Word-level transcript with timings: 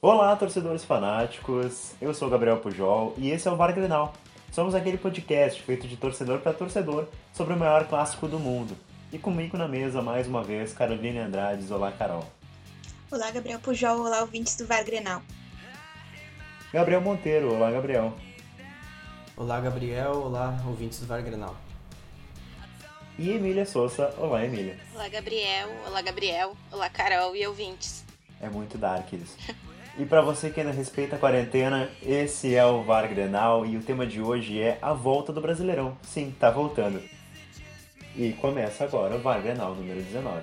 Olá, 0.00 0.36
torcedores 0.36 0.84
fanáticos. 0.84 1.92
Eu 2.00 2.14
sou 2.14 2.28
o 2.28 2.30
Gabriel 2.30 2.58
Pujol 2.58 3.14
e 3.16 3.30
esse 3.30 3.48
é 3.48 3.50
o 3.50 3.56
VAR 3.56 3.74
Grenal. 3.74 4.14
Somos 4.52 4.72
aquele 4.72 4.96
podcast 4.96 5.60
feito 5.60 5.88
de 5.88 5.96
torcedor 5.96 6.38
para 6.38 6.52
torcedor 6.52 7.08
sobre 7.32 7.54
o 7.54 7.56
maior 7.58 7.84
clássico 7.88 8.28
do 8.28 8.38
mundo. 8.38 8.76
E 9.12 9.18
comigo 9.18 9.58
na 9.58 9.66
mesa, 9.66 10.00
mais 10.00 10.28
uma 10.28 10.40
vez, 10.40 10.72
Caroline 10.72 11.18
Andrades. 11.18 11.72
Olá, 11.72 11.90
Carol. 11.90 12.24
Olá, 13.10 13.28
Gabriel 13.32 13.58
Pujol. 13.58 13.98
Olá, 13.98 14.20
ouvintes 14.20 14.56
do 14.56 14.68
VAR 14.68 14.84
Grenal. 14.84 15.20
Gabriel 16.72 17.00
Monteiro. 17.00 17.52
Olá, 17.52 17.68
Gabriel. 17.72 18.14
Olá, 19.36 19.60
Gabriel. 19.60 20.12
Olá, 20.12 20.62
ouvintes 20.64 21.00
do 21.00 21.06
VAR 21.06 21.24
Grenal. 21.24 21.56
E 23.18 23.32
Emília 23.32 23.66
Souza. 23.66 24.14
Olá, 24.16 24.44
Emília. 24.44 24.78
Olá, 24.94 25.08
Gabriel. 25.08 25.68
Olá, 25.88 26.00
Gabriel. 26.02 26.56
Olá, 26.70 26.88
Carol 26.88 27.34
e 27.34 27.44
ouvintes. 27.44 28.04
É 28.40 28.48
muito 28.48 28.78
dark 28.78 29.12
isso. 29.12 29.36
E 29.98 30.06
para 30.06 30.22
você 30.22 30.48
que 30.48 30.60
ainda 30.60 30.72
respeita 30.72 31.16
a 31.16 31.18
quarentena, 31.18 31.90
esse 32.00 32.54
é 32.54 32.64
o 32.64 32.84
VAR 32.84 33.08
Grenal 33.08 33.66
e 33.66 33.76
o 33.76 33.82
tema 33.82 34.06
de 34.06 34.20
hoje 34.20 34.62
é 34.62 34.78
a 34.80 34.92
volta 34.92 35.32
do 35.32 35.40
Brasileirão. 35.40 35.98
Sim, 36.02 36.32
tá 36.38 36.52
voltando. 36.52 37.02
E 38.14 38.32
começa 38.34 38.84
agora 38.84 39.16
o 39.16 39.18
VAR 39.18 39.42
Grenal 39.42 39.74
número 39.74 40.00
19. 40.00 40.42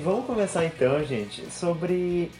Vamos 0.00 0.26
começar 0.26 0.64
então, 0.64 1.02
gente, 1.04 1.50
sobre 1.50 2.30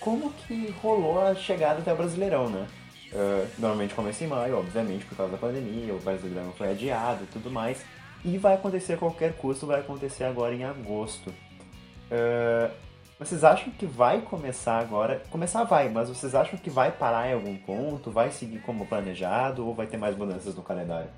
como 0.00 0.32
que 0.32 0.70
rolou 0.82 1.24
a 1.24 1.34
chegada 1.34 1.80
até 1.80 1.92
o 1.92 1.96
Brasileirão, 1.96 2.48
né? 2.48 2.66
Uh, 3.12 3.46
normalmente 3.58 3.94
começa 3.94 4.24
em 4.24 4.26
maio, 4.26 4.58
obviamente, 4.58 5.04
por 5.04 5.16
causa 5.16 5.32
da 5.32 5.38
pandemia, 5.38 5.94
o 5.94 6.00
Brasileirão 6.00 6.52
foi 6.52 6.70
adiado 6.70 7.24
e 7.24 7.26
tudo 7.26 7.50
mais. 7.50 7.84
E 8.24 8.38
vai 8.38 8.54
acontecer 8.54 8.94
a 8.94 8.96
qualquer 8.96 9.34
custo, 9.34 9.66
vai 9.66 9.80
acontecer 9.80 10.24
agora 10.24 10.54
em 10.54 10.64
agosto. 10.64 11.28
Uh, 11.30 12.72
vocês 13.18 13.44
acham 13.44 13.70
que 13.72 13.86
vai 13.86 14.20
começar 14.22 14.78
agora? 14.78 15.22
Começar 15.30 15.62
vai, 15.64 15.88
mas 15.88 16.08
vocês 16.08 16.34
acham 16.34 16.58
que 16.58 16.70
vai 16.70 16.90
parar 16.90 17.30
em 17.30 17.34
algum 17.34 17.56
ponto? 17.56 18.10
Vai 18.10 18.30
seguir 18.30 18.60
como 18.62 18.86
planejado 18.86 19.66
ou 19.66 19.74
vai 19.74 19.86
ter 19.86 19.96
mais 19.96 20.16
mudanças 20.16 20.54
no 20.54 20.62
calendário? 20.62 21.10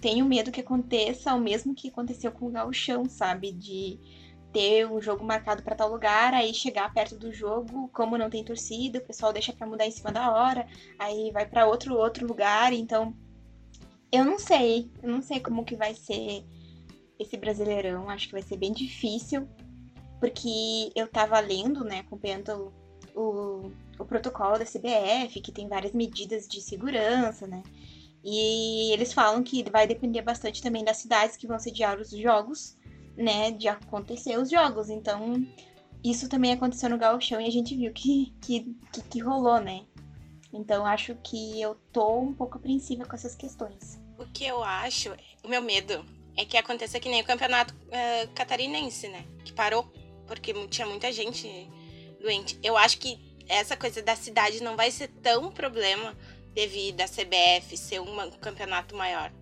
Tenho 0.00 0.24
medo 0.26 0.52
que 0.52 0.60
aconteça 0.60 1.34
o 1.34 1.40
mesmo 1.40 1.74
que 1.74 1.88
aconteceu 1.88 2.30
com 2.30 2.46
o 2.46 2.50
Gauchão, 2.50 3.06
sabe? 3.08 3.50
De 3.50 3.98
ter 4.54 4.86
um 4.86 5.02
jogo 5.02 5.24
marcado 5.24 5.64
para 5.64 5.74
tal 5.74 5.90
lugar, 5.90 6.32
aí 6.32 6.54
chegar 6.54 6.94
perto 6.94 7.16
do 7.16 7.32
jogo, 7.32 7.90
como 7.92 8.16
não 8.16 8.30
tem 8.30 8.44
torcida, 8.44 9.00
o 9.00 9.04
pessoal 9.04 9.32
deixa 9.32 9.52
para 9.52 9.66
mudar 9.66 9.84
em 9.84 9.90
cima 9.90 10.12
da 10.12 10.30
hora, 10.32 10.64
aí 10.96 11.32
vai 11.32 11.44
para 11.44 11.66
outro 11.66 11.96
outro 11.96 12.24
lugar, 12.24 12.72
então 12.72 13.12
eu 14.12 14.24
não 14.24 14.38
sei, 14.38 14.88
eu 15.02 15.10
não 15.10 15.20
sei 15.20 15.40
como 15.40 15.64
que 15.64 15.74
vai 15.74 15.92
ser 15.92 16.44
esse 17.18 17.36
Brasileirão, 17.36 18.08
acho 18.08 18.28
que 18.28 18.32
vai 18.32 18.42
ser 18.42 18.56
bem 18.56 18.72
difícil, 18.72 19.48
porque 20.20 20.92
eu 20.94 21.08
tava 21.08 21.40
lendo, 21.40 21.82
né, 21.84 21.98
acompanhando 21.98 22.72
o, 23.12 23.72
o, 23.98 24.04
protocolo 24.04 24.56
da 24.56 24.64
CBF, 24.64 25.40
que 25.40 25.50
tem 25.50 25.66
várias 25.66 25.92
medidas 25.92 26.46
de 26.46 26.60
segurança, 26.60 27.46
né? 27.46 27.62
E 28.22 28.92
eles 28.92 29.12
falam 29.12 29.42
que 29.42 29.68
vai 29.68 29.86
depender 29.86 30.22
bastante 30.22 30.62
também 30.62 30.84
das 30.84 30.98
cidades 30.98 31.36
que 31.36 31.46
vão 31.46 31.58
sediar 31.58 32.00
os 32.00 32.10
jogos, 32.10 32.76
né, 33.16 33.50
de 33.50 33.68
acontecer 33.68 34.38
os 34.38 34.50
jogos. 34.50 34.90
Então, 34.90 35.46
isso 36.02 36.28
também 36.28 36.52
aconteceu 36.52 36.90
no 36.90 36.98
Gauchão 36.98 37.40
e 37.40 37.46
a 37.46 37.50
gente 37.50 37.76
viu 37.76 37.92
que, 37.92 38.34
que, 38.40 38.76
que, 38.92 39.02
que 39.02 39.18
rolou, 39.20 39.60
né? 39.60 39.84
Então, 40.52 40.86
acho 40.86 41.16
que 41.16 41.60
eu 41.60 41.74
tô 41.92 42.20
um 42.20 42.32
pouco 42.32 42.58
apreensiva 42.58 43.04
com 43.04 43.16
essas 43.16 43.34
questões. 43.34 44.00
O 44.18 44.26
que 44.26 44.44
eu 44.44 44.62
acho, 44.62 45.12
o 45.42 45.48
meu 45.48 45.60
medo, 45.60 46.04
é 46.36 46.44
que 46.44 46.56
aconteça 46.56 47.00
que 47.00 47.08
nem 47.08 47.22
o 47.22 47.24
campeonato 47.24 47.74
uh, 47.74 48.28
catarinense, 48.34 49.08
né? 49.08 49.24
Que 49.44 49.52
parou, 49.52 49.90
porque 50.26 50.52
tinha 50.68 50.86
muita 50.86 51.12
gente 51.12 51.48
doente. 52.20 52.58
Eu 52.62 52.76
acho 52.76 52.98
que 52.98 53.18
essa 53.48 53.76
coisa 53.76 54.02
da 54.02 54.16
cidade 54.16 54.62
não 54.62 54.76
vai 54.76 54.90
ser 54.90 55.08
tão 55.08 55.50
problema 55.50 56.16
devido 56.54 57.00
à 57.00 57.06
CBF 57.06 57.76
ser 57.76 58.00
um 58.00 58.30
campeonato 58.32 58.96
maior, 58.96 59.32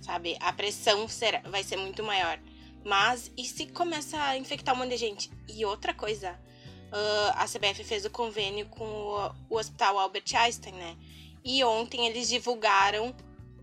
sabe? 0.00 0.36
A 0.40 0.52
pressão 0.52 1.06
será, 1.08 1.40
vai 1.42 1.62
ser 1.62 1.76
muito 1.76 2.02
maior. 2.02 2.38
Mas 2.84 3.30
e 3.36 3.44
se 3.44 3.66
começa 3.66 4.20
a 4.22 4.36
infectar 4.36 4.74
um 4.74 4.78
monte 4.78 4.90
de 4.90 4.96
gente? 4.96 5.30
E 5.48 5.64
outra 5.64 5.92
coisa, 5.92 6.32
uh, 6.32 7.32
a 7.34 7.46
CBF 7.46 7.84
fez 7.84 8.04
o 8.04 8.10
convênio 8.10 8.66
com 8.66 8.84
o, 8.84 9.30
o, 9.50 9.56
Hospital 9.56 9.98
Albert 9.98 10.24
Einstein, 10.34 10.74
né? 10.74 10.96
E 11.44 11.62
ontem 11.64 12.06
eles 12.06 12.28
divulgaram 12.28 13.14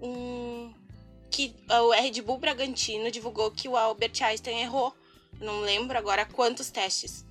um. 0.02 0.72
que 1.32 1.56
o 1.70 1.92
Red 1.92 2.22
Bull 2.22 2.38
Bragantino 2.38 3.12
divulgou 3.12 3.52
que 3.52 3.68
o 3.68 3.76
Albert 3.76 4.22
Einstein 4.22 4.62
errou. 4.62 4.94
Não 5.40 5.62
lembro 5.62 5.98
agora 5.98 6.26
quantos 6.26 6.70
testes. 6.70 7.26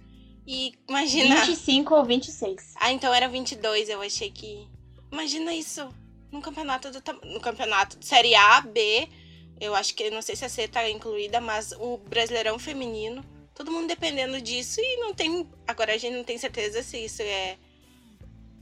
E 0.47 0.75
imagina. 0.89 1.45
25 1.45 1.95
ou 1.95 2.05
26. 2.05 2.75
Ah, 2.77 2.93
então 2.93 3.13
era 3.13 3.29
22, 3.29 3.89
eu 3.89 4.03
achei 4.03 4.31
que. 4.31 4.69
Imagina 5.11 5.55
isso. 5.55 5.89
No 6.31 6.41
campeonato 6.41 6.91
do. 6.91 7.03
No 7.25 7.41
campeonato 7.41 7.99
de 7.99 8.07
Série 8.07 8.35
A, 8.35 8.61
B 8.61 9.09
eu 9.61 9.75
acho 9.75 9.95
que, 9.95 10.11
não 10.11 10.23
sei 10.23 10.37
se 10.37 10.45
a 10.45 10.49
C 10.49 10.69
tá 10.69 10.89
incluída, 10.89 11.41
mas 11.41 11.73
o 11.73 11.97
Brasileirão 11.97 12.59
Feminino, 12.59 13.25
todo 13.55 13.73
mundo 13.73 13.89
dependendo 13.89 14.41
disso 14.41 14.81
e 14.81 14.97
não 14.99 15.15
tem. 15.15 15.49
Agora 15.67 15.95
a 15.95 15.97
gente 15.97 16.15
não 16.15 16.25
tem 16.25 16.37
certeza 16.37 16.83
se 16.83 16.99
isso 16.99 17.23
é, 17.23 17.57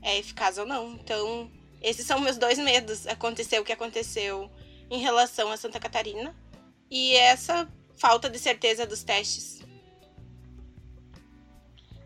é 0.01 0.17
eficaz 0.17 0.57
ou 0.57 0.65
não. 0.65 0.93
Então, 0.93 1.51
esses 1.81 2.05
são 2.05 2.19
meus 2.19 2.37
dois 2.37 2.57
medos. 2.57 3.05
Aconteceu 3.07 3.61
o 3.61 3.65
que 3.65 3.73
aconteceu 3.73 4.49
em 4.89 4.99
relação 4.99 5.51
a 5.51 5.57
Santa 5.57 5.79
Catarina 5.79 6.35
e 6.89 7.13
essa 7.15 7.67
falta 7.97 8.29
de 8.29 8.39
certeza 8.39 8.85
dos 8.85 9.03
testes. 9.03 9.61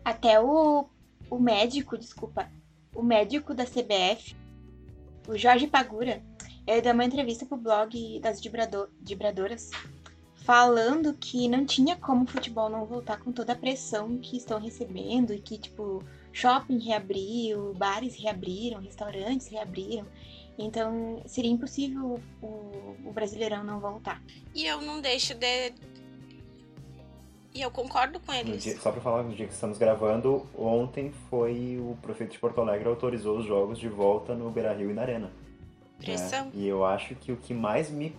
Até 0.04 0.40
o, 0.40 0.88
o 1.28 1.38
médico, 1.38 1.96
desculpa, 1.96 2.50
o 2.94 3.02
médico 3.02 3.54
da 3.54 3.64
CBF, 3.64 4.34
o 5.28 5.36
Jorge 5.36 5.66
Pagura, 5.66 6.22
ele 6.70 6.82
deu 6.82 6.92
uma 6.92 7.04
entrevista 7.04 7.44
pro 7.44 7.56
blog 7.56 8.20
das 8.20 8.40
Dibradoras 8.40 9.70
falando 10.44 11.14
que 11.14 11.48
não 11.48 11.66
tinha 11.66 11.96
como 11.96 12.24
o 12.24 12.26
futebol 12.26 12.68
não 12.68 12.86
voltar 12.86 13.18
com 13.18 13.32
toda 13.32 13.52
a 13.52 13.56
pressão 13.56 14.18
que 14.18 14.36
estão 14.36 14.58
recebendo 14.58 15.34
e 15.34 15.40
que, 15.40 15.58
tipo, 15.58 16.02
shopping 16.32 16.78
reabriu, 16.78 17.74
bares 17.74 18.16
reabriram, 18.16 18.80
restaurantes 18.80 19.48
reabriram. 19.48 20.06
Então, 20.58 21.22
seria 21.26 21.50
impossível 21.50 22.20
o, 22.42 22.46
o 23.04 23.12
Brasileirão 23.12 23.64
não 23.64 23.80
voltar. 23.80 24.22
E 24.54 24.66
eu 24.66 24.80
não 24.80 25.00
deixo 25.00 25.34
de. 25.34 25.72
E 27.52 27.62
eu 27.62 27.70
concordo 27.70 28.20
com 28.20 28.32
eles. 28.32 28.62
Dia, 28.62 28.78
só 28.78 28.92
para 28.92 29.00
falar, 29.00 29.22
no 29.24 29.34
dia 29.34 29.46
que 29.46 29.52
estamos 29.52 29.76
gravando, 29.76 30.46
ontem 30.56 31.12
foi 31.28 31.78
o 31.80 31.96
prefeito 32.00 32.32
de 32.32 32.38
Porto 32.38 32.60
Alegre 32.60 32.88
autorizou 32.88 33.38
os 33.38 33.44
jogos 33.44 33.78
de 33.78 33.88
volta 33.88 34.34
no 34.34 34.50
Beira 34.50 34.72
Rio 34.72 34.90
e 34.90 34.94
na 34.94 35.02
Arena. 35.02 35.32
Pressão. 36.00 36.46
Né? 36.46 36.52
E 36.54 36.68
eu 36.68 36.84
acho 36.84 37.14
que 37.14 37.32
o 37.32 37.36
que 37.36 37.54
mais 37.54 37.90
me 37.90 38.12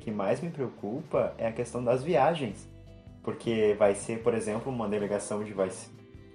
que 0.00 0.10
mais 0.10 0.40
me 0.40 0.50
preocupa 0.50 1.34
é 1.36 1.46
a 1.46 1.52
questão 1.52 1.82
das 1.82 2.02
viagens. 2.02 2.66
Porque 3.22 3.74
vai 3.78 3.94
ser, 3.94 4.22
por 4.22 4.34
exemplo, 4.34 4.72
uma 4.72 4.88
delegação 4.88 5.44
de 5.44 5.52
vai, 5.52 5.70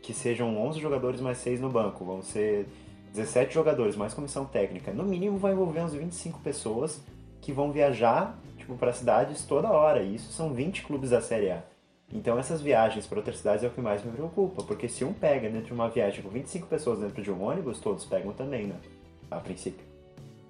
que 0.02 0.14
sejam 0.14 0.56
11 0.58 0.80
jogadores 0.80 1.22
mais 1.22 1.38
6 1.40 1.59
no 1.59 1.70
banco, 1.70 2.06
vão 2.06 2.22
ser 2.22 2.68
17 3.14 3.54
jogadores 3.54 3.96
mais 3.96 4.14
comissão 4.14 4.46
técnica. 4.46 4.92
No 4.92 5.04
mínimo 5.04 5.38
vai 5.38 5.54
envolver 5.54 5.81
uns 5.81 5.94
25 5.94 6.40
pessoas 6.42 7.02
que 7.42 7.52
vão 7.52 7.72
viajar 7.72 8.38
tipo 8.57 8.75
para 8.78 8.94
cidades 8.94 9.45
toda 9.45 9.69
hora. 9.69 10.01
E 10.01 10.16
isso 10.16 10.31
são 10.31 10.54
20 10.54 10.84
clubes 10.84 11.10
da 11.10 11.22
Série 11.22 11.51
A. 11.51 11.63
Então 12.12 12.38
essas 12.38 12.62
viagens 12.62 13.07
para 13.07 13.18
outras 13.18 13.38
cidades 13.38 13.63
é 13.63 13.68
o 13.68 13.72
que 13.72 13.81
mais 13.81 14.04
me 14.04 14.12
preocupa, 14.12 14.63
porque 14.63 14.88
se 14.88 15.04
um 15.04 15.13
pega 15.13 15.50
dentro 15.50 15.68
de 15.68 15.74
uma 15.74 15.90
viagem 15.90 16.22
com 16.22 16.30
25 16.30 16.68
pessoas 16.68 17.00
dentro 17.00 17.24
de 17.24 17.31
um 17.31 17.42
ônibus, 17.42 17.80
todos 17.80 18.06
pegam 18.06 18.34
também, 18.34 18.68
né? 18.68 18.75
A 19.31 19.38
princípio. 19.38 19.93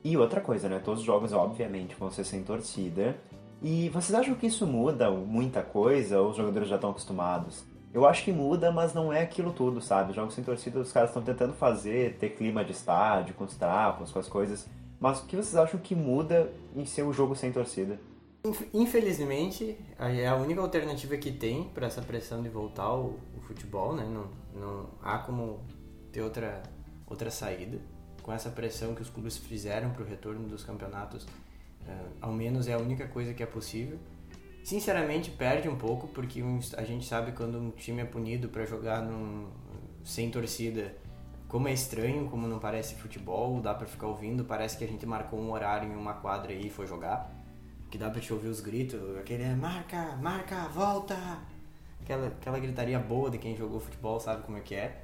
E 0.04 0.18
outra 0.18 0.42
coisa, 0.42 0.68
né? 0.68 0.82
Todos 0.84 1.00
os 1.00 1.06
jogos, 1.06 1.32
obviamente, 1.32 1.96
vão 1.96 2.12
ser 2.12 2.26
sem 2.26 2.44
torcida. 2.44 3.18
E 3.62 3.88
vocês 3.90 4.14
acham 4.14 4.36
que 4.36 4.48
isso 4.48 4.68
muda 4.68 5.10
muita 5.10 5.62
coisa 5.62 6.20
ou 6.20 6.32
os 6.32 6.36
jogadores 6.36 6.68
já 6.68 6.76
estão 6.76 6.90
acostumados? 6.90 7.64
Eu 7.94 8.06
acho 8.06 8.24
que 8.24 8.32
muda, 8.34 8.70
mas 8.70 8.94
não 8.94 9.14
é 9.14 9.22
aquilo 9.22 9.54
tudo, 9.54 9.80
sabe? 9.80 10.10
Os 10.10 10.16
jogos 10.16 10.34
sem 10.34 10.44
torcida, 10.44 10.80
os 10.80 10.92
caras 10.92 11.12
estão 11.12 11.24
tentando 11.24 11.54
fazer, 11.54 12.18
ter 12.18 12.32
clima 12.32 12.66
de 12.66 12.74
estádio, 12.74 13.34
com 13.36 13.46
os 13.46 13.56
trapos, 13.56 14.12
com 14.12 14.20
as 14.20 14.28
coisas. 14.28 14.68
Mas 15.00 15.20
o 15.20 15.26
que 15.26 15.38
vocês 15.38 15.56
acham 15.56 15.80
que 15.80 15.96
muda 15.96 16.52
em 16.76 16.86
ser 16.86 17.04
um 17.04 17.14
jogo 17.14 17.36
sem 17.36 17.52
torcida? 17.52 17.98
Infelizmente, 18.74 19.78
é 19.98 20.28
a 20.28 20.36
única 20.36 20.60
alternativa 20.60 21.16
que 21.16 21.32
tem 21.32 21.64
para 21.70 21.88
essa 21.88 22.02
pressão 22.02 22.42
de 22.42 22.50
voltar 22.50 22.94
o, 22.94 23.18
o 23.38 23.42
futebol, 23.42 23.96
né? 23.96 24.06
Não, 24.06 24.26
não 24.60 24.90
há 25.02 25.20
como 25.20 25.62
ter 26.12 26.22
outra, 26.22 26.62
outra 27.08 27.32
saída 27.32 27.80
com 28.24 28.32
essa 28.32 28.50
pressão 28.50 28.96
que 28.96 29.02
os 29.02 29.10
clubes 29.10 29.38
fizeram 29.38 29.92
para 29.92 30.02
o 30.02 30.06
retorno 30.06 30.48
dos 30.48 30.64
campeonatos, 30.64 31.26
uh, 31.26 31.28
ao 32.22 32.32
menos 32.32 32.68
é 32.68 32.74
a 32.74 32.78
única 32.78 33.08
coisa 33.08 33.34
que 33.34 33.44
é 33.44 33.46
possível. 33.46 34.00
Sinceramente, 34.64 35.30
perde 35.30 35.68
um 35.68 35.76
pouco, 35.76 36.08
porque 36.08 36.42
a 36.78 36.84
gente 36.84 37.06
sabe 37.06 37.34
quando 37.34 37.60
um 37.60 37.70
time 37.70 38.02
é 38.02 38.06
punido 38.06 38.48
para 38.48 38.66
jogar 38.66 39.02
num, 39.02 39.50
sem 40.06 40.32
torcida, 40.32 40.96
como 41.50 41.68
é 41.68 41.74
estranho, 41.74 42.30
como 42.30 42.48
não 42.48 42.60
parece 42.60 42.96
futebol, 42.96 43.60
dá 43.62 43.74
pra 43.74 43.86
ficar 43.86 44.08
ouvindo, 44.08 44.46
parece 44.46 44.78
que 44.78 44.86
a 44.86 44.88
gente 44.88 45.06
marcou 45.06 45.40
um 45.40 45.52
horário 45.52 45.92
em 45.92 45.96
uma 45.96 46.14
quadra 46.14 46.54
e 46.54 46.70
foi 46.70 46.88
jogar, 46.88 47.30
que 47.92 47.98
dá 47.98 48.10
pra 48.10 48.22
te 48.22 48.32
ouvir 48.32 48.48
os 48.48 48.62
gritos, 48.62 49.00
aquele 49.18 49.54
marca, 49.54 50.16
marca, 50.16 50.68
volta, 50.70 51.16
aquela, 52.02 52.28
aquela 52.28 52.58
gritaria 52.58 52.98
boa 52.98 53.30
de 53.30 53.38
quem 53.38 53.56
jogou 53.56 53.82
futebol 53.82 54.20
sabe 54.20 54.44
como 54.44 54.58
é 54.58 54.62
que 54.62 54.74
é. 54.74 55.03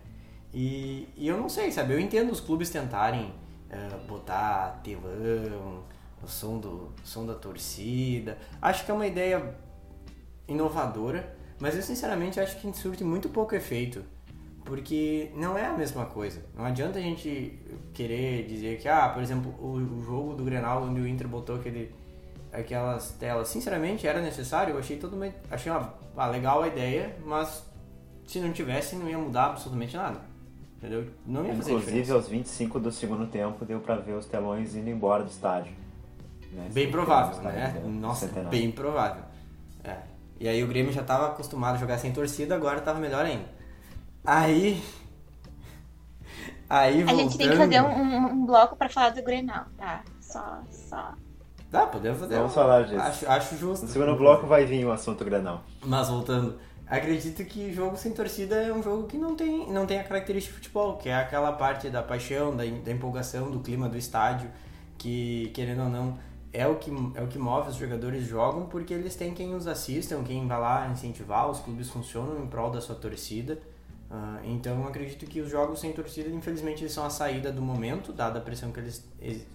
E, 0.54 1.08
e 1.16 1.28
eu 1.28 1.38
não 1.38 1.48
sei, 1.48 1.72
sabe, 1.72 1.94
eu 1.94 2.00
entendo 2.00 2.32
os 2.32 2.40
clubes 2.40 2.70
tentarem 2.70 3.34
eh, 3.70 3.98
botar 4.08 4.82
telão, 4.84 5.84
o 6.24 6.28
som, 6.28 6.58
do, 6.58 6.92
som 7.04 7.26
da 7.26 7.36
torcida, 7.36 8.38
acho 8.62 8.84
que 8.84 8.92
é 8.92 8.94
uma 8.94 9.06
ideia 9.06 9.56
inovadora, 10.48 11.36
mas 11.60 11.76
eu 11.76 11.82
sinceramente 11.82 12.40
acho 12.40 12.60
que 12.60 12.74
surte 12.76 13.04
muito 13.04 13.30
pouco 13.30 13.54
efeito, 13.54 14.04
porque 14.66 15.32
não 15.36 15.58
é 15.58 15.66
a 15.66 15.74
mesma 15.74 16.06
coisa. 16.06 16.44
Não 16.56 16.66
adianta 16.66 16.98
a 17.00 17.02
gente 17.02 17.60
querer 17.94 18.48
dizer 18.48 18.80
que, 18.80 18.88
ah, 18.88 19.10
por 19.10 19.22
exemplo, 19.22 19.52
o, 19.60 20.02
jogo 20.02 20.34
do 20.34 20.44
Grenal 20.44 20.84
onde 20.84 21.00
o 21.00 21.08
Inter 21.08 21.28
botou 21.28 21.58
aquele, 21.58 21.94
aquelas 22.52 23.12
telas, 23.12 23.50
sinceramente 23.50 24.08
era 24.08 24.22
necessário, 24.22 24.74
eu 24.74 24.80
achei 24.80 24.98
todo 24.98 25.16
mundo, 25.16 25.34
achei 25.52 25.72
uma, 25.72 25.94
legal 26.28 26.64
a 26.64 26.68
ideia, 26.68 27.16
mas 27.24 27.64
se 28.26 28.40
não 28.40 28.52
tivesse 28.52 28.96
não 28.96 29.10
ia 29.10 29.18
mudar 29.18 29.48
absolutamente 29.48 29.96
nada. 29.96 30.29
Entendeu? 30.80 31.08
Não 31.26 31.46
ia 31.46 31.54
fazer 31.56 31.72
Inclusive, 31.72 31.92
diferença. 31.92 32.14
aos 32.14 32.28
25 32.30 32.80
do 32.80 32.92
segundo 32.92 33.28
tempo, 33.28 33.66
deu 33.66 33.82
pra 33.82 33.96
ver 33.98 34.14
os 34.14 34.26
telões 34.26 34.76
indo 34.76 34.90
embora 34.90 35.24
do 35.24 35.30
estádio. 35.30 35.74
né? 36.54 36.70
Bem 36.72 36.90
provável, 36.90 37.42
né? 37.44 37.82
Nossa, 37.86 38.28
Centenário. 38.28 38.50
bem 38.50 38.72
provável. 38.72 39.24
É. 39.84 39.98
E 40.40 40.48
aí 40.48 40.64
o 40.64 40.68
Grêmio 40.68 40.94
já 40.94 41.04
tava 41.04 41.28
acostumado 41.28 41.76
a 41.76 41.78
jogar 41.78 41.98
sem 41.98 42.14
torcida, 42.14 42.56
agora 42.56 42.80
tava 42.80 42.98
melhor 43.00 43.26
ainda. 43.26 43.46
Aí. 44.24 44.82
Aí 46.70 47.02
A 47.02 47.06
voltando... 47.06 47.20
gente 47.24 47.38
tem 47.38 47.50
que 47.50 47.56
fazer 47.58 47.82
um, 47.82 48.26
um- 48.28 48.46
bloco 48.46 48.76
pra 48.76 48.88
falar 48.90 49.10
do 49.10 49.24
Grenal, 49.24 49.66
tá? 49.76 50.04
Só, 50.22 50.60
só. 50.70 51.14
Dá, 51.72 51.88
podemos 51.88 52.20
fazer. 52.20 52.36
Vamos 52.38 52.54
falar 52.54 52.84
disso. 52.84 53.02
Acho, 53.02 53.28
acho 53.30 53.58
justo. 53.58 53.86
No 53.86 53.92
segundo 53.92 54.16
bloco 54.16 54.46
vai 54.48 54.66
vir 54.66 54.86
o 54.86 54.92
assunto 54.92 55.26
Granal. 55.26 55.64
Mas 55.84 56.10
voltando, 56.10 56.60
acredito 56.90 57.46
que 57.46 57.72
jogo 57.72 57.96
sem 57.96 58.12
torcida 58.12 58.56
é 58.56 58.74
um 58.74 58.82
jogo 58.82 59.08
que 59.08 59.18
não 59.18 59.36
tem, 59.36 59.72
não 59.72 59.86
tem 59.86 60.00
a 60.00 60.04
característica 60.04 60.54
de 60.54 60.60
futebol, 60.60 60.98
que 60.98 61.08
é 61.08 61.16
aquela 61.16 61.52
parte 61.52 61.90
da 61.90 62.02
paixão, 62.02 62.56
da, 62.56 62.64
da 62.66 62.92
empolgação, 62.92 63.52
do 63.52 63.60
clima 63.60 63.88
do 63.88 63.98
estádio, 63.98 64.50
que 64.98 65.52
querendo 65.54 65.84
ou 65.84 65.90
não 65.90 66.18
é 66.52 66.68
o 66.68 66.76
que 66.76 66.92
é 67.14 67.22
o 67.22 67.28
que 67.28 67.38
move 67.38 67.70
os 67.70 67.76
jogadores 67.76 68.26
jogam 68.26 68.66
porque 68.66 68.92
eles 68.94 69.16
têm 69.16 69.34
quem 69.36 69.54
os 69.54 69.68
assistam, 69.68 70.24
quem 70.24 70.48
vai 70.48 70.60
lá 70.60 70.88
incentivar, 70.88 71.50
os 71.50 71.60
clubes 71.60 71.90
funcionam 71.90 72.44
em 72.44 72.48
prol 72.48 72.72
da 72.72 72.82
sua 72.82 72.96
torcida. 72.96 73.60
Ah, 74.10 74.40
então 74.44 74.88
acredito 74.88 75.28
que 75.28 75.40
os 75.40 75.52
jogos 75.52 75.80
sem 75.80 75.94
torcida, 75.94 76.30
infelizmente, 76.30 76.82
eles 76.82 76.92
são 76.92 77.06
a 77.06 77.12
saída 77.12 77.52
do 77.52 77.62
momento, 77.62 78.12
dada 78.12 78.40
a 78.40 78.42
pressão 78.42 78.72
que 78.72 78.80
eles 78.80 79.06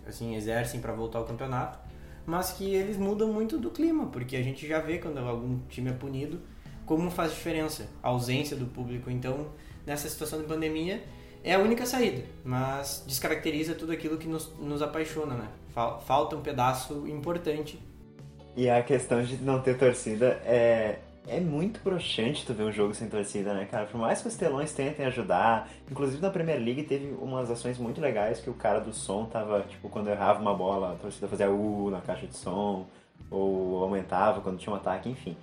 assim 0.06 0.36
exercem 0.36 0.81
para 0.81 0.92
voltar 0.92 1.19
ao 1.19 1.25
campeonato, 1.25 1.81
mas 2.25 2.52
que 2.52 2.72
eles 2.72 2.96
mudam 2.96 3.32
muito 3.32 3.58
do 3.58 3.70
clima, 3.70 4.06
porque 4.06 4.36
a 4.36 4.42
gente 4.42 4.66
já 4.66 4.78
vê 4.78 4.98
quando 4.98 5.19
algum 5.19 5.58
time 5.69 5.90
é 5.90 5.92
punido 5.92 6.40
como 6.86 7.10
faz 7.10 7.32
diferença 7.32 7.88
a 8.02 8.08
ausência 8.08 8.56
do 8.56 8.66
público. 8.66 9.10
Então, 9.10 9.48
nessa 9.86 10.08
situação 10.08 10.40
de 10.40 10.46
pandemia, 10.46 11.02
é 11.42 11.54
a 11.54 11.58
única 11.58 11.84
saída, 11.84 12.22
mas 12.44 13.04
descaracteriza 13.06 13.75
tudo 13.75 13.92
aquilo 13.92 14.16
que 14.16 14.26
nos, 14.26 14.52
nos 14.58 14.81
apaixona, 14.82 15.34
né? 15.34 15.48
Fal- 15.75 16.00
Falta 16.00 16.36
um 16.36 16.40
pedaço 16.40 17.06
importante. 17.06 17.78
E 18.56 18.70
a 18.70 18.82
questão 18.82 19.22
de 19.22 19.36
não 19.38 19.60
ter 19.60 19.76
torcida 19.76 20.40
é. 20.44 20.98
É 21.26 21.40
muito 21.40 21.81
broxante 21.82 22.44
tu 22.44 22.52
ver 22.52 22.64
um 22.64 22.70
jogo 22.70 22.94
sem 22.94 23.08
torcida, 23.08 23.54
né, 23.54 23.64
cara? 23.64 23.86
Por 23.86 23.98
mais 23.98 24.20
que 24.20 24.28
os 24.28 24.34
telões 24.36 24.75
tentem 24.75 25.06
ajudar, 25.06 25.70
inclusive 25.90 26.20
na 26.20 26.28
Premier 26.28 26.58
League 26.62 26.82
teve 26.82 27.14
umas 27.19 27.50
ações 27.50 27.78
muito 27.78 27.98
legais 27.98 28.40
que 28.40 28.50
o 28.50 28.52
cara 28.52 28.78
do 28.78 28.92
som 28.92 29.25
tava, 29.25 29.62
tipo, 29.62 29.88
quando 29.88 30.10
errava 30.10 30.42
uma 30.42 30.52
bola, 30.52 30.92
a 30.92 30.96
torcida 30.96 31.26
fazia 31.26 31.50
U 31.50 31.88
na 31.90 32.02
caixa 32.02 32.26
de 32.26 32.36
som, 32.36 32.86
ou 33.31 33.82
aumentava 33.82 34.42
quando 34.42 34.58
tinha 34.58 34.70
um 34.70 34.76
ataque, 34.76 35.08
enfim. 35.08 35.34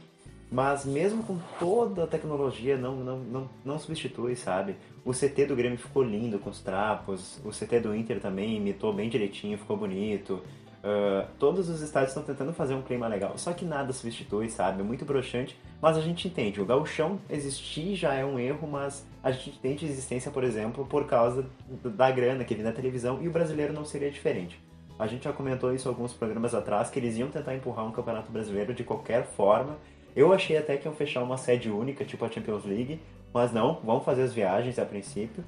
Mas 0.51 0.85
mesmo 0.85 1.23
com 1.23 1.39
toda 1.57 2.03
a 2.03 2.07
tecnologia, 2.07 2.77
não, 2.77 2.97
não, 2.97 3.19
não, 3.19 3.49
não 3.63 3.79
substitui, 3.79 4.35
sabe? 4.35 4.75
O 5.05 5.13
CT 5.13 5.45
do 5.45 5.55
Grêmio 5.55 5.77
ficou 5.77 6.03
lindo 6.03 6.37
com 6.37 6.49
os 6.49 6.59
trapos, 6.59 7.39
o 7.45 7.49
CT 7.49 7.79
do 7.79 7.95
Inter 7.95 8.19
também 8.19 8.57
imitou 8.57 8.93
bem 8.93 9.09
direitinho, 9.09 9.57
ficou 9.57 9.77
bonito. 9.77 10.41
Ah, 10.83 11.27
todos 11.37 11.69
os 11.69 11.81
estádios 11.81 12.11
estão 12.11 12.23
tentando 12.23 12.53
fazer 12.53 12.73
um 12.73 12.81
clima 12.81 13.07
legal, 13.07 13.37
só 13.37 13.53
que 13.53 13.63
nada 13.63 13.93
substitui, 13.93 14.49
sabe? 14.49 14.81
É 14.81 14.83
muito 14.83 15.05
broxante, 15.05 15.57
mas 15.81 15.97
a 15.97 16.01
gente 16.01 16.27
entende. 16.27 16.61
O 16.61 16.65
gauchão 16.65 17.19
existir 17.29 17.95
já 17.95 18.13
é 18.13 18.25
um 18.25 18.39
erro, 18.39 18.67
mas 18.67 19.05
a 19.23 19.31
gente 19.31 19.51
entende 19.51 19.85
a 19.85 19.89
existência, 19.89 20.31
por 20.31 20.43
exemplo, 20.43 20.85
por 20.85 21.05
causa 21.05 21.45
da 21.83 22.09
grana 22.09 22.43
que 22.43 22.55
vem 22.55 22.63
da 22.63 22.71
televisão 22.71 23.21
e 23.21 23.27
o 23.27 23.31
brasileiro 23.31 23.73
não 23.73 23.85
seria 23.85 24.09
diferente. 24.09 24.59
A 24.97 25.07
gente 25.07 25.23
já 25.23 25.33
comentou 25.33 25.73
isso 25.73 25.87
alguns 25.87 26.13
programas 26.13 26.53
atrás, 26.53 26.89
que 26.89 26.99
eles 26.99 27.17
iam 27.17 27.29
tentar 27.29 27.55
empurrar 27.55 27.85
um 27.85 27.91
campeonato 27.91 28.31
brasileiro 28.31 28.73
de 28.73 28.83
qualquer 28.83 29.25
forma. 29.25 29.77
Eu 30.15 30.33
achei 30.33 30.57
até 30.57 30.77
que 30.77 30.87
iam 30.87 30.93
fechar 30.93 31.23
uma 31.23 31.37
sede 31.37 31.69
única, 31.69 32.03
tipo 32.03 32.23
a 32.25 32.29
Champions 32.29 32.65
League, 32.65 32.99
mas 33.33 33.51
não, 33.51 33.75
vão 33.81 34.01
fazer 34.01 34.23
as 34.23 34.33
viagens 34.33 34.77
a 34.77 34.85
princípio. 34.85 35.43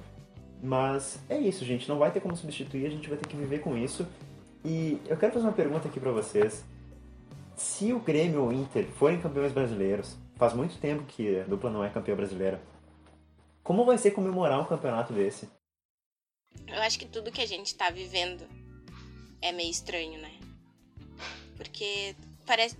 Mas 0.62 1.18
é 1.28 1.38
isso, 1.38 1.64
gente, 1.64 1.88
não 1.88 1.98
vai 1.98 2.10
ter 2.10 2.20
como 2.20 2.36
substituir, 2.36 2.86
a 2.86 2.90
gente 2.90 3.08
vai 3.08 3.18
ter 3.18 3.28
que 3.28 3.36
viver 3.36 3.60
com 3.60 3.76
isso. 3.76 4.06
E 4.64 4.98
eu 5.06 5.16
quero 5.16 5.32
fazer 5.32 5.46
uma 5.46 5.52
pergunta 5.52 5.88
aqui 5.88 6.00
pra 6.00 6.10
vocês. 6.10 6.64
Se 7.54 7.92
o 7.92 8.00
Grêmio 8.00 8.42
ou 8.42 8.48
o 8.48 8.52
Inter 8.52 8.86
forem 8.86 9.20
campeões 9.20 9.52
brasileiros, 9.52 10.16
faz 10.36 10.54
muito 10.54 10.78
tempo 10.78 11.04
que 11.04 11.40
a 11.40 11.44
dupla 11.44 11.70
não 11.70 11.84
é 11.84 11.90
campeã 11.90 12.16
brasileira, 12.16 12.60
como 13.62 13.84
vai 13.84 13.96
ser 13.96 14.10
comemorar 14.10 14.60
um 14.60 14.64
campeonato 14.64 15.12
desse? 15.12 15.48
Eu 16.66 16.82
acho 16.82 16.98
que 16.98 17.06
tudo 17.06 17.32
que 17.32 17.40
a 17.40 17.46
gente 17.46 17.74
tá 17.74 17.90
vivendo 17.90 18.46
é 19.40 19.52
meio 19.52 19.70
estranho, 19.70 20.20
né? 20.20 20.32
Porque 21.56 22.14
parece. 22.46 22.76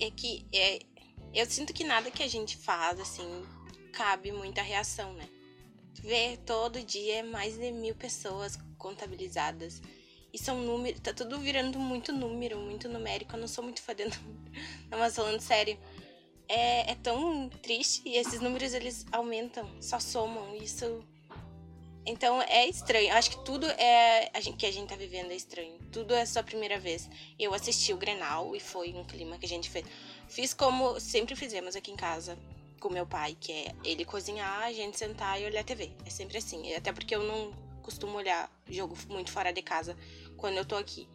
É 0.00 0.10
que. 0.10 0.46
É... 0.52 0.80
Eu 1.34 1.46
sinto 1.46 1.74
que 1.74 1.84
nada 1.84 2.10
que 2.10 2.22
a 2.22 2.28
gente 2.28 2.56
faz, 2.56 2.98
assim, 2.98 3.44
cabe 3.92 4.32
muita 4.32 4.62
reação, 4.62 5.12
né? 5.12 5.28
Vê 6.00 6.38
todo 6.38 6.82
dia 6.82 7.22
mais 7.22 7.58
de 7.58 7.70
mil 7.70 7.94
pessoas 7.94 8.58
contabilizadas. 8.78 9.82
E 10.32 10.38
são 10.38 10.62
números. 10.62 11.00
Tá 11.00 11.12
tudo 11.12 11.38
virando 11.38 11.78
muito 11.78 12.12
número, 12.12 12.58
muito 12.58 12.88
numérico. 12.88 13.34
Eu 13.34 13.40
não 13.40 13.48
sou 13.48 13.64
muito 13.64 13.82
fã 13.82 13.94
de 13.94 14.04
número. 14.04 14.38
Não, 14.90 14.98
mas 14.98 15.16
falando 15.16 15.40
sério. 15.40 15.78
É, 16.48 16.92
é 16.92 16.94
tão 16.94 17.48
triste 17.48 18.02
e 18.06 18.16
esses 18.16 18.40
números 18.40 18.72
eles 18.72 19.04
aumentam, 19.12 19.70
só 19.82 20.00
somam. 20.00 20.56
Isso. 20.56 21.04
Então 22.04 22.40
é 22.42 22.66
estranho. 22.66 23.08
Eu 23.08 23.16
acho 23.16 23.30
que 23.30 23.44
tudo 23.44 23.66
é 23.66 24.30
a 24.32 24.40
gente, 24.40 24.56
que 24.56 24.66
a 24.66 24.72
gente 24.72 24.88
tá 24.88 24.96
vivendo 24.96 25.30
é 25.30 25.36
estranho. 25.36 25.78
Tudo 25.92 26.14
é 26.14 26.24
sua 26.24 26.42
primeira 26.42 26.78
vez. 26.78 27.08
Eu 27.38 27.52
assisti 27.52 27.92
o 27.92 27.96
Grenal 27.96 28.56
e 28.56 28.60
foi 28.60 28.92
um 28.94 29.04
clima 29.04 29.38
que 29.38 29.46
a 29.46 29.48
gente 29.48 29.68
fez. 29.68 29.84
Fiz 30.28 30.54
como 30.54 30.98
sempre 31.00 31.36
fizemos 31.36 31.76
aqui 31.76 31.90
em 31.90 31.96
casa 31.96 32.38
com 32.80 32.88
meu 32.88 33.06
pai, 33.06 33.36
que 33.38 33.52
é 33.52 33.74
ele 33.84 34.04
cozinhar, 34.04 34.62
a 34.62 34.72
gente 34.72 34.98
sentar 34.98 35.40
e 35.40 35.44
olhar 35.44 35.64
TV. 35.64 35.90
É 36.06 36.10
sempre 36.10 36.38
assim. 36.38 36.72
Até 36.74 36.92
porque 36.92 37.14
eu 37.14 37.22
não 37.22 37.52
costumo 37.82 38.16
olhar 38.16 38.50
jogo 38.68 38.96
muito 39.08 39.30
fora 39.30 39.52
de 39.52 39.62
casa 39.62 39.96
quando 40.36 40.56
eu 40.56 40.64
tô 40.64 40.76
aqui. 40.76 41.08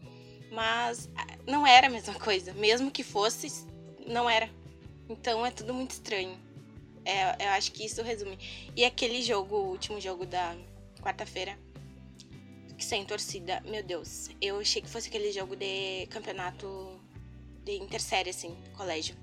Mas 0.51 1.09
ah, 1.15 1.25
não 1.47 1.65
era 1.65 1.87
a 1.87 1.89
mesma 1.89 2.13
coisa. 2.15 2.53
Mesmo 2.53 2.91
que 2.91 3.03
fosse, 3.03 3.65
não 4.05 4.29
era. 4.29 4.49
Então 5.09 5.45
é 5.45 5.51
tudo 5.51 5.73
muito 5.73 5.91
estranho. 5.91 6.37
É, 7.05 7.45
eu 7.45 7.49
acho 7.51 7.71
que 7.71 7.85
isso 7.85 8.01
resume. 8.01 8.37
E 8.75 8.85
aquele 8.85 9.21
jogo, 9.21 9.55
o 9.55 9.69
último 9.69 9.99
jogo 9.99 10.25
da 10.25 10.55
quarta-feira, 11.03 11.57
sem 12.79 13.05
torcida, 13.05 13.61
meu 13.65 13.83
Deus. 13.83 14.29
Eu 14.41 14.59
achei 14.59 14.81
que 14.81 14.89
fosse 14.89 15.07
aquele 15.09 15.31
jogo 15.31 15.55
de 15.55 16.07
campeonato 16.09 16.99
de 17.63 17.73
intersérie, 17.77 18.29
assim, 18.29 18.55
colégio. 18.75 19.15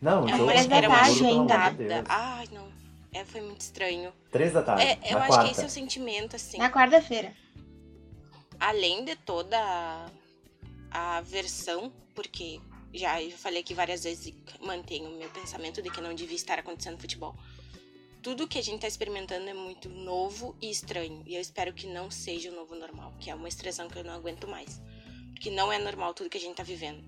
Não, 0.00 0.28
É 0.28 0.34
uma 0.34 0.46
três 0.52 0.66
da 0.66 0.76
era 0.76 0.88
uma. 0.88 1.70
Deus. 1.70 2.04
Ai, 2.08 2.48
não. 2.52 2.68
É, 3.12 3.24
foi 3.24 3.40
muito 3.40 3.60
estranho. 3.60 4.12
Três 4.30 4.52
da 4.52 4.62
tarde, 4.62 4.82
É, 4.84 4.98
eu 5.12 5.18
acho 5.18 5.28
quarta. 5.28 5.44
que 5.46 5.50
esse 5.52 5.62
é 5.62 5.66
o 5.66 5.70
sentimento, 5.70 6.36
assim. 6.36 6.58
Na 6.58 6.70
quarta-feira. 6.70 7.32
além 8.60 9.04
de 9.04 9.16
toda 9.16 9.56
a, 9.58 10.06
a 10.90 11.20
versão, 11.22 11.92
porque 12.14 12.60
já 12.92 13.22
eu 13.22 13.30
falei 13.32 13.60
aqui 13.60 13.74
várias 13.74 14.04
vezes 14.04 14.26
e 14.26 14.34
mantenho 14.64 15.08
o 15.10 15.18
meu 15.18 15.28
pensamento 15.30 15.80
de 15.82 15.90
que 15.90 16.00
não 16.00 16.14
devia 16.14 16.36
estar 16.36 16.58
acontecendo 16.58 16.98
futebol. 16.98 17.34
Tudo 18.26 18.48
que 18.48 18.58
a 18.58 18.62
gente 18.62 18.74
está 18.74 18.88
experimentando 18.88 19.48
é 19.48 19.54
muito 19.54 19.88
novo 19.88 20.56
e 20.60 20.68
estranho. 20.68 21.22
E 21.24 21.36
eu 21.36 21.40
espero 21.40 21.72
que 21.72 21.86
não 21.86 22.10
seja 22.10 22.50
o 22.50 22.54
novo 22.56 22.74
normal, 22.74 23.14
que 23.20 23.30
é 23.30 23.34
uma 23.36 23.46
expressão 23.46 23.86
que 23.86 23.96
eu 23.96 24.02
não 24.02 24.14
aguento 24.14 24.48
mais. 24.48 24.82
Porque 25.32 25.48
não 25.48 25.72
é 25.72 25.78
normal 25.78 26.12
tudo 26.12 26.28
que 26.28 26.36
a 26.36 26.40
gente 26.40 26.50
está 26.50 26.64
vivendo. 26.64 27.04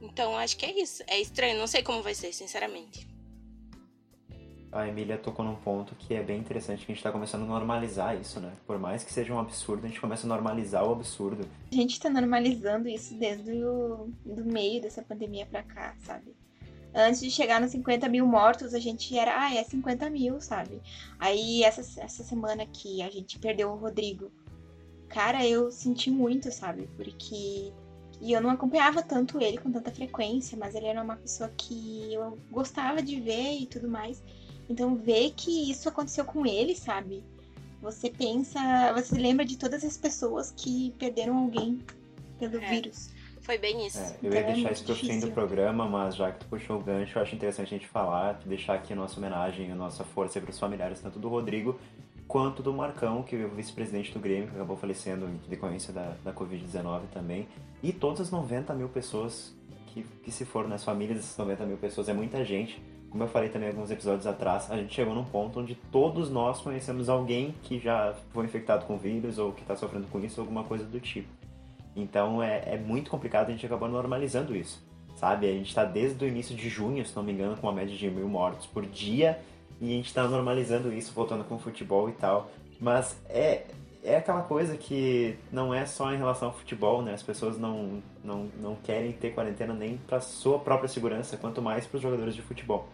Então 0.00 0.34
acho 0.38 0.56
que 0.56 0.64
é 0.64 0.80
isso. 0.80 1.02
É 1.06 1.20
estranho, 1.20 1.58
não 1.58 1.66
sei 1.66 1.82
como 1.82 2.02
vai 2.02 2.14
ser, 2.14 2.32
sinceramente. 2.32 3.06
a 4.72 4.88
Emília 4.88 5.18
tocou 5.18 5.44
num 5.44 5.56
ponto 5.56 5.94
que 5.94 6.14
é 6.14 6.22
bem 6.22 6.40
interessante, 6.40 6.86
que 6.86 6.92
a 6.92 6.94
gente 6.94 7.00
está 7.00 7.12
começando 7.12 7.42
a 7.42 7.46
normalizar 7.46 8.18
isso, 8.18 8.40
né? 8.40 8.50
Por 8.66 8.78
mais 8.78 9.04
que 9.04 9.12
seja 9.12 9.34
um 9.34 9.38
absurdo, 9.38 9.84
a 9.84 9.88
gente 9.88 10.00
começa 10.00 10.26
a 10.26 10.28
normalizar 10.28 10.88
o 10.88 10.92
absurdo. 10.92 11.46
A 11.70 11.74
gente 11.74 11.92
está 11.92 12.08
normalizando 12.08 12.88
isso 12.88 13.12
desde 13.12 13.62
o 13.62 14.08
do 14.24 14.42
meio 14.42 14.80
dessa 14.80 15.02
pandemia 15.02 15.44
pra 15.44 15.62
cá, 15.62 15.94
sabe? 15.98 16.34
Antes 16.94 17.20
de 17.20 17.30
chegar 17.30 17.60
nos 17.60 17.70
50 17.70 18.08
mil 18.08 18.26
mortos, 18.26 18.74
a 18.74 18.78
gente 18.78 19.16
era, 19.16 19.44
ah, 19.44 19.54
é 19.54 19.62
50 19.62 20.10
mil, 20.10 20.40
sabe? 20.40 20.80
Aí 21.18 21.62
essa, 21.62 21.80
essa 22.00 22.24
semana 22.24 22.66
que 22.66 23.00
a 23.00 23.10
gente 23.10 23.38
perdeu 23.38 23.70
o 23.70 23.76
Rodrigo, 23.76 24.32
cara, 25.08 25.46
eu 25.46 25.70
senti 25.70 26.10
muito, 26.10 26.50
sabe? 26.50 26.88
Porque. 26.96 27.72
E 28.22 28.32
eu 28.32 28.40
não 28.40 28.50
acompanhava 28.50 29.02
tanto 29.02 29.40
ele 29.40 29.56
com 29.56 29.72
tanta 29.72 29.90
frequência, 29.90 30.58
mas 30.58 30.74
ele 30.74 30.86
era 30.86 31.02
uma 31.02 31.16
pessoa 31.16 31.48
que 31.56 32.12
eu 32.12 32.38
gostava 32.50 33.00
de 33.00 33.18
ver 33.18 33.60
e 33.60 33.66
tudo 33.66 33.88
mais. 33.88 34.22
Então, 34.68 34.94
ver 34.94 35.32
que 35.32 35.70
isso 35.70 35.88
aconteceu 35.88 36.24
com 36.24 36.44
ele, 36.44 36.76
sabe? 36.76 37.24
Você 37.80 38.10
pensa, 38.10 38.60
você 38.92 39.16
lembra 39.16 39.44
de 39.44 39.56
todas 39.56 39.82
as 39.82 39.96
pessoas 39.96 40.52
que 40.54 40.94
perderam 40.98 41.38
alguém 41.38 41.82
pelo 42.38 42.58
É. 42.58 42.68
vírus. 42.68 43.08
Foi 43.40 43.58
bem 43.58 43.86
isso. 43.86 43.98
É, 43.98 44.16
eu 44.22 44.32
ia 44.32 44.40
é 44.40 44.42
deixar 44.42 44.60
muito 44.62 44.72
isso 44.72 44.84
pro 44.84 44.94
fim 44.94 45.20
do 45.20 45.30
programa, 45.32 45.86
mas 45.86 46.14
já 46.14 46.30
que 46.30 46.40
tu 46.40 46.46
puxou 46.46 46.78
o 46.78 46.82
gancho, 46.82 47.18
eu 47.18 47.22
acho 47.22 47.34
interessante 47.34 47.74
a 47.74 47.78
gente 47.78 47.88
falar, 47.88 48.40
deixar 48.44 48.74
aqui 48.74 48.92
a 48.92 48.96
nossa 48.96 49.18
homenagem, 49.18 49.72
a 49.72 49.74
nossa 49.74 50.04
força 50.04 50.40
para 50.40 50.50
os 50.50 50.58
familiares, 50.58 51.00
tanto 51.00 51.18
do 51.18 51.28
Rodrigo 51.28 51.78
quanto 52.30 52.62
do 52.62 52.72
Marcão, 52.72 53.24
que 53.24 53.34
é 53.34 53.44
o 53.44 53.48
vice-presidente 53.48 54.12
do 54.12 54.20
Grêmio, 54.20 54.48
que 54.48 54.54
acabou 54.54 54.76
falecendo 54.76 55.26
em 55.26 55.40
decorrência 55.48 55.92
da, 55.92 56.14
da 56.22 56.32
Covid-19 56.32 57.08
também, 57.12 57.48
e 57.82 57.92
todas 57.92 58.20
as 58.20 58.30
90 58.30 58.72
mil 58.72 58.88
pessoas 58.88 59.52
que, 59.88 60.04
que 60.22 60.30
se 60.30 60.44
foram, 60.44 60.68
né, 60.68 60.76
as 60.76 60.84
famílias 60.84 61.18
dessas 61.18 61.36
90 61.36 61.66
mil 61.66 61.76
pessoas, 61.76 62.08
é 62.08 62.12
muita 62.12 62.44
gente. 62.44 62.80
Como 63.10 63.24
eu 63.24 63.26
falei 63.26 63.48
também 63.48 63.70
alguns 63.70 63.90
episódios 63.90 64.28
atrás, 64.28 64.70
a 64.70 64.76
gente 64.76 64.94
chegou 64.94 65.12
num 65.12 65.24
ponto 65.24 65.58
onde 65.58 65.74
todos 65.90 66.30
nós 66.30 66.60
conhecemos 66.60 67.08
alguém 67.08 67.52
que 67.64 67.80
já 67.80 68.14
foi 68.32 68.44
infectado 68.44 68.86
com 68.86 68.96
vírus 68.96 69.36
ou 69.36 69.50
que 69.50 69.62
está 69.62 69.74
sofrendo 69.74 70.06
com 70.06 70.20
isso, 70.20 70.40
alguma 70.40 70.62
coisa 70.62 70.84
do 70.84 71.00
tipo. 71.00 71.39
Então 72.02 72.42
é, 72.42 72.62
é 72.74 72.76
muito 72.78 73.10
complicado, 73.10 73.48
a 73.48 73.52
gente 73.52 73.66
acabou 73.66 73.88
normalizando 73.88 74.56
isso, 74.56 74.82
sabe? 75.16 75.48
A 75.48 75.52
gente 75.52 75.68
está 75.68 75.84
desde 75.84 76.24
o 76.24 76.28
início 76.28 76.54
de 76.56 76.68
junho, 76.68 77.04
se 77.04 77.14
não 77.14 77.22
me 77.22 77.32
engano, 77.32 77.56
com 77.56 77.66
uma 77.66 77.72
média 77.72 77.96
de 77.96 78.10
mil 78.10 78.28
mortos 78.28 78.66
por 78.66 78.84
dia 78.86 79.38
e 79.80 79.92
a 79.92 79.96
gente 79.96 80.06
está 80.06 80.26
normalizando 80.26 80.92
isso, 80.92 81.12
voltando 81.12 81.44
com 81.44 81.56
o 81.56 81.58
futebol 81.58 82.08
e 82.08 82.12
tal. 82.12 82.50
Mas 82.80 83.18
é, 83.28 83.64
é 84.02 84.16
aquela 84.16 84.42
coisa 84.42 84.76
que 84.76 85.36
não 85.52 85.74
é 85.74 85.84
só 85.84 86.12
em 86.12 86.16
relação 86.16 86.48
ao 86.48 86.54
futebol, 86.54 87.02
né? 87.02 87.12
As 87.12 87.22
pessoas 87.22 87.58
não, 87.58 88.02
não, 88.24 88.48
não 88.60 88.74
querem 88.76 89.12
ter 89.12 89.34
quarentena 89.34 89.74
nem 89.74 89.96
para 89.98 90.20
sua 90.20 90.58
própria 90.58 90.88
segurança, 90.88 91.36
quanto 91.36 91.60
mais 91.60 91.86
para 91.86 91.96
os 91.96 92.02
jogadores 92.02 92.34
de 92.34 92.42
futebol. 92.42 92.88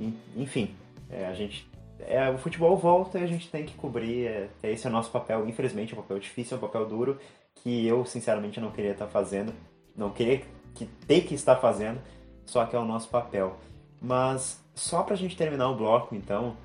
En- 0.00 0.14
Enfim, 0.36 0.74
é, 1.10 1.26
a 1.26 1.34
gente 1.34 1.68
é, 2.00 2.30
o 2.30 2.38
futebol 2.38 2.76
volta 2.76 3.18
e 3.18 3.24
a 3.24 3.26
gente 3.26 3.50
tem 3.50 3.64
que 3.64 3.74
cobrir. 3.74 4.26
É, 4.26 4.48
esse 4.62 4.86
é 4.86 4.90
o 4.90 4.92
nosso 4.92 5.10
papel, 5.10 5.46
infelizmente, 5.48 5.92
é 5.94 5.98
um 5.98 6.00
papel 6.00 6.18
difícil, 6.18 6.56
é 6.56 6.58
um 6.58 6.60
papel 6.62 6.86
duro 6.86 7.18
que 7.62 7.86
eu 7.86 8.04
sinceramente 8.04 8.60
não 8.60 8.70
queria 8.70 8.92
estar 8.92 9.06
fazendo, 9.06 9.52
não 9.96 10.10
queria 10.10 10.42
que 10.74 10.86
ter 11.06 11.22
que 11.22 11.34
estar 11.34 11.56
fazendo, 11.56 12.00
só 12.46 12.64
que 12.64 12.76
é 12.76 12.78
o 12.78 12.84
nosso 12.84 13.08
papel. 13.08 13.56
Mas 14.00 14.62
só 14.74 15.02
pra 15.02 15.16
gente 15.16 15.36
terminar 15.36 15.68
o 15.68 15.76
bloco, 15.76 16.14
então, 16.14 16.56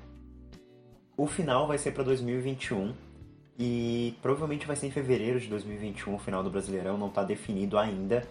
o 1.16 1.26
final 1.26 1.66
vai 1.66 1.78
ser 1.78 1.92
para 1.92 2.04
2021 2.04 2.94
e 3.58 4.16
provavelmente 4.20 4.66
vai 4.66 4.76
ser 4.76 4.86
em 4.86 4.90
fevereiro 4.90 5.38
de 5.38 5.48
2021 5.48 6.14
o 6.14 6.18
final 6.18 6.42
do 6.42 6.50
Brasileirão, 6.50 6.98
não 6.98 7.08
está 7.08 7.22
definido 7.22 7.78
ainda. 7.78 8.26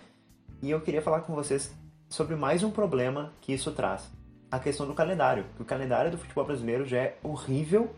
E 0.61 0.69
eu 0.71 0.81
queria 0.81 1.01
falar 1.01 1.21
com 1.21 1.33
vocês 1.33 1.73
sobre 2.09 2.35
mais 2.35 2.63
um 2.63 2.71
problema 2.71 3.33
que 3.41 3.53
isso 3.53 3.71
traz. 3.71 4.09
A 4.51 4.59
questão 4.59 4.85
do 4.85 4.93
calendário. 4.93 5.45
O 5.59 5.65
calendário 5.65 6.11
do 6.11 6.17
futebol 6.17 6.45
brasileiro 6.45 6.85
já 6.85 6.97
é 6.97 7.17
horrível 7.23 7.93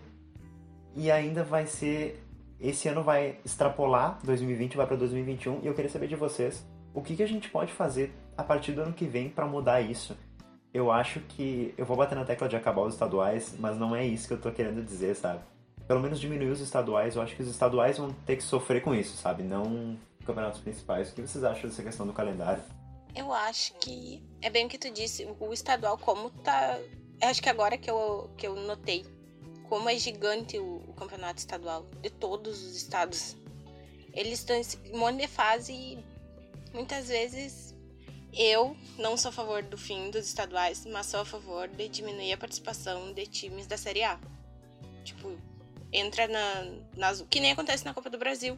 e 0.95 1.11
ainda 1.11 1.43
vai 1.43 1.67
ser. 1.67 2.23
Esse 2.59 2.87
ano 2.87 3.03
vai 3.03 3.37
extrapolar 3.43 4.19
2020, 4.23 4.77
vai 4.77 4.87
para 4.87 4.95
2021 4.95 5.61
e 5.61 5.67
eu 5.67 5.73
queria 5.73 5.89
saber 5.89 6.07
de 6.07 6.15
vocês 6.15 6.65
o 6.93 7.01
que, 7.01 7.15
que 7.15 7.23
a 7.23 7.27
gente 7.27 7.49
pode 7.49 7.73
fazer 7.73 8.13
a 8.37 8.43
partir 8.43 8.71
do 8.71 8.81
ano 8.81 8.93
que 8.93 9.05
vem 9.05 9.29
para 9.29 9.45
mudar 9.45 9.81
isso. 9.81 10.17
Eu 10.73 10.91
acho 10.91 11.19
que. 11.21 11.73
Eu 11.77 11.85
vou 11.85 11.95
bater 11.95 12.15
na 12.15 12.25
tecla 12.25 12.49
de 12.49 12.55
acabar 12.55 12.81
os 12.81 12.93
estaduais, 12.93 13.55
mas 13.59 13.77
não 13.77 13.95
é 13.95 14.05
isso 14.05 14.27
que 14.27 14.33
eu 14.33 14.41
tô 14.41 14.51
querendo 14.51 14.83
dizer, 14.83 15.15
sabe? 15.15 15.39
Pelo 15.87 15.99
menos 15.99 16.19
diminuir 16.19 16.49
os 16.49 16.59
estaduais, 16.59 17.15
eu 17.15 17.21
acho 17.21 17.35
que 17.35 17.43
os 17.43 17.49
estaduais 17.49 17.97
vão 17.97 18.11
ter 18.25 18.35
que 18.35 18.43
sofrer 18.43 18.81
com 18.81 18.93
isso, 18.93 19.15
sabe? 19.17 19.43
Não 19.43 19.97
campeonatos 20.25 20.59
principais. 20.59 21.11
O 21.11 21.15
que 21.15 21.21
vocês 21.21 21.43
acham 21.43 21.69
dessa 21.69 21.83
questão 21.83 22.07
do 22.07 22.11
calendário? 22.11 22.61
Eu 23.15 23.31
acho 23.31 23.73
que 23.75 24.21
é 24.41 24.49
bem 24.49 24.65
o 24.65 24.69
que 24.69 24.77
tu 24.77 24.91
disse, 24.91 25.25
o 25.39 25.53
estadual 25.53 25.97
como 25.97 26.29
tá. 26.29 26.77
Eu 27.21 27.29
acho 27.29 27.41
que 27.41 27.49
agora 27.49 27.77
que 27.77 27.89
eu, 27.89 28.29
que 28.35 28.45
eu 28.45 28.55
notei 28.55 29.05
como 29.69 29.89
é 29.89 29.97
gigante 29.97 30.57
o, 30.57 30.83
o 30.87 30.93
campeonato 30.93 31.39
estadual 31.39 31.85
de 32.01 32.09
todos 32.09 32.63
os 32.63 32.75
estados. 32.75 33.35
Eles 34.13 34.39
estão 34.39 34.55
em 34.55 34.93
um 34.93 34.99
monte 34.99 35.21
de 35.21 35.27
fase 35.27 35.73
e 35.73 36.03
muitas 36.73 37.09
vezes 37.09 37.75
eu 38.33 38.75
não 38.97 39.17
sou 39.17 39.29
a 39.29 39.31
favor 39.31 39.63
do 39.63 39.77
fim 39.77 40.09
dos 40.09 40.25
estaduais, 40.25 40.85
mas 40.85 41.07
sou 41.07 41.21
a 41.21 41.25
favor 41.25 41.67
de 41.67 41.87
diminuir 41.87 42.33
a 42.33 42.37
participação 42.37 43.13
de 43.13 43.25
times 43.27 43.67
da 43.67 43.77
Série 43.77 44.03
A. 44.03 44.19
Tipo, 45.03 45.37
entra 45.91 46.27
na, 46.27 46.65
nas. 46.95 47.21
Que 47.29 47.39
nem 47.39 47.51
acontece 47.51 47.85
na 47.85 47.93
Copa 47.93 48.09
do 48.09 48.17
Brasil. 48.17 48.57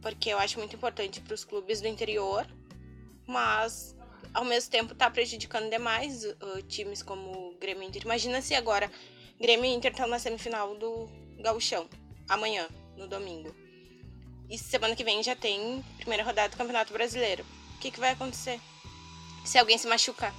Porque 0.00 0.30
eu 0.30 0.38
acho 0.38 0.58
muito 0.58 0.74
importante 0.74 1.20
para 1.20 1.34
os 1.34 1.44
clubes 1.44 1.80
do 1.80 1.86
interior 1.86 2.46
mas 3.26 3.96
ao 4.34 4.44
mesmo 4.44 4.70
tempo 4.70 4.94
tá 4.94 5.10
prejudicando 5.10 5.70
demais 5.70 6.24
uh, 6.24 6.62
times 6.68 7.02
como 7.02 7.50
o 7.50 7.54
Grêmio 7.58 7.82
Inter. 7.82 8.02
Imagina 8.02 8.40
se 8.40 8.54
agora 8.54 8.90
Grêmio 9.42 9.64
e 9.64 9.74
Inter 9.74 9.90
estão 9.90 10.06
na 10.06 10.20
semifinal 10.20 10.76
do 10.76 11.08
Gauchão, 11.40 11.88
amanhã, 12.28 12.68
no 12.96 13.08
domingo. 13.08 13.52
E 14.48 14.56
semana 14.56 14.94
que 14.94 15.02
vem 15.02 15.20
já 15.20 15.34
tem 15.34 15.84
primeira 15.96 16.22
rodada 16.22 16.50
do 16.50 16.56
Campeonato 16.56 16.92
Brasileiro. 16.92 17.44
O 17.74 17.80
que, 17.80 17.90
que 17.90 17.98
vai 17.98 18.12
acontecer? 18.12 18.60
Se 19.44 19.58
alguém 19.58 19.76
se 19.76 19.88
machucar? 19.88 20.32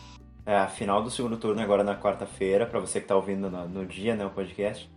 É 0.46 0.56
a 0.56 0.70
final 0.70 1.04
do 1.04 1.12
segundo 1.12 1.36
turno 1.36 1.62
agora 1.62 1.84
na 1.84 2.00
quarta-feira, 2.00 2.66
para 2.66 2.80
você 2.80 3.02
que 3.02 3.08
tá 3.08 3.14
ouvindo 3.14 3.50
no, 3.50 3.68
no 3.68 3.86
dia, 3.86 4.16
né, 4.16 4.26
o 4.26 4.30
podcast. 4.30 4.90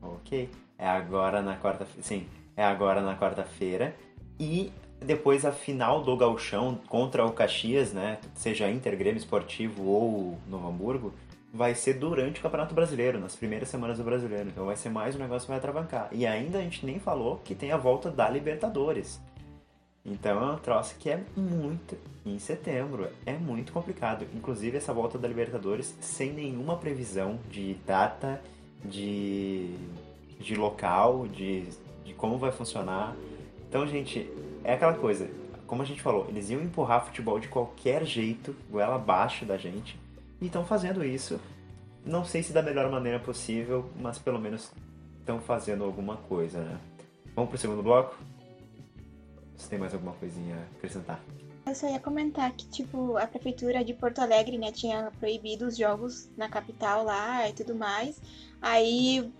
Ok. 0.00 0.48
É 0.78 0.86
agora 0.86 1.42
na 1.42 1.58
quarta-feira. 1.58 2.02
Sim, 2.04 2.28
é 2.56 2.62
agora 2.62 3.00
na 3.00 3.18
quarta-feira. 3.18 3.96
E 4.38 4.72
depois 5.00 5.44
a 5.44 5.52
final 5.52 6.02
do 6.02 6.16
Gauchão 6.16 6.78
contra 6.88 7.24
o 7.24 7.32
Caxias, 7.32 7.92
né? 7.92 8.18
Seja 8.34 8.70
Inter, 8.70 8.96
Grêmio 8.96 9.18
Esportivo 9.18 9.84
ou 9.84 10.38
Novo 10.48 10.68
Hamburgo, 10.68 11.14
vai 11.52 11.74
ser 11.74 11.94
durante 11.94 12.38
o 12.38 12.42
Campeonato 12.42 12.74
Brasileiro, 12.74 13.18
nas 13.18 13.34
primeiras 13.34 13.68
semanas 13.68 13.98
do 13.98 14.04
Brasileiro. 14.04 14.48
Então 14.48 14.66
vai 14.66 14.76
ser 14.76 14.88
mais 14.88 15.16
um 15.16 15.18
negócio 15.18 15.46
que 15.46 15.48
vai 15.48 15.58
atravancar. 15.58 16.08
E 16.12 16.26
ainda 16.26 16.58
a 16.58 16.62
gente 16.62 16.84
nem 16.86 16.98
falou 16.98 17.40
que 17.44 17.54
tem 17.54 17.72
a 17.72 17.76
volta 17.76 18.10
da 18.10 18.28
Libertadores. 18.28 19.20
Então 20.04 20.42
é 20.42 20.52
um 20.52 20.58
troço 20.58 20.94
que 20.98 21.10
é 21.10 21.22
muito 21.36 21.96
em 22.24 22.38
setembro, 22.38 23.08
é 23.26 23.32
muito 23.32 23.72
complicado. 23.72 24.26
Inclusive 24.34 24.76
essa 24.76 24.92
volta 24.92 25.18
da 25.18 25.26
Libertadores 25.26 25.94
sem 26.00 26.32
nenhuma 26.32 26.76
previsão 26.76 27.38
de 27.50 27.74
data, 27.86 28.40
de, 28.84 29.74
de 30.38 30.54
local, 30.54 31.26
de, 31.26 31.64
de 32.04 32.14
como 32.14 32.38
vai 32.38 32.52
funcionar. 32.52 33.14
Então, 33.70 33.86
gente, 33.86 34.28
é 34.64 34.74
aquela 34.74 34.94
coisa, 34.94 35.30
como 35.64 35.80
a 35.80 35.84
gente 35.84 36.02
falou, 36.02 36.26
eles 36.28 36.50
iam 36.50 36.60
empurrar 36.60 37.06
futebol 37.06 37.38
de 37.38 37.46
qualquer 37.46 38.04
jeito, 38.04 38.52
goela 38.68 38.96
abaixo 38.96 39.44
da 39.44 39.56
gente, 39.56 39.96
e 40.40 40.46
estão 40.46 40.64
fazendo 40.64 41.04
isso. 41.04 41.40
Não 42.04 42.24
sei 42.24 42.42
se 42.42 42.52
da 42.52 42.62
melhor 42.62 42.90
maneira 42.90 43.20
possível, 43.20 43.88
mas 44.00 44.18
pelo 44.18 44.40
menos 44.40 44.72
estão 45.20 45.40
fazendo 45.40 45.84
alguma 45.84 46.16
coisa, 46.16 46.58
né? 46.58 46.80
Vamos 47.36 47.50
pro 47.50 47.58
segundo 47.58 47.80
bloco? 47.80 48.18
Você 49.56 49.70
tem 49.70 49.78
mais 49.78 49.94
alguma 49.94 50.14
coisinha 50.14 50.56
a 50.56 50.76
acrescentar? 50.76 51.20
Eu 51.64 51.72
só 51.72 51.88
ia 51.88 52.00
comentar 52.00 52.50
que, 52.50 52.66
tipo, 52.66 53.16
a 53.16 53.26
prefeitura 53.28 53.84
de 53.84 53.94
Porto 53.94 54.18
Alegre, 54.18 54.58
né, 54.58 54.72
tinha 54.72 55.12
proibido 55.20 55.68
os 55.68 55.76
jogos 55.76 56.28
na 56.36 56.48
capital 56.48 57.04
lá 57.04 57.48
e 57.48 57.52
tudo 57.52 57.76
mais. 57.76 58.20
Aí. 58.60 59.32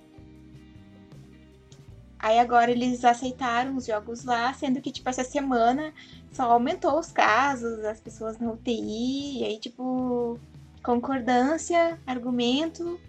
Aí 2.23 2.39
agora 2.39 2.71
eles 2.71 3.03
aceitaram 3.03 3.77
os 3.77 3.87
jogos 3.87 4.25
lá, 4.25 4.53
sendo 4.53 4.81
que, 4.83 4.93
tipo, 4.93 5.09
essa 5.09 5.25
semana 5.25 5.95
só 6.31 6.43
aumentou 6.51 6.99
os 6.99 7.11
casos, 7.11 7.83
as 7.83 7.99
pessoas 7.99 8.39
na 8.39 8.53
UTI, 8.53 9.41
e 9.41 9.45
aí, 9.45 9.59
tipo, 9.59 10.39
concordância, 10.83 11.99
argumento, 12.07 13.01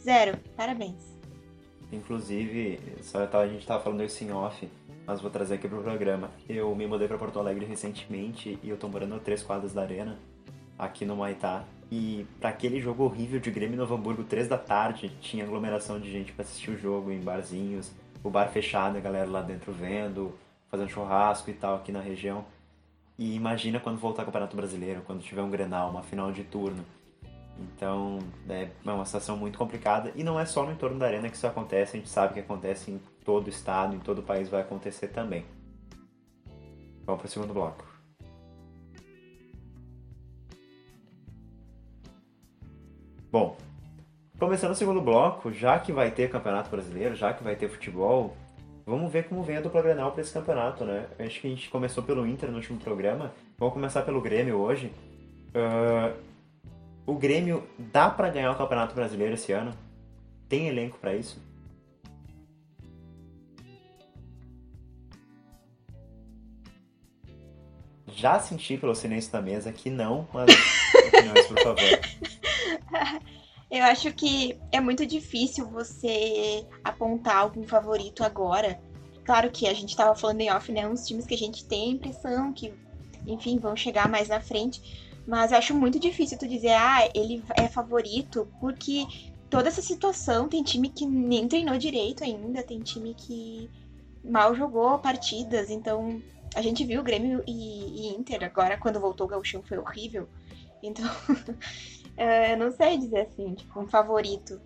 zero. 0.00 0.38
Parabéns. 0.56 1.16
Inclusive, 1.92 2.78
só 3.02 3.18
a 3.24 3.48
gente 3.48 3.66
tava 3.66 3.82
falando 3.82 4.04
isso 4.04 4.22
em 4.22 4.32
off, 4.32 4.68
mas 5.04 5.20
vou 5.20 5.30
trazer 5.30 5.56
aqui 5.56 5.68
pro 5.68 5.82
programa. 5.82 6.30
Eu 6.48 6.72
me 6.76 6.86
mudei 6.86 7.08
pra 7.08 7.18
Porto 7.18 7.40
Alegre 7.40 7.66
recentemente 7.66 8.60
e 8.62 8.68
eu 8.68 8.76
tô 8.76 8.88
morando 8.88 9.16
a 9.16 9.18
três 9.18 9.42
quadras 9.42 9.72
da 9.72 9.82
arena, 9.82 10.18
aqui 10.78 11.04
no 11.04 11.16
Maitá. 11.16 11.64
E 11.90 12.26
pra 12.40 12.50
aquele 12.50 12.80
jogo 12.80 13.04
horrível 13.04 13.40
de 13.40 13.50
Grêmio 13.50 13.76
Novo 13.76 13.94
Hamburgo, 13.96 14.22
três 14.22 14.46
da 14.46 14.58
tarde, 14.58 15.10
tinha 15.20 15.44
aglomeração 15.44 16.00
de 16.00 16.10
gente 16.10 16.32
pra 16.32 16.44
assistir 16.44 16.70
o 16.70 16.78
jogo 16.78 17.10
em 17.10 17.20
barzinhos, 17.20 17.92
o 18.22 18.30
bar 18.30 18.48
fechado, 18.48 18.96
a 18.96 19.00
galera 19.00 19.28
lá 19.30 19.42
dentro 19.42 19.72
vendo, 19.72 20.36
fazendo 20.70 20.90
churrasco 20.90 21.50
e 21.50 21.54
tal 21.54 21.76
aqui 21.76 21.92
na 21.92 22.00
região. 22.00 22.44
E 23.18 23.34
imagina 23.34 23.80
quando 23.80 23.98
voltar 23.98 24.22
ao 24.22 24.26
Campeonato 24.26 24.56
Brasileiro, 24.56 25.02
quando 25.06 25.22
tiver 25.22 25.42
um 25.42 25.50
Grenal, 25.50 25.90
uma 25.90 26.02
final 26.02 26.30
de 26.30 26.44
turno. 26.44 26.84
Então, 27.58 28.18
é 28.48 28.68
uma 28.84 29.06
situação 29.06 29.36
muito 29.36 29.56
complicada. 29.56 30.12
E 30.14 30.22
não 30.22 30.38
é 30.38 30.44
só 30.44 30.64
no 30.64 30.72
entorno 30.72 30.98
da 30.98 31.06
arena 31.06 31.30
que 31.30 31.36
isso 31.36 31.46
acontece, 31.46 31.96
a 31.96 32.00
gente 32.00 32.10
sabe 32.10 32.34
que 32.34 32.40
acontece 32.40 32.90
em 32.90 33.00
todo 33.24 33.46
o 33.46 33.50
estado, 33.50 33.96
em 33.96 33.98
todo 33.98 34.18
o 34.18 34.22
país 34.22 34.48
vai 34.48 34.60
acontecer 34.60 35.08
também. 35.08 35.46
Vamos 37.06 37.22
para 37.22 37.28
o 37.28 37.30
segundo 37.30 37.54
bloco. 37.54 37.86
Bom, 43.32 43.56
começando 44.38 44.72
o 44.72 44.74
segundo 44.74 45.00
bloco, 45.00 45.52
já 45.52 45.78
que 45.78 45.92
vai 45.92 46.10
ter 46.10 46.30
campeonato 46.30 46.70
brasileiro, 46.70 47.14
já 47.14 47.32
que 47.32 47.42
vai 47.42 47.56
ter 47.56 47.68
futebol, 47.68 48.36
vamos 48.84 49.10
ver 49.10 49.28
como 49.28 49.42
vem 49.42 49.56
a 49.56 49.60
dupla 49.60 49.82
Grenal 49.82 50.12
para 50.12 50.20
esse 50.20 50.32
campeonato, 50.32 50.84
né? 50.84 51.06
Acho 51.18 51.40
que 51.40 51.46
a 51.46 51.50
gente 51.50 51.68
começou 51.70 52.02
pelo 52.02 52.26
Inter 52.26 52.50
no 52.50 52.56
último 52.56 52.78
programa, 52.78 53.32
vamos 53.58 53.74
começar 53.74 54.02
pelo 54.02 54.20
Grêmio 54.20 54.56
hoje. 54.58 54.92
Uh, 55.54 56.14
o 57.06 57.14
Grêmio 57.14 57.66
dá 57.78 58.10
para 58.10 58.28
ganhar 58.28 58.50
o 58.50 58.56
Campeonato 58.56 58.94
Brasileiro 58.94 59.34
esse 59.34 59.52
ano? 59.52 59.72
Tem 60.48 60.68
elenco 60.68 60.98
para 60.98 61.14
isso? 61.14 61.40
Já 68.08 68.38
senti 68.38 68.76
pelo 68.78 68.94
silêncio 68.94 69.30
da 69.30 69.42
mesa 69.42 69.72
que 69.72 69.90
não, 69.90 70.26
mas 70.32 70.48
opiniões, 71.08 71.46
por 71.46 71.58
favor. 71.62 73.26
Eu 73.70 73.84
acho 73.84 74.12
que 74.12 74.58
é 74.70 74.80
muito 74.80 75.04
difícil 75.04 75.66
você 75.66 76.66
apontar 76.84 77.38
algum 77.38 77.64
favorito 77.64 78.22
agora. 78.22 78.80
Claro 79.24 79.50
que 79.50 79.66
a 79.66 79.74
gente 79.74 79.90
estava 79.90 80.14
falando 80.14 80.40
em 80.40 80.50
off, 80.52 80.70
né? 80.70 80.88
Uns 80.88 81.06
times 81.06 81.26
que 81.26 81.34
a 81.34 81.38
gente 81.38 81.64
tem 81.64 81.90
a 81.90 81.94
impressão 81.94 82.52
que, 82.52 82.72
enfim, 83.26 83.58
vão 83.58 83.74
chegar 83.74 84.08
mais 84.08 84.28
na 84.28 84.40
frente. 84.40 85.06
Mas 85.26 85.50
eu 85.50 85.58
acho 85.58 85.74
muito 85.74 85.98
difícil 85.98 86.38
tu 86.38 86.46
dizer, 86.46 86.74
ah, 86.74 87.08
ele 87.12 87.42
é 87.56 87.66
favorito, 87.66 88.48
porque 88.60 89.04
toda 89.50 89.68
essa 89.68 89.82
situação 89.82 90.48
tem 90.48 90.62
time 90.62 90.88
que 90.88 91.04
nem 91.04 91.48
treinou 91.48 91.76
direito 91.76 92.22
ainda, 92.22 92.62
tem 92.62 92.78
time 92.78 93.14
que 93.14 93.68
mal 94.22 94.54
jogou 94.54 94.98
partidas, 94.98 95.70
então 95.70 96.22
a 96.54 96.62
gente 96.62 96.84
viu 96.84 97.00
o 97.00 97.04
Grêmio 97.04 97.42
e, 97.46 97.52
e 97.52 98.14
Inter 98.14 98.44
agora, 98.44 98.78
quando 98.78 99.00
voltou 99.00 99.26
o 99.26 99.30
Gauchão, 99.30 99.62
foi 99.62 99.78
horrível. 99.78 100.28
Então, 100.82 101.04
eu 102.16 102.56
não 102.56 102.70
sei 102.70 102.98
dizer 102.98 103.22
assim, 103.22 103.54
tipo, 103.54 103.80
um 103.80 103.86
favorito. 103.86 104.60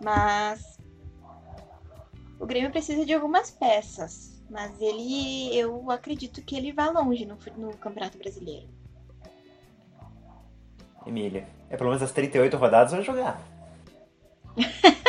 Mas 0.00 0.78
o 2.38 2.46
Grêmio 2.46 2.70
precisa 2.70 3.04
de 3.04 3.14
algumas 3.14 3.50
peças. 3.50 4.42
Mas 4.48 4.80
ele, 4.80 5.56
eu 5.56 5.90
acredito 5.90 6.40
que 6.42 6.56
ele 6.56 6.72
vai 6.72 6.92
longe 6.92 7.26
no, 7.26 7.36
no 7.56 7.76
Campeonato 7.76 8.16
Brasileiro. 8.18 8.68
Emília. 11.04 11.48
É 11.68 11.76
pelo 11.76 11.90
menos 11.90 12.02
as 12.02 12.12
38 12.12 12.56
rodadas 12.56 12.92
vai 12.92 13.02
jogar. 13.02 13.40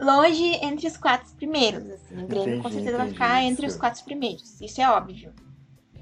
Longe 0.00 0.56
entre 0.56 0.88
os 0.88 0.96
quatro 0.96 1.32
primeiros, 1.36 1.88
assim. 1.88 2.22
O 2.22 2.26
Grêmio 2.26 2.56
entendi, 2.56 2.62
com 2.62 2.70
certeza 2.70 2.96
vai 2.96 3.08
ficar 3.08 3.42
isso. 3.42 3.52
entre 3.52 3.66
os 3.66 3.76
quatro 3.76 4.04
primeiros. 4.04 4.60
Isso 4.60 4.80
é 4.80 4.90
óbvio. 4.90 5.32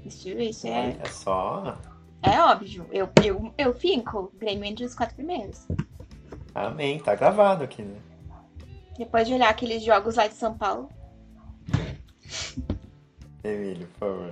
Isso, 0.03 0.27
isso 0.29 0.67
é. 0.67 0.97
É 0.99 1.05
só. 1.05 1.77
É 2.23 2.39
óbvio. 2.41 2.87
Eu, 2.91 3.09
eu, 3.23 3.53
eu 3.57 3.73
fico 3.73 4.31
Grêmio 4.37 4.65
entre 4.65 4.85
os 4.85 4.95
quatro 4.95 5.15
primeiros. 5.15 5.67
Amém. 6.55 6.99
Tá 6.99 7.15
gravado 7.15 7.63
aqui, 7.63 7.81
né? 7.81 7.99
Depois 8.97 9.27
de 9.27 9.33
olhar 9.33 9.49
aqueles 9.49 9.83
jogos 9.83 10.15
lá 10.15 10.27
de 10.27 10.35
São 10.35 10.57
Paulo. 10.57 10.89
Emílio, 13.43 13.87
por 13.87 13.99
favor. 13.99 14.31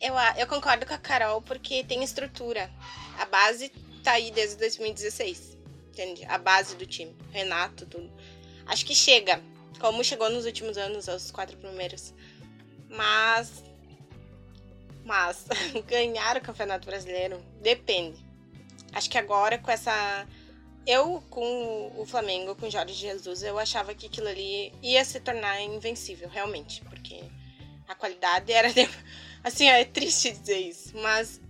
Eu, 0.00 0.14
eu 0.36 0.46
concordo 0.46 0.86
com 0.86 0.94
a 0.94 0.98
Carol 0.98 1.40
porque 1.42 1.84
tem 1.84 2.02
estrutura. 2.02 2.70
A 3.18 3.24
base 3.26 3.70
tá 4.02 4.12
aí 4.12 4.30
desde 4.30 4.56
2016. 4.56 5.58
Entende? 5.88 6.24
A 6.26 6.38
base 6.38 6.76
do 6.76 6.86
time. 6.86 7.14
Renato, 7.30 7.86
tudo. 7.86 8.10
Acho 8.66 8.84
que 8.84 8.94
chega. 8.94 9.40
Como 9.78 10.04
chegou 10.04 10.28
nos 10.30 10.44
últimos 10.44 10.76
anos, 10.76 11.08
aos 11.08 11.30
quatro 11.30 11.56
primeiros. 11.56 12.14
Mas. 12.88 13.64
Mas 15.04 15.46
ganhar 15.86 16.36
o 16.36 16.40
Campeonato 16.40 16.86
Brasileiro 16.86 17.42
depende. 17.60 18.24
Acho 18.92 19.08
que 19.08 19.18
agora 19.18 19.58
com 19.58 19.70
essa. 19.70 20.26
Eu, 20.86 21.22
com 21.28 21.92
o 21.96 22.06
Flamengo, 22.06 22.56
com 22.56 22.66
o 22.66 22.70
Jorge 22.70 22.94
Jesus, 22.94 23.42
eu 23.42 23.58
achava 23.58 23.94
que 23.94 24.06
aquilo 24.06 24.28
ali 24.28 24.72
ia 24.82 25.04
se 25.04 25.20
tornar 25.20 25.60
invencível, 25.60 26.28
realmente. 26.28 26.82
Porque 26.84 27.22
a 27.86 27.94
qualidade 27.94 28.52
era. 28.52 28.72
De 28.72 28.88
Assim, 29.42 29.68
é 29.68 29.84
triste 29.84 30.32
dizer 30.32 30.58
isso, 30.58 30.96
mas 30.98 31.40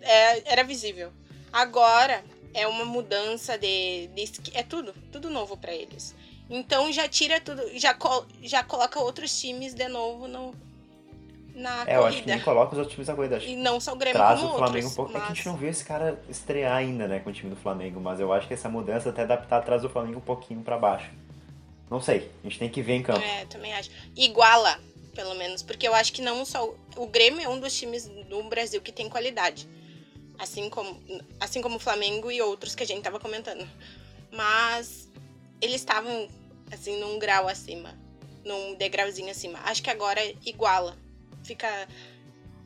é, 0.00 0.52
era 0.52 0.62
visível. 0.62 1.12
Agora 1.52 2.24
é 2.52 2.66
uma 2.66 2.84
mudança 2.84 3.58
de, 3.58 4.08
de 4.08 4.30
é 4.54 4.62
tudo, 4.62 4.94
tudo 5.10 5.28
novo 5.28 5.56
para 5.56 5.74
eles. 5.74 6.14
Então 6.48 6.92
já 6.92 7.08
tira 7.08 7.40
tudo, 7.40 7.62
já, 7.76 7.96
já 8.42 8.62
coloca 8.62 9.00
outros 9.00 9.38
times 9.40 9.74
de 9.74 9.88
novo 9.88 10.28
no, 10.28 10.54
na 11.54 11.70
é, 11.70 11.74
corrida. 11.76 11.92
eu 11.92 12.06
acho 12.06 12.22
que 12.22 12.26
nem 12.28 12.40
coloca 12.40 12.72
os 12.72 12.78
outros 12.78 12.92
times 12.92 13.08
na 13.08 13.14
corrida. 13.14 13.38
E 13.38 13.56
não 13.56 13.78
só 13.80 13.92
o 13.92 13.96
Grêmio 13.96 14.18
Traz 14.18 14.42
o 14.42 14.48
Flamengo 14.48 14.66
outros, 14.66 14.92
um 14.92 14.94
pouco. 14.94 15.12
mas... 15.12 15.22
É 15.22 15.26
que 15.26 15.32
a 15.32 15.34
gente 15.34 15.46
não 15.46 15.56
viu 15.56 15.68
esse 15.68 15.84
cara 15.84 16.20
estrear 16.28 16.76
ainda, 16.76 17.06
né, 17.06 17.20
com 17.20 17.30
o 17.30 17.32
time 17.32 17.50
do 17.50 17.56
Flamengo, 17.56 18.00
mas 18.00 18.20
eu 18.20 18.32
acho 18.32 18.48
que 18.48 18.54
essa 18.54 18.68
mudança 18.68 19.10
até 19.10 19.22
adaptar 19.22 19.62
traz 19.62 19.84
o 19.84 19.88
Flamengo 19.88 20.18
um 20.18 20.22
pouquinho 20.22 20.60
para 20.62 20.76
baixo. 20.76 21.10
Não 21.90 22.00
sei, 22.00 22.30
a 22.42 22.48
gente 22.48 22.58
tem 22.58 22.68
que 22.68 22.82
ver 22.82 22.94
em 22.94 23.02
campo. 23.02 23.20
É, 23.20 23.44
também 23.46 23.72
acho. 23.72 23.90
Iguala 24.16 24.78
pelo 25.14 25.34
menos, 25.34 25.62
porque 25.62 25.86
eu 25.86 25.94
acho 25.94 26.12
que 26.12 26.20
não 26.20 26.44
só 26.44 26.74
o 26.96 27.06
Grêmio 27.06 27.40
é 27.40 27.48
um 27.48 27.58
dos 27.58 27.72
times 27.74 28.06
do 28.28 28.42
Brasil 28.42 28.82
que 28.82 28.92
tem 28.92 29.08
qualidade, 29.08 29.68
assim 30.38 30.68
como 30.68 31.00
assim 31.40 31.62
como 31.62 31.76
o 31.76 31.80
Flamengo 31.80 32.30
e 32.30 32.42
outros 32.42 32.74
que 32.74 32.82
a 32.82 32.86
gente 32.86 33.02
tava 33.02 33.20
comentando. 33.20 33.66
Mas 34.32 35.08
eles 35.60 35.76
estavam 35.76 36.28
assim 36.72 37.00
num 37.00 37.18
grau 37.18 37.48
acima, 37.48 37.96
num 38.44 38.74
degrauzinho 38.74 39.30
acima. 39.30 39.60
Acho 39.64 39.82
que 39.82 39.90
agora 39.90 40.20
iguala. 40.44 40.98
Fica 41.44 41.68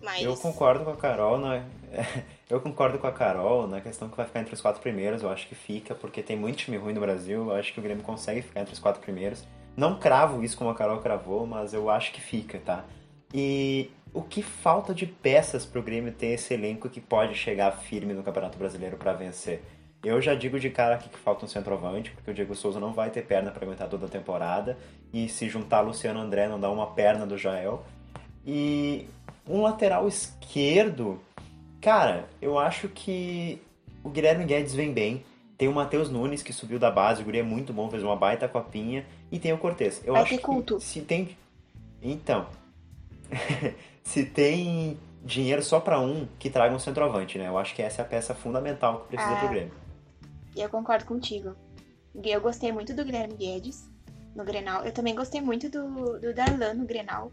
mais 0.03 0.23
Eu 0.23 0.37
concordo 0.37 0.85
com 0.85 0.91
a 0.91 0.97
Carol, 0.97 1.39
né? 1.39 1.65
Eu 2.49 2.61
concordo 2.61 2.99
com 2.99 3.07
a 3.07 3.13
Carol 3.13 3.67
na 3.67 3.81
questão 3.81 4.09
que 4.09 4.17
vai 4.17 4.25
ficar 4.25 4.41
entre 4.41 4.55
os 4.55 4.61
quatro 4.61 4.81
primeiros, 4.81 5.23
eu 5.23 5.29
acho 5.29 5.47
que 5.47 5.55
fica, 5.55 5.95
porque 5.95 6.23
tem 6.23 6.35
muito 6.35 6.57
time 6.57 6.79
ruim 6.79 6.95
no 6.95 7.01
Brasil, 7.01 7.51
eu 7.51 7.55
acho 7.55 7.75
que 7.75 7.79
o 7.79 7.83
Grêmio 7.83 8.03
consegue 8.03 8.41
ficar 8.41 8.63
entre 8.63 8.73
os 8.73 8.79
quatro 8.79 9.03
primeiros. 9.03 9.47
Não 9.77 9.99
cravo 9.99 10.43
isso 10.43 10.57
como 10.57 10.71
a 10.71 10.75
Carol 10.75 10.99
cravou, 11.01 11.47
mas 11.47 11.75
eu 11.75 11.91
acho 11.91 12.11
que 12.11 12.23
fica, 12.23 12.59
tá? 12.59 12.87
E 13.35 13.91
o 14.15 14.23
que 14.23 14.43
falta 14.43 14.95
de 14.95 15.07
peças 15.07 15.67
pro 15.67 15.83
Grêmio 15.83 16.11
ter 16.11 16.29
esse 16.29 16.55
elenco 16.55 16.89
que 16.89 17.03
pode 17.03 17.35
chegar 17.35 17.71
firme 17.73 18.15
no 18.15 18.23
Campeonato 18.23 18.57
Brasileiro 18.57 18.97
para 18.97 19.13
vencer? 19.13 19.63
Eu 20.03 20.23
já 20.23 20.35
digo 20.35 20.59
de 20.61 20.71
cara 20.71 20.95
aqui 20.95 21.09
que 21.09 21.19
falta 21.19 21.45
um 21.45 21.49
centroavante, 21.49 22.13
porque 22.13 22.31
o 22.31 22.35
Diego 22.35 22.55
Souza 22.55 22.79
não 22.79 22.93
vai 22.93 23.11
ter 23.11 23.23
perna 23.27 23.51
para 23.51 23.65
aguentar 23.65 23.89
toda 23.89 24.07
a 24.07 24.09
temporada. 24.09 24.79
E 25.13 25.29
se 25.29 25.49
juntar 25.49 25.81
Luciano 25.81 26.21
André 26.21 26.49
não 26.49 26.59
dá 26.59 26.71
uma 26.71 26.95
perna 26.95 27.27
do 27.27 27.37
Jael. 27.37 27.85
E 28.51 29.07
um 29.47 29.61
lateral 29.61 30.09
esquerdo, 30.09 31.21
cara, 31.83 32.27
eu 32.41 32.59
acho 32.59 32.89
que 32.89 33.61
o 34.03 34.09
Guilherme 34.09 34.47
Guedes 34.47 34.75
vem 34.75 34.91
bem. 34.91 35.23
Tem 35.59 35.69
o 35.69 35.73
Matheus 35.75 36.09
Nunes, 36.09 36.43
que 36.43 36.51
subiu 36.51 36.79
da 36.79 36.91
base, 36.91 37.21
o 37.21 37.27
guri 37.27 37.41
é 37.41 37.43
muito 37.43 37.75
bom, 37.75 37.91
fez 37.91 38.03
uma 38.03 38.17
baita 38.17 38.49
copinha. 38.49 39.05
E 39.31 39.39
tem 39.39 39.53
o 39.53 39.59
Cortez. 39.59 40.01
Eu 40.03 40.15
Vai 40.15 40.23
acho 40.23 40.37
ter 40.37 40.41
culto. 40.41 40.79
que 40.79 40.85
se 40.85 41.03
tem... 41.03 41.37
Então, 42.01 42.47
se 44.03 44.25
tem 44.25 44.99
dinheiro 45.23 45.63
só 45.63 45.79
para 45.79 46.01
um, 46.01 46.27
que 46.39 46.49
traga 46.49 46.75
um 46.75 46.79
centroavante, 46.79 47.37
né? 47.37 47.49
Eu 47.49 47.59
acho 47.59 47.75
que 47.75 47.83
essa 47.83 48.01
é 48.01 48.05
a 48.05 48.09
peça 48.09 48.35
fundamental 48.35 49.01
que 49.01 49.09
precisa 49.09 49.35
é, 49.35 49.39
pro 49.41 49.49
Grêmio. 49.51 49.73
Eu 50.57 50.71
concordo 50.71 51.05
contigo. 51.05 51.55
Eu 52.15 52.41
gostei 52.41 52.73
muito 52.73 52.95
do 52.95 53.05
Guilherme 53.05 53.35
Guedes 53.35 53.91
no 54.35 54.43
Grenal. 54.43 54.87
Eu 54.87 54.93
também 54.93 55.15
gostei 55.15 55.43
muito 55.43 55.69
do, 55.69 56.19
do 56.19 56.33
Darlan 56.33 56.73
no 56.73 56.87
Grenal. 56.87 57.31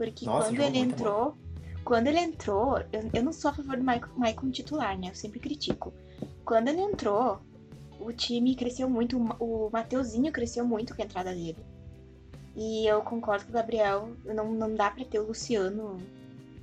Porque 0.00 0.24
Nossa, 0.24 0.48
quando 0.48 0.60
ele 0.62 0.78
entrou... 0.78 1.24
Bom. 1.32 1.50
Quando 1.84 2.06
ele 2.06 2.18
entrou, 2.18 2.78
eu, 2.90 3.10
eu 3.12 3.22
não 3.22 3.32
sou 3.32 3.50
a 3.50 3.54
favor 3.54 3.76
do 3.76 3.84
Maicon 3.84 4.50
titular, 4.50 4.98
né? 4.98 5.10
Eu 5.10 5.14
sempre 5.14 5.38
critico. 5.40 5.92
Quando 6.42 6.68
ele 6.68 6.80
entrou, 6.80 7.40
o 7.98 8.10
time 8.12 8.54
cresceu 8.54 8.88
muito, 8.88 9.18
o 9.38 9.68
Mateuzinho 9.70 10.32
cresceu 10.32 10.64
muito 10.64 10.94
com 10.94 11.02
a 11.02 11.04
entrada 11.04 11.34
dele. 11.34 11.58
E 12.56 12.86
eu 12.86 13.02
concordo 13.02 13.44
com 13.44 13.50
o 13.50 13.54
Gabriel, 13.54 14.10
não, 14.24 14.52
não 14.52 14.74
dá 14.74 14.90
pra 14.90 15.04
ter 15.04 15.18
o 15.18 15.26
Luciano 15.26 15.98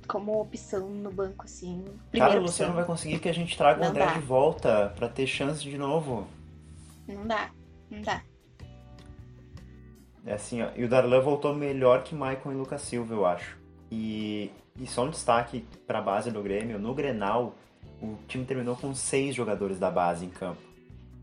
como 0.08 0.40
opção 0.40 0.88
no 0.88 1.12
banco, 1.12 1.44
assim. 1.44 1.84
Cara, 2.12 2.40
o 2.40 2.42
Luciano 2.42 2.74
vai 2.74 2.84
conseguir 2.84 3.20
que 3.20 3.28
a 3.28 3.34
gente 3.34 3.56
traga 3.56 3.80
não 3.80 3.88
o 3.88 3.90
André 3.90 4.06
dá. 4.06 4.14
de 4.14 4.20
volta 4.20 4.92
para 4.96 5.08
ter 5.08 5.26
chance 5.26 5.62
de 5.62 5.78
novo. 5.78 6.26
Não 7.06 7.26
dá, 7.26 7.50
não 7.90 8.02
dá. 8.02 8.22
É 10.28 10.34
assim, 10.34 10.60
ó, 10.60 10.68
e 10.76 10.84
o 10.84 10.88
Darlan 10.90 11.22
voltou 11.22 11.54
melhor 11.54 12.02
que 12.02 12.14
Maicon 12.14 12.52
e 12.52 12.54
Lucas 12.54 12.82
Silva, 12.82 13.14
eu 13.14 13.24
acho. 13.24 13.56
E, 13.90 14.50
e 14.78 14.86
só 14.86 15.06
um 15.06 15.08
destaque 15.08 15.64
para 15.86 16.00
a 16.00 16.02
base 16.02 16.30
do 16.30 16.42
Grêmio, 16.42 16.78
no 16.78 16.92
Grenal, 16.92 17.54
o 18.02 18.18
time 18.28 18.44
terminou 18.44 18.76
com 18.76 18.94
seis 18.94 19.34
jogadores 19.34 19.78
da 19.78 19.90
base 19.90 20.26
em 20.26 20.28
campo. 20.28 20.60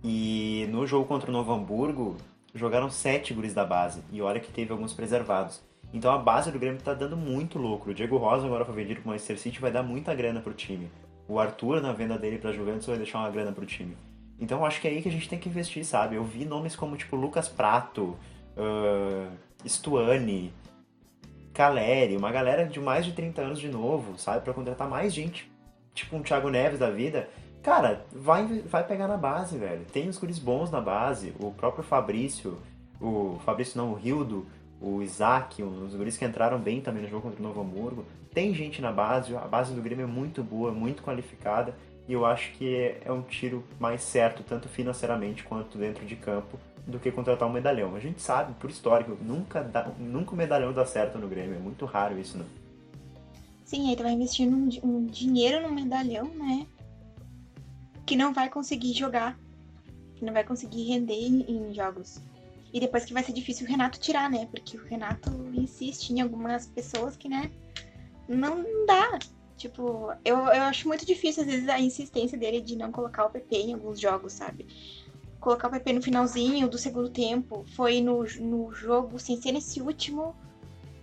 E 0.03 0.67
no 0.71 0.87
jogo 0.87 1.05
contra 1.05 1.29
o 1.29 1.33
Novo 1.33 1.53
Hamburgo, 1.53 2.17
jogaram 2.55 2.89
sete 2.89 3.31
guris 3.31 3.53
da 3.53 3.63
base. 3.63 4.01
E 4.11 4.23
olha 4.23 4.39
que 4.39 4.51
teve 4.51 4.71
alguns 4.71 4.91
preservados. 4.91 5.61
Então 5.93 6.11
a 6.11 6.17
base 6.17 6.51
do 6.51 6.57
Grêmio 6.57 6.81
tá 6.81 6.95
dando 6.95 7.15
muito 7.15 7.59
lucro. 7.59 7.91
O 7.91 7.93
Diego 7.93 8.17
Rosa 8.17 8.47
agora 8.47 8.65
foi 8.65 8.73
vendido 8.73 9.01
pro 9.01 9.11
Manchester 9.11 9.37
City 9.37 9.59
vai 9.59 9.71
dar 9.71 9.83
muita 9.83 10.15
grana 10.15 10.41
pro 10.41 10.51
time. 10.51 10.89
O 11.27 11.39
Arthur, 11.39 11.79
na 11.79 11.93
venda 11.93 12.17
dele 12.17 12.39
pra 12.39 12.51
Juventus, 12.51 12.87
vai 12.87 12.97
deixar 12.97 13.19
uma 13.19 13.29
grana 13.29 13.51
pro 13.51 13.67
time. 13.67 13.95
Então 14.39 14.65
acho 14.65 14.81
que 14.81 14.87
é 14.87 14.91
aí 14.91 15.01
que 15.03 15.09
a 15.09 15.11
gente 15.11 15.29
tem 15.29 15.37
que 15.37 15.47
investir, 15.47 15.85
sabe? 15.85 16.15
Eu 16.15 16.23
vi 16.23 16.43
nomes 16.43 16.75
como, 16.75 16.97
tipo, 16.97 17.15
Lucas 17.15 17.47
Prato, 17.47 18.17
uh, 18.57 19.31
Stuani, 19.67 20.53
Caleri, 21.53 22.17
uma 22.17 22.31
galera 22.31 22.65
de 22.65 22.79
mais 22.79 23.05
de 23.05 23.13
30 23.13 23.41
anos 23.41 23.59
de 23.59 23.69
novo, 23.69 24.17
sabe? 24.17 24.43
Pra 24.43 24.53
contratar 24.53 24.89
mais 24.89 25.13
gente. 25.13 25.49
Tipo 25.93 26.17
um 26.17 26.21
Thiago 26.21 26.49
Neves 26.49 26.79
da 26.79 26.89
vida. 26.89 27.29
Cara, 27.63 28.05
vai, 28.11 28.45
vai 28.45 28.85
pegar 28.85 29.07
na 29.07 29.17
base, 29.17 29.57
velho. 29.57 29.85
Tem 29.91 30.07
os 30.09 30.17
guris 30.17 30.37
bons 30.37 30.69
na 30.69 30.81
base. 30.81 31.33
O 31.39 31.51
próprio 31.51 31.83
Fabrício, 31.83 32.57
o 32.99 33.39
Fabrício 33.45 33.77
não, 33.77 33.91
o 33.91 33.95
Rildo, 33.95 34.45
o 34.81 35.01
Isaac, 35.01 35.63
os 35.63 35.95
guris 35.95 36.17
que 36.17 36.25
entraram 36.25 36.59
bem 36.59 36.81
também 36.81 37.01
no 37.01 37.09
jogo 37.09 37.23
contra 37.23 37.39
o 37.39 37.43
Novo 37.43 37.61
Hamburgo. 37.61 38.05
Tem 38.33 38.53
gente 38.53 38.81
na 38.81 38.91
base, 38.91 39.35
a 39.35 39.47
base 39.47 39.73
do 39.73 39.81
Grêmio 39.81 40.03
é 40.03 40.07
muito 40.07 40.43
boa, 40.43 40.71
muito 40.71 41.01
qualificada. 41.01 41.73
E 42.07 42.13
eu 42.13 42.25
acho 42.25 42.51
que 42.51 42.95
é 43.03 43.11
um 43.11 43.21
tiro 43.21 43.63
mais 43.79 44.03
certo, 44.03 44.43
tanto 44.43 44.69
financeiramente 44.69 45.43
quanto 45.43 45.77
dentro 45.77 46.05
de 46.05 46.15
campo, 46.15 46.59
do 46.87 46.99
que 46.99 47.11
contratar 47.11 47.47
um 47.47 47.51
medalhão. 47.51 47.95
A 47.95 47.99
gente 47.99 48.21
sabe, 48.21 48.53
por 48.55 48.69
histórico, 48.69 49.17
nunca, 49.21 49.63
dá, 49.63 49.91
nunca 49.97 50.33
o 50.33 50.35
medalhão 50.35 50.71
dá 50.71 50.85
certo 50.85 51.17
no 51.17 51.27
Grêmio. 51.27 51.55
É 51.55 51.59
muito 51.59 51.85
raro 51.85 52.19
isso, 52.19 52.37
né? 52.37 52.45
Sim, 53.63 53.89
aí 53.89 53.95
tu 53.95 54.03
vai 54.03 54.11
investir 54.11 54.47
um, 54.47 54.69
um 54.83 55.05
dinheiro 55.05 55.67
no 55.67 55.73
medalhão, 55.73 56.25
né? 56.25 56.67
Que 58.05 58.15
não 58.15 58.33
vai 58.33 58.49
conseguir 58.49 58.93
jogar. 58.93 59.37
Que 60.15 60.23
não 60.23 60.31
vai 60.31 60.43
conseguir 60.43 60.83
render 60.83 61.15
em, 61.15 61.41
em 61.41 61.73
jogos. 61.73 62.21
E 62.71 62.79
depois 62.79 63.05
que 63.05 63.13
vai 63.13 63.23
ser 63.23 63.33
difícil 63.33 63.65
o 63.65 63.69
Renato 63.69 63.99
tirar, 63.99 64.29
né? 64.29 64.47
Porque 64.51 64.77
o 64.77 64.83
Renato 64.83 65.31
insiste 65.53 66.11
em 66.11 66.21
algumas 66.21 66.67
pessoas 66.67 67.17
que, 67.17 67.27
né? 67.27 67.49
Não 68.27 68.85
dá. 68.85 69.17
Tipo, 69.57 70.11
eu, 70.23 70.37
eu 70.37 70.63
acho 70.63 70.87
muito 70.87 71.05
difícil, 71.05 71.43
às 71.43 71.49
vezes, 71.49 71.69
a 71.69 71.79
insistência 71.79 72.37
dele 72.37 72.61
de 72.61 72.75
não 72.75 72.91
colocar 72.91 73.25
o 73.25 73.29
PP 73.29 73.55
em 73.55 73.73
alguns 73.73 73.99
jogos, 73.99 74.33
sabe? 74.33 74.67
Colocar 75.45 75.67
o 75.67 75.71
PP 75.71 75.93
no 75.93 76.01
finalzinho 76.01 76.67
do 76.67 76.75
segundo 76.75 77.07
tempo. 77.07 77.63
Foi 77.75 78.01
no, 78.01 78.23
no 78.23 78.73
jogo, 78.73 79.19
sem 79.19 79.39
ser 79.39 79.51
nesse 79.51 79.79
último, 79.79 80.35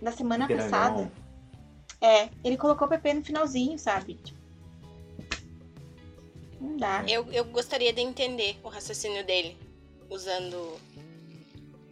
da 0.01 0.11
semana 0.11 0.49
passada. 0.49 1.09
É, 2.01 2.27
ele 2.43 2.57
colocou 2.57 2.85
o 2.85 2.89
PP 2.89 3.13
no 3.13 3.23
finalzinho, 3.23 3.79
sabe? 3.79 4.19
Não 6.59 6.75
dá. 6.75 7.05
Eu, 7.07 7.25
eu 7.31 7.45
gostaria 7.45 7.93
de 7.93 8.01
entender 8.01 8.59
o 8.61 8.67
raciocínio 8.67 9.25
dele, 9.25 9.57
usando. 10.09 10.77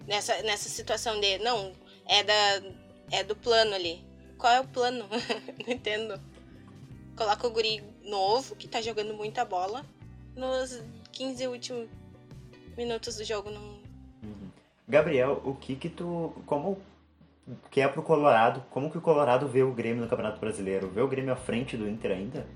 Nessa, 0.05 0.41
nessa 0.43 0.67
situação 0.67 1.21
de. 1.21 1.37
Não, 1.37 1.71
é, 2.05 2.21
da, 2.21 2.63
é 3.11 3.23
do 3.23 3.33
plano 3.33 3.73
ali. 3.73 4.03
Qual 4.37 4.51
é 4.51 4.59
o 4.59 4.67
plano? 4.67 5.05
não 5.65 5.73
entendo 5.73 6.19
coloca 7.15 7.47
o 7.47 7.51
guri 7.51 7.81
novo, 8.03 8.57
que 8.57 8.67
tá 8.67 8.81
jogando 8.81 9.13
muita 9.13 9.45
bola, 9.45 9.85
nos 10.35 10.81
15 11.13 11.47
últimos 11.47 12.00
minutos 12.77 13.15
do 13.15 13.23
jogo. 13.23 13.49
Não... 13.49 13.62
Uhum. 14.23 14.49
Gabriel, 14.88 15.41
o 15.43 15.55
que 15.55 15.75
que 15.75 15.89
tu... 15.89 16.34
Como 16.45 16.79
que 17.69 17.81
é 17.81 17.88
pro 17.88 18.03
Colorado, 18.03 18.63
como 18.69 18.89
que 18.89 18.97
o 18.97 19.01
Colorado 19.01 19.47
vê 19.47 19.63
o 19.63 19.73
Grêmio 19.73 20.03
no 20.03 20.10
Campeonato 20.10 20.39
Brasileiro? 20.39 20.88
Vê 20.89 21.01
o 21.01 21.07
Grêmio 21.07 21.34
à 21.34 21.36
frente 21.36 21.75
do 21.75 21.88
Inter 21.88 22.12
ainda? 22.12 22.47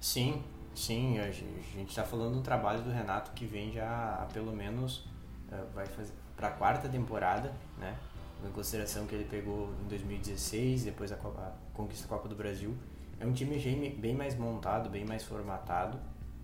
Sim, 0.00 0.42
sim. 0.74 1.18
A 1.18 1.30
gente 1.30 1.94
tá 1.94 2.02
falando 2.02 2.32
de 2.32 2.38
um 2.38 2.42
trabalho 2.42 2.82
do 2.82 2.90
Renato 2.90 3.32
que 3.32 3.44
vem 3.44 3.72
já 3.72 4.18
há 4.20 4.26
pelo 4.32 4.52
menos... 4.52 5.04
Eh, 5.52 5.64
vai 5.74 5.86
fazer 5.86 6.12
pra 6.36 6.50
quarta 6.50 6.88
temporada, 6.88 7.52
né? 7.78 7.94
em 8.46 8.52
consideração 8.52 9.06
que 9.06 9.14
ele 9.14 9.24
pegou 9.24 9.70
em 9.84 9.88
2016, 9.88 10.84
depois 10.84 11.12
a, 11.12 11.16
Copa, 11.16 11.40
a 11.42 11.76
conquista 11.76 12.08
da 12.08 12.14
Copa 12.14 12.28
do 12.28 12.34
Brasil. 12.34 12.76
É 13.18 13.26
um 13.26 13.32
time 13.32 13.58
bem 13.90 14.14
mais 14.14 14.34
montado, 14.36 14.88
bem 14.88 15.04
mais 15.04 15.22
formatado, 15.22 15.98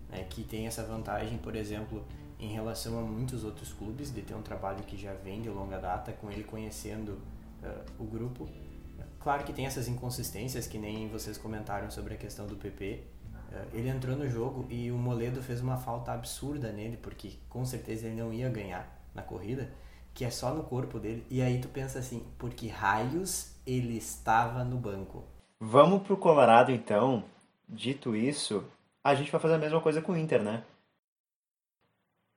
né, 0.09 0.25
que 0.29 0.43
tem 0.43 0.67
essa 0.67 0.83
vantagem, 0.83 1.37
por 1.37 1.55
exemplo, 1.55 2.03
em 2.39 2.49
relação 2.49 2.99
a 2.99 3.01
muitos 3.01 3.43
outros 3.43 3.73
clubes, 3.73 4.13
de 4.13 4.21
ter 4.21 4.35
um 4.35 4.41
trabalho 4.41 4.83
que 4.83 4.95
já 4.95 5.13
vem 5.13 5.41
de 5.41 5.49
longa 5.49 5.77
data, 5.77 6.11
com 6.13 6.29
ele 6.31 6.43
conhecendo 6.43 7.19
uh, 7.63 8.03
o 8.03 8.03
grupo. 8.05 8.47
Claro 9.19 9.43
que 9.43 9.51
tem 9.51 9.65
essas 9.65 9.87
inconsistências, 9.87 10.67
que 10.67 10.77
nem 10.77 11.09
vocês 11.09 11.37
comentaram 11.37 11.89
sobre 11.89 12.13
a 12.13 12.17
questão 12.17 12.45
do 12.45 12.55
PP. 12.55 13.03
Uh, 13.33 13.75
ele 13.75 13.89
entrou 13.89 14.15
no 14.15 14.29
jogo 14.29 14.65
e 14.69 14.91
o 14.91 14.97
Moledo 14.97 15.41
fez 15.41 15.61
uma 15.61 15.77
falta 15.77 16.11
absurda 16.11 16.71
nele, 16.71 16.97
porque 16.97 17.33
com 17.49 17.65
certeza 17.65 18.07
ele 18.07 18.15
não 18.15 18.31
ia 18.31 18.49
ganhar 18.49 19.01
na 19.13 19.21
corrida 19.21 19.69
que 20.17 20.25
é 20.25 20.31
só 20.31 20.51
no 20.51 20.63
corpo 20.63 20.97
dele. 20.99 21.23
E 21.29 21.43
aí 21.43 21.61
tu 21.61 21.67
pensa 21.67 21.99
assim, 21.99 22.25
por 22.39 22.49
que 22.49 22.67
raios 22.67 23.55
ele 23.67 23.95
estava 23.95 24.63
no 24.63 24.75
banco? 24.75 25.23
Vamos 25.59 26.01
pro 26.01 26.17
Colorado 26.17 26.71
então. 26.71 27.23
Dito 27.69 28.15
isso, 28.15 28.63
a 29.07 29.15
gente 29.15 29.31
vai 29.31 29.39
fazer 29.39 29.55
a 29.55 29.57
mesma 29.57 29.79
coisa 29.79 30.01
com 30.01 30.11
o 30.11 30.17
Inter, 30.17 30.43
né? 30.43 30.63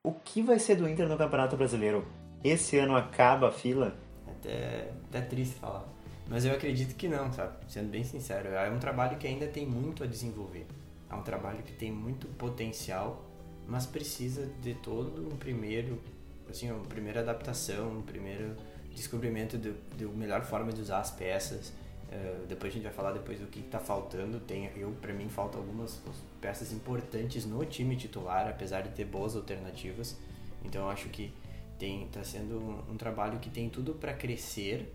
O 0.05 0.13
que 0.13 0.41
vai 0.41 0.59
ser 0.59 0.77
do 0.77 0.89
Inter 0.89 1.09
no 1.09 1.19
Campeonato 1.19 1.57
Brasileiro? 1.57 2.07
Esse 2.45 2.79
ano 2.79 2.97
acaba 2.97 3.49
a 3.49 3.53
fila? 3.53 3.97
Até, 4.27 4.93
até 5.09 5.21
triste 5.21 5.57
falar. 5.57 5.85
Mas 6.29 6.45
eu 6.45 6.53
acredito 6.53 6.95
que 6.95 7.09
não, 7.09 7.33
sabe? 7.33 7.57
Sendo 7.69 7.91
bem 7.91 8.05
sincero. 8.05 8.49
É 8.51 8.71
um 8.71 8.79
trabalho 8.79 9.19
que 9.19 9.27
ainda 9.27 9.49
tem 9.49 9.67
muito 9.67 10.05
a 10.05 10.07
desenvolver. 10.07 10.67
É 11.11 11.15
um 11.15 11.23
trabalho 11.23 11.63
que 11.65 11.73
tem 11.73 11.91
muito 11.91 12.29
potencial, 12.29 13.25
mas 13.67 13.85
precisa 13.85 14.47
de 14.63 14.75
todo 14.75 15.27
um 15.27 15.37
primeiro 15.37 16.01
assim, 16.49 16.71
a 16.71 16.75
primeira 16.75 17.21
adaptação, 17.21 17.99
o 17.99 18.03
primeiro 18.03 18.57
descobrimento 18.95 19.57
da 19.57 19.71
de, 19.71 19.77
de 19.97 20.05
melhor 20.07 20.43
forma 20.43 20.73
de 20.73 20.81
usar 20.81 21.01
as 21.01 21.11
peças. 21.11 21.73
Uh, 22.11 22.45
depois 22.49 22.73
a 22.73 22.75
gente 22.75 22.83
vai 22.83 22.93
falar 22.93 23.13
depois 23.13 23.39
do 23.39 23.47
que 23.47 23.61
está 23.61 23.79
faltando. 23.79 24.41
Tem, 24.41 24.69
eu 24.77 24.91
para 25.01 25.13
mim 25.13 25.29
faltam 25.29 25.61
algumas 25.61 26.03
peças 26.41 26.73
importantes 26.73 27.47
no 27.47 27.65
time 27.65 27.95
titular, 27.97 28.49
apesar 28.49 28.81
de 28.81 28.89
ter 28.91 29.05
boas 29.05 29.37
alternativas. 29.37 30.19
Então 30.65 30.83
eu 30.83 30.91
acho 30.91 31.09
que 31.09 31.33
tem 31.79 32.05
está 32.05 32.25
sendo 32.25 32.59
um, 32.59 32.93
um, 32.93 32.97
trabalho 32.97 33.39
que 33.39 33.49
tem 33.49 33.71
tudo 33.71 33.95
para 33.95 34.13
crescer. 34.13 34.93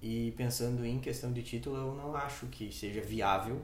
E 0.00 0.32
pensando 0.36 0.84
em 0.84 0.98
questão 0.98 1.32
de 1.32 1.42
título, 1.42 1.76
eu 1.76 1.94
não 1.94 2.14
acho 2.14 2.46
que 2.46 2.72
seja 2.72 3.00
viável, 3.00 3.60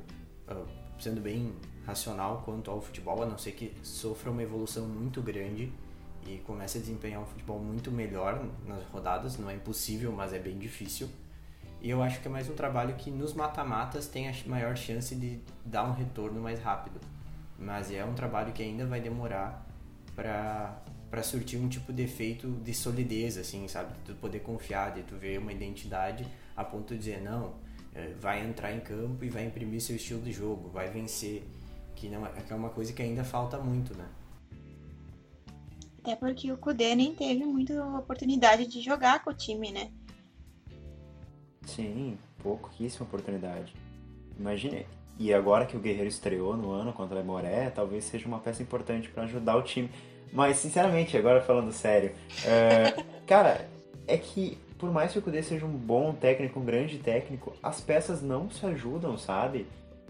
uh, 0.49 0.67
sendo 0.99 1.21
bem 1.21 1.55
racional 1.87 2.43
quanto 2.45 2.71
ao 2.71 2.81
futebol, 2.81 3.23
a 3.23 3.27
não 3.27 3.39
ser 3.39 3.53
que 3.53 3.73
sofra 3.83 4.31
uma 4.31 4.43
evolução 4.43 4.87
muito 4.87 5.21
grande 5.23 5.73
e 6.27 6.37
começa 6.39 6.79
a 6.79 6.81
desempenhar 6.81 7.21
um 7.21 7.27
futebol 7.27 7.59
muito 7.59 7.91
melhor 7.91 8.47
nas 8.67 8.83
rodadas. 8.85 9.39
Não 9.39 9.49
é 9.51 9.55
impossível, 9.55 10.13
mas 10.13 10.33
é 10.33 10.39
bem 10.39 10.59
difícil. 10.59 11.09
E 11.83 11.89
eu 11.89 12.03
acho 12.03 12.21
que 12.21 12.29
é 12.29 12.31
mais 12.31 12.49
um 12.49 12.55
trabalho 12.55 12.95
que 12.95 13.11
nos 13.11 13.33
mata-matas 13.33 14.07
tem 14.07 14.29
a 14.29 14.35
maior 14.47 14.77
chance 14.77 15.15
de 15.15 15.41
dar 15.65 15.85
um 15.85 15.93
retorno 15.93 16.41
mais 16.41 16.61
rápido. 16.61 17.01
Mas 17.59 17.91
é 17.91 18.05
um 18.05 18.15
trabalho 18.15 18.53
que 18.53 18.63
ainda 18.63 18.87
vai 18.87 19.01
demorar 19.01 19.67
para 20.15 21.23
surtir 21.23 21.59
um 21.59 21.69
tipo 21.69 21.91
de 21.93 22.03
efeito 22.03 22.49
de 22.63 22.75
solidez, 22.75 23.39
assim, 23.39 23.67
sabe? 23.67 23.95
De 23.95 24.01
tu 24.05 24.15
poder 24.15 24.41
confiar, 24.41 24.93
de 24.93 25.03
tu 25.03 25.17
ver 25.17 25.39
uma 25.39 25.53
identidade 25.53 26.27
a 26.55 26.63
ponto 26.63 26.93
de 26.93 26.99
dizer, 26.99 27.23
não, 27.23 27.55
é, 27.95 28.13
vai 28.21 28.45
entrar 28.45 28.73
em 28.73 28.81
campo 28.81 29.25
e 29.25 29.31
vai 29.31 29.47
imprimir 29.47 29.81
seu 29.81 29.97
estilo 29.97 30.21
de 30.21 30.33
jogo, 30.33 30.69
vai 30.69 30.91
vencer. 30.91 31.43
Que, 31.97 32.09
não, 32.09 32.27
é, 32.27 32.31
que 32.31 32.53
é 32.53 32.57
uma 32.57 32.71
coisa 32.71 32.93
que 32.93 33.01
ainda 33.01 33.25
falta 33.25 33.59
muito, 33.59 33.97
né? 33.97 34.07
Até 36.03 36.17
porque 36.17 36.51
o 36.51 36.57
Kudê 36.57 36.95
nem 36.95 37.15
teve 37.15 37.45
muita 37.45 37.85
oportunidade 37.99 38.67
de 38.67 38.81
jogar 38.81 39.23
com 39.23 39.31
o 39.31 39.35
time, 39.35 39.71
né? 39.71 39.91
Sim, 41.75 42.19
pouquíssima 42.43 43.07
oportunidade. 43.07 43.75
Imagine. 44.39 44.87
E 45.19 45.35
agora 45.35 45.67
que 45.67 45.77
o 45.77 45.81
Guerreiro 45.81 46.09
estreou 46.09 46.57
no 46.57 46.71
ano 46.71 46.93
contra 46.93 47.21
a 47.21 47.23
Moré, 47.23 47.69
talvez 47.71 48.05
seja 48.05 48.27
uma 48.27 48.39
peça 48.39 48.63
importante 48.63 49.09
para 49.09 49.25
ajudar 49.25 49.57
o 49.57 49.63
time. 49.63 49.91
Mas, 50.33 50.57
sinceramente, 50.57 51.17
agora 51.17 51.43
falando 51.43 51.73
sério, 51.73 52.13
é... 52.45 52.95
cara, 53.27 53.69
é 54.07 54.17
que 54.17 54.57
por 54.81 54.91
mais 54.91 55.13
que 55.13 55.19
o 55.19 55.23
Kudê 55.23 55.43
seja 55.43 55.67
um 55.67 55.69
bom 55.69 56.15
técnico, 56.15 56.59
um 56.59 56.65
grande 56.65 56.97
técnico, 56.97 57.55
as 57.63 57.83
peças 57.83 58.23
não 58.23 58.49
se 58.49 58.65
ajudam, 58.65 59.19
sabe? 59.19 59.67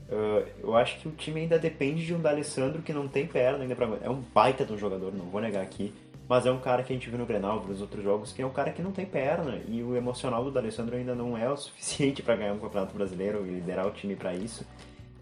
Uh, 0.09 0.47
eu 0.63 0.77
acho 0.77 1.01
que 1.01 1.09
o 1.09 1.11
time 1.11 1.41
ainda 1.41 1.59
depende 1.59 2.07
de 2.07 2.15
um 2.15 2.21
D'Alessandro 2.21 2.81
que 2.81 2.93
não 2.93 3.09
tem 3.09 3.27
perna 3.27 3.65
ainda 3.65 3.75
pra... 3.75 3.89
É 4.01 4.09
um 4.09 4.23
baita 4.33 4.65
de 4.65 4.73
um 4.73 4.79
jogador, 4.79 5.13
não 5.13 5.27
vou 5.27 5.41
negar 5.41 5.63
aqui. 5.63 5.93
Mas 6.31 6.47
é 6.47 6.51
um 6.53 6.61
cara 6.61 6.85
que 6.85 6.93
a 6.93 6.95
gente 6.95 7.11
viu 7.11 7.19
no 7.19 7.27
Grenal, 7.27 7.61
nos 7.67 7.81
outros 7.81 8.05
jogos, 8.05 8.33
que 8.33 8.41
é 8.41 8.47
um 8.47 8.53
cara 8.53 8.71
que 8.71 8.81
não 8.81 8.93
tem 8.93 9.05
perna. 9.05 9.61
E 9.67 9.83
o 9.83 9.97
emocional 9.97 10.45
do 10.45 10.53
D'Alessandro 10.53 10.95
ainda 10.95 11.13
não 11.13 11.37
é 11.37 11.51
o 11.51 11.57
suficiente 11.59 12.23
para 12.23 12.37
ganhar 12.37 12.53
um 12.53 12.59
campeonato 12.61 12.95
brasileiro 12.95 13.45
e 13.45 13.51
liderar 13.51 13.85
o 13.85 13.91
time 13.91 14.15
para 14.15 14.33
isso. 14.33 14.65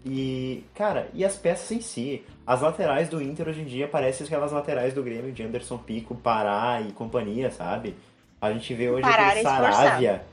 E, 0.05 0.63
cara, 0.75 1.09
e 1.11 1.25
as 1.25 1.35
peças 1.35 1.71
em 1.71 1.81
si? 1.81 2.23
As 2.45 2.61
laterais 2.61 3.09
do 3.09 3.19
Inter 3.23 3.47
hoje 3.47 3.61
em 3.61 3.65
dia 3.65 3.87
parecem 3.87 4.23
aquelas 4.23 4.51
laterais 4.51 4.93
do 4.93 5.01
Grêmio 5.01 5.31
de 5.31 5.41
Anderson 5.41 5.79
Pico, 5.79 6.13
Pará 6.13 6.79
e 6.79 6.91
companhia, 6.91 7.49
sabe? 7.49 7.95
A 8.39 8.53
gente 8.53 8.71
vê 8.75 8.91
hoje 8.91 9.03
aquele 9.03 9.41
Saravia. 9.41 10.23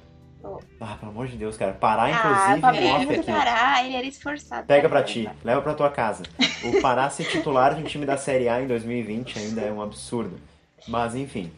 Ah, 0.78 0.98
pelo 1.00 1.10
amor 1.10 1.26
de 1.26 1.38
Deus, 1.38 1.56
cara. 1.56 1.72
Pará, 1.72 2.02
ah, 2.02 2.10
inclusive, 2.10 2.66
ah, 2.66 2.92
mostra 2.92 3.16
aqui. 3.16 3.32
Pará, 3.32 3.82
ele 3.82 3.96
era 3.96 4.06
esforçado. 4.06 4.66
Pega 4.66 4.90
pra 4.90 5.02
ti, 5.02 5.26
leva 5.42 5.62
pra 5.62 5.72
tua 5.72 5.88
casa. 5.88 6.24
O 6.64 6.82
Pará 6.82 7.08
ser 7.08 7.24
titular 7.24 7.74
de 7.74 7.80
um 7.80 7.84
time 7.84 8.04
da 8.04 8.18
Série 8.18 8.46
A 8.46 8.60
em 8.60 8.66
2020 8.66 9.38
ainda 9.38 9.62
é 9.62 9.72
um 9.72 9.80
absurdo. 9.80 10.38
Mas, 10.86 11.14
enfim. 11.14 11.50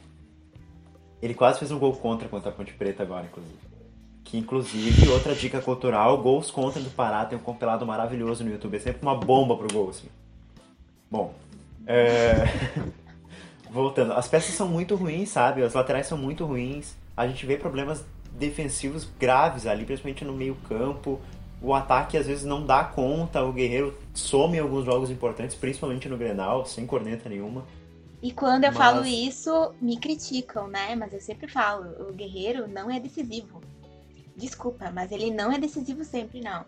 Ele 1.21 1.35
quase 1.35 1.59
fez 1.59 1.71
um 1.71 1.79
gol 1.79 1.95
contra 1.95 2.29
contra 2.29 2.51
a 2.51 2.53
Ponte 2.53 2.73
Preta 2.73 3.03
agora, 3.03 3.27
inclusive. 3.27 3.59
Que 4.25 4.39
inclusive, 4.39 5.09
outra 5.09 5.35
dica 5.35 5.61
cultural, 5.61 6.19
gols 6.23 6.51
contra 6.51 6.81
do 6.81 6.91
Pará 6.91 7.25
tem 7.25 7.39
um 7.39 7.41
compilado 7.41 7.85
maravilhoso 7.87 8.45
no 8.45 8.51
YouTube. 8.51 8.77
É 8.77 8.81
sempre 8.81 9.03
uma 9.03 9.15
bomba 9.15 9.57
pro 9.57 9.73
gol, 9.73 9.91
assim. 9.91 10.09
Bom, 11.11 11.35
é... 11.87 12.45
voltando. 13.71 14.13
As 14.13 14.29
peças 14.29 14.55
são 14.55 14.69
muito 14.69 14.95
ruins, 14.95 15.31
sabe? 15.31 15.63
As 15.63 15.75
laterais 15.75 16.07
são 16.07 16.19
muito 16.19 16.45
ruins. 16.45 16.95
A 17.17 17.27
gente 17.27 17.45
vê 17.47 17.57
problemas 17.57 18.05
defensivos 18.33 19.09
graves 19.19 19.67
ali, 19.67 19.85
principalmente 19.85 20.25
no 20.25 20.33
meio 20.33 20.55
campo. 20.69 21.21
O 21.61 21.75
ataque 21.75 22.17
às 22.17 22.27
vezes 22.27 22.45
não 22.45 22.65
dá 22.65 22.85
conta, 22.85 23.43
o 23.43 23.53
Guerreiro 23.53 23.97
some 24.15 24.57
em 24.57 24.61
alguns 24.61 24.85
jogos 24.85 25.11
importantes, 25.11 25.57
principalmente 25.57 26.09
no 26.09 26.17
Grenal, 26.17 26.65
sem 26.65 26.87
corneta 26.87 27.29
nenhuma. 27.29 27.65
E 28.23 28.33
quando 28.33 28.65
eu 28.65 28.71
Mas- 28.73 28.79
falo 28.79 29.07
isso, 29.07 29.73
me 29.81 29.97
criticam, 29.97 30.67
né? 30.69 30.95
Mas 30.97 31.13
eu 31.13 31.21
sempre 31.21 31.47
falo, 31.49 32.09
o 32.09 32.13
Guerreiro 32.13 32.67
não 32.67 32.91
é 32.91 32.99
decisivo. 32.99 33.61
Desculpa, 34.37 34.91
mas 34.93 35.11
ele 35.13 35.31
não 35.31 35.53
é 35.53 35.59
decisivo 35.59 36.05
sempre, 36.05 36.41
não. 36.41 36.65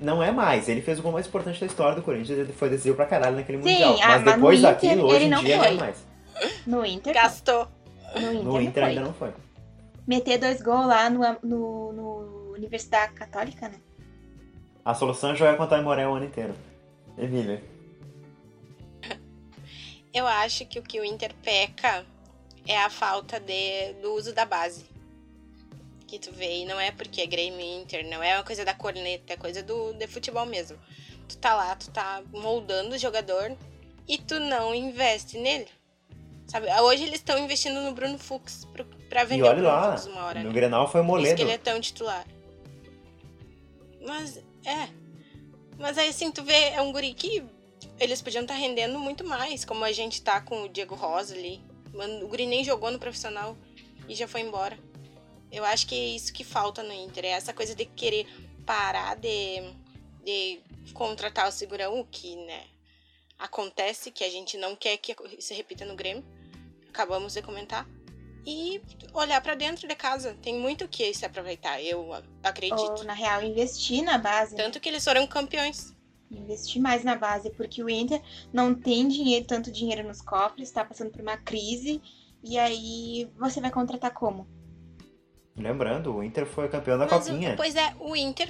Não 0.00 0.22
é 0.22 0.30
mais, 0.32 0.68
ele 0.68 0.82
fez 0.82 0.98
o 0.98 1.02
gol 1.02 1.12
mais 1.12 1.26
importante 1.26 1.60
da 1.60 1.66
história 1.66 1.94
do 1.94 2.02
Corinthians, 2.02 2.38
ele 2.38 2.52
foi 2.52 2.68
decisivo 2.68 2.96
pra 2.96 3.06
caralho 3.06 3.36
naquele 3.36 3.62
Sim, 3.62 3.70
Mundial. 3.70 3.96
ah, 4.02 4.08
mas 4.08 4.24
depois 4.24 4.58
Inter, 4.58 4.70
daquilo, 4.72 5.04
hoje 5.06 5.16
ele 5.16 5.24
em 5.24 5.28
não 5.30 5.42
dia, 5.44 5.56
não 5.56 5.64
foi. 5.64 5.72
é 5.74 5.78
mais. 5.78 6.06
No 6.66 6.84
Inter, 6.86 7.14
Gastou. 7.14 7.68
não. 8.14 8.20
no 8.22 8.30
Inter, 8.32 8.42
No 8.44 8.52
não 8.52 8.60
Inter 8.60 8.82
foi. 8.82 8.90
ainda 8.90 9.00
não 9.02 9.12
foi. 9.14 9.32
Meter 10.06 10.38
dois 10.38 10.60
gols 10.60 10.86
lá 10.86 11.08
no, 11.08 11.20
no, 11.42 11.92
no 11.92 12.52
Universidade 12.54 13.12
Católica, 13.14 13.68
né? 13.68 13.76
A 14.84 14.92
solução 14.92 15.30
é 15.30 15.34
jogar 15.36 15.56
contra 15.56 15.78
a 15.78 15.80
Imoré 15.80 16.06
o 16.06 16.14
ano 16.14 16.26
inteiro. 16.26 16.54
Emília. 17.16 17.62
Eu 20.14 20.26
acho 20.26 20.64
que 20.66 20.78
o 20.78 20.82
que 20.82 21.00
o 21.00 21.04
Inter 21.04 21.34
peca 21.42 22.06
é 22.66 22.78
a 22.78 22.88
falta 22.88 23.40
de, 23.40 23.92
do 24.00 24.14
uso 24.14 24.32
da 24.32 24.44
base. 24.46 24.86
Que 26.06 26.18
tu 26.18 26.30
vê, 26.32 26.58
e 26.60 26.64
não 26.64 26.78
é 26.78 26.92
porque 26.92 27.20
é 27.22 27.26
Grêmio 27.26 27.60
e 27.60 27.82
Inter, 27.82 28.06
não 28.08 28.22
é 28.22 28.36
uma 28.36 28.44
coisa 28.44 28.64
da 28.64 28.72
corneta, 28.74 29.32
é 29.32 29.36
coisa 29.36 29.62
do 29.62 29.92
de 29.94 30.06
futebol 30.06 30.46
mesmo. 30.46 30.78
Tu 31.28 31.36
tá 31.38 31.54
lá, 31.54 31.74
tu 31.74 31.90
tá 31.90 32.22
moldando 32.32 32.94
o 32.94 32.98
jogador 32.98 33.56
e 34.06 34.16
tu 34.18 34.38
não 34.38 34.74
investe 34.74 35.36
nele. 35.38 35.66
Sabe? 36.46 36.66
Hoje 36.82 37.02
eles 37.04 37.16
estão 37.20 37.38
investindo 37.38 37.80
no 37.80 37.92
Bruno 37.92 38.18
Fux 38.18 38.66
pro- 38.66 38.84
pra 39.08 39.22
E 39.22 39.26
vender 39.26 39.42
o 39.42 39.46
olha 39.46 39.54
Bruno 39.56 39.68
lá, 39.68 39.96
Fux 39.96 40.06
uma 40.06 40.24
hora. 40.26 40.40
no 40.40 40.48
né? 40.50 40.54
Grenal 40.54 40.88
foi 40.88 41.00
o 41.00 41.06
Por 41.06 41.20
isso 41.20 41.34
que 41.34 41.42
ele 41.42 41.52
é 41.52 41.58
tão 41.58 41.80
titular. 41.80 42.24
Mas, 44.06 44.36
é. 44.64 44.88
Mas 45.78 45.96
aí, 45.98 46.08
assim, 46.10 46.30
tu 46.30 46.44
vê, 46.44 46.68
é 46.70 46.80
um 46.82 46.92
guri 46.92 47.14
que 47.14 47.42
eles 47.98 48.20
podiam 48.20 48.42
estar 48.42 48.54
rendendo 48.54 48.98
muito 48.98 49.24
mais, 49.24 49.64
como 49.64 49.84
a 49.84 49.92
gente 49.92 50.22
tá 50.22 50.40
com 50.40 50.62
o 50.62 50.68
Diego 50.68 50.94
Rosa 50.94 51.34
ali. 51.34 51.62
Mano, 51.92 52.24
o 52.24 52.28
guri 52.28 52.46
nem 52.46 52.64
jogou 52.64 52.90
no 52.90 52.98
profissional 52.98 53.56
e 54.08 54.14
já 54.14 54.26
foi 54.26 54.40
embora. 54.40 54.78
Eu 55.50 55.64
acho 55.64 55.86
que 55.86 55.94
é 55.94 56.16
isso 56.16 56.32
que 56.32 56.42
falta 56.42 56.82
no 56.82 56.92
Inter, 56.92 57.24
é 57.24 57.28
essa 57.28 57.52
coisa 57.52 57.74
de 57.74 57.84
querer 57.84 58.26
parar 58.66 59.14
de, 59.14 59.62
de 60.24 60.60
contratar 60.92 61.48
o 61.48 61.52
segurão, 61.52 62.04
que, 62.10 62.34
né, 62.34 62.64
acontece, 63.38 64.10
que 64.10 64.24
a 64.24 64.30
gente 64.30 64.56
não 64.56 64.74
quer 64.74 64.96
que 64.96 65.14
se 65.38 65.54
repita 65.54 65.84
no 65.84 65.94
Grêmio. 65.94 66.24
Acabamos 66.88 67.34
de 67.34 67.42
comentar 67.42 67.88
e 68.46 68.80
olhar 69.12 69.40
pra 69.40 69.54
dentro 69.54 69.86
de 69.86 69.94
casa. 69.94 70.36
Tem 70.42 70.54
muito 70.54 70.84
o 70.84 70.88
que 70.88 71.14
se 71.14 71.24
aproveitar, 71.24 71.80
eu 71.82 72.10
acredito. 72.42 72.98
Ou, 72.98 73.04
na 73.04 73.12
real, 73.12 73.42
investir 73.42 74.02
na 74.02 74.18
base. 74.18 74.54
né? 74.54 74.62
Tanto 74.62 74.80
que 74.80 74.88
eles 74.88 75.04
foram 75.04 75.26
campeões. 75.26 75.93
Investir 76.30 76.80
mais 76.80 77.04
na 77.04 77.16
base, 77.16 77.50
porque 77.50 77.82
o 77.82 77.88
Inter 77.88 78.20
não 78.52 78.74
tem 78.74 79.06
dinheiro, 79.08 79.46
tanto 79.46 79.70
dinheiro 79.70 80.06
nos 80.06 80.20
cofres, 80.20 80.70
tá 80.70 80.84
passando 80.84 81.10
por 81.10 81.20
uma 81.20 81.36
crise. 81.36 82.00
E 82.42 82.58
aí 82.58 83.30
você 83.38 83.60
vai 83.60 83.70
contratar 83.70 84.12
como? 84.12 84.46
Lembrando, 85.56 86.14
o 86.14 86.22
Inter 86.22 86.46
foi 86.46 86.68
campeão 86.68 86.98
da 86.98 87.06
Mas, 87.06 87.28
Copinha. 87.28 87.54
pois 87.56 87.76
é, 87.76 87.94
o 88.00 88.16
Inter 88.16 88.48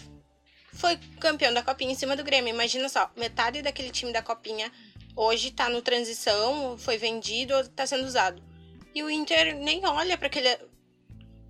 foi 0.73 0.97
campeão 1.21 1.53
da 1.53 1.63
Copinha 1.63 1.93
em 1.93 1.95
cima 1.95 2.17
do 2.17 2.25
Grêmio. 2.25 2.53
Imagina 2.53 2.89
só, 2.89 3.11
metade 3.17 3.61
daquele 3.61 3.91
time 3.91 4.13
da 4.13 4.23
Copinha 4.23 4.71
hoje 5.17 5.51
tá 5.51 5.69
no 5.69 5.81
transição, 5.81 6.77
foi 6.77 6.97
vendido 6.97 7.55
ou 7.55 7.69
tá 7.69 7.87
sendo 7.87 8.05
usado. 8.05 8.43
E 8.95 9.03
o 9.03 9.11
Inter 9.11 9.57
nem 9.57 9.85
olha 9.87 10.17
pra 10.17 10.27
aquele 10.27 10.57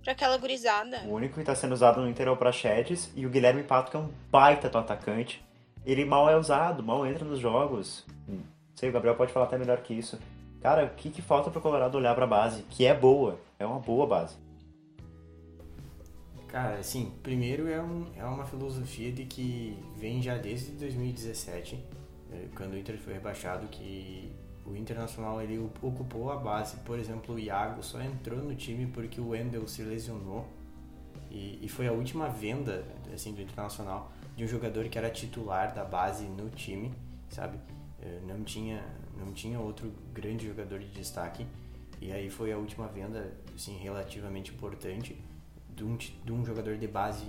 para 0.03 0.11
aquela 0.11 0.37
gurizada. 0.37 1.01
O 1.05 1.13
único 1.13 1.33
que 1.33 1.39
está 1.39 1.55
sendo 1.55 1.71
usado 1.71 1.99
no 1.99 2.07
Inter 2.07 2.27
é 2.27 2.31
o 2.31 2.37
Prachedes 2.37 3.11
e 3.15 3.25
o 3.25 3.29
Guilherme 3.29 3.63
Pato, 3.63 3.89
que 3.89 3.97
é 3.97 3.99
um 3.99 4.11
baita 4.29 4.69
do 4.69 4.77
atacante. 4.77 5.43
Ele 5.85 6.03
mal 6.03 6.29
é 6.29 6.35
usado, 6.35 6.81
mal 6.81 7.05
entra 7.05 7.23
nos 7.23 7.39
jogos. 7.39 8.05
Hum, 8.27 8.41
sei, 8.73 8.89
o 8.89 8.93
Gabriel 8.93 9.15
pode 9.15 9.31
falar 9.31 9.45
até 9.45 9.57
melhor 9.57 9.77
que 9.81 9.93
isso. 9.93 10.17
Cara, 10.61 10.85
o 10.85 10.89
que, 10.95 11.09
que 11.11 11.21
falta 11.21 11.51
pro 11.51 11.61
Colorado 11.61 11.97
olhar 11.97 12.15
pra 12.15 12.25
base? 12.25 12.63
Que 12.63 12.85
é 12.85 12.93
boa, 12.93 13.37
é 13.59 13.65
uma 13.65 13.79
boa 13.79 14.07
base. 14.07 14.35
Cara, 16.47 16.77
assim, 16.77 17.11
primeiro 17.21 17.67
é, 17.67 17.81
um, 17.81 18.07
é 18.15 18.23
uma 18.23 18.45
filosofia 18.45 19.11
de 19.11 19.25
que 19.25 19.77
vem 19.97 20.21
já 20.21 20.37
desde 20.37 20.71
2017, 20.71 21.83
eh, 22.31 22.47
quando 22.55 22.73
o 22.73 22.77
Inter 22.77 22.97
foi 22.97 23.13
rebaixado, 23.13 23.67
que 23.67 24.31
o 24.65 24.75
Internacional 24.75 25.41
ele 25.41 25.59
ocupou 25.81 26.31
a 26.31 26.37
base. 26.37 26.77
Por 26.77 26.97
exemplo, 26.97 27.35
o 27.35 27.39
Iago 27.39 27.83
só 27.83 28.01
entrou 28.01 28.39
no 28.39 28.55
time 28.55 28.87
porque 28.87 29.21
o 29.21 29.29
Wendel 29.29 29.67
se 29.67 29.83
lesionou 29.83 30.47
e, 31.29 31.59
e 31.61 31.69
foi 31.69 31.87
a 31.87 31.91
última 31.91 32.27
venda 32.27 32.83
assim, 33.13 33.33
do 33.33 33.41
Internacional 33.41 34.11
de 34.35 34.43
um 34.43 34.47
jogador 34.47 34.87
que 34.89 34.97
era 34.97 35.09
titular 35.09 35.73
da 35.73 35.83
base 35.83 36.25
no 36.25 36.49
time, 36.49 36.91
sabe? 37.29 37.57
Eh, 38.01 38.19
Não 38.27 38.43
tinha, 38.43 38.83
não 39.17 39.31
tinha 39.33 39.59
outro 39.59 39.91
grande 40.13 40.45
jogador 40.47 40.79
de 40.79 40.87
destaque 40.87 41.45
e 42.01 42.11
aí 42.11 42.29
foi 42.29 42.51
a 42.51 42.57
última 42.57 42.87
venda 42.87 43.31
assim, 43.55 43.77
relativamente 43.77 44.51
importante 44.51 45.15
de 45.75 45.83
um, 45.83 45.97
de 45.97 46.31
um 46.31 46.45
jogador 46.45 46.77
de 46.77 46.87
base 46.87 47.25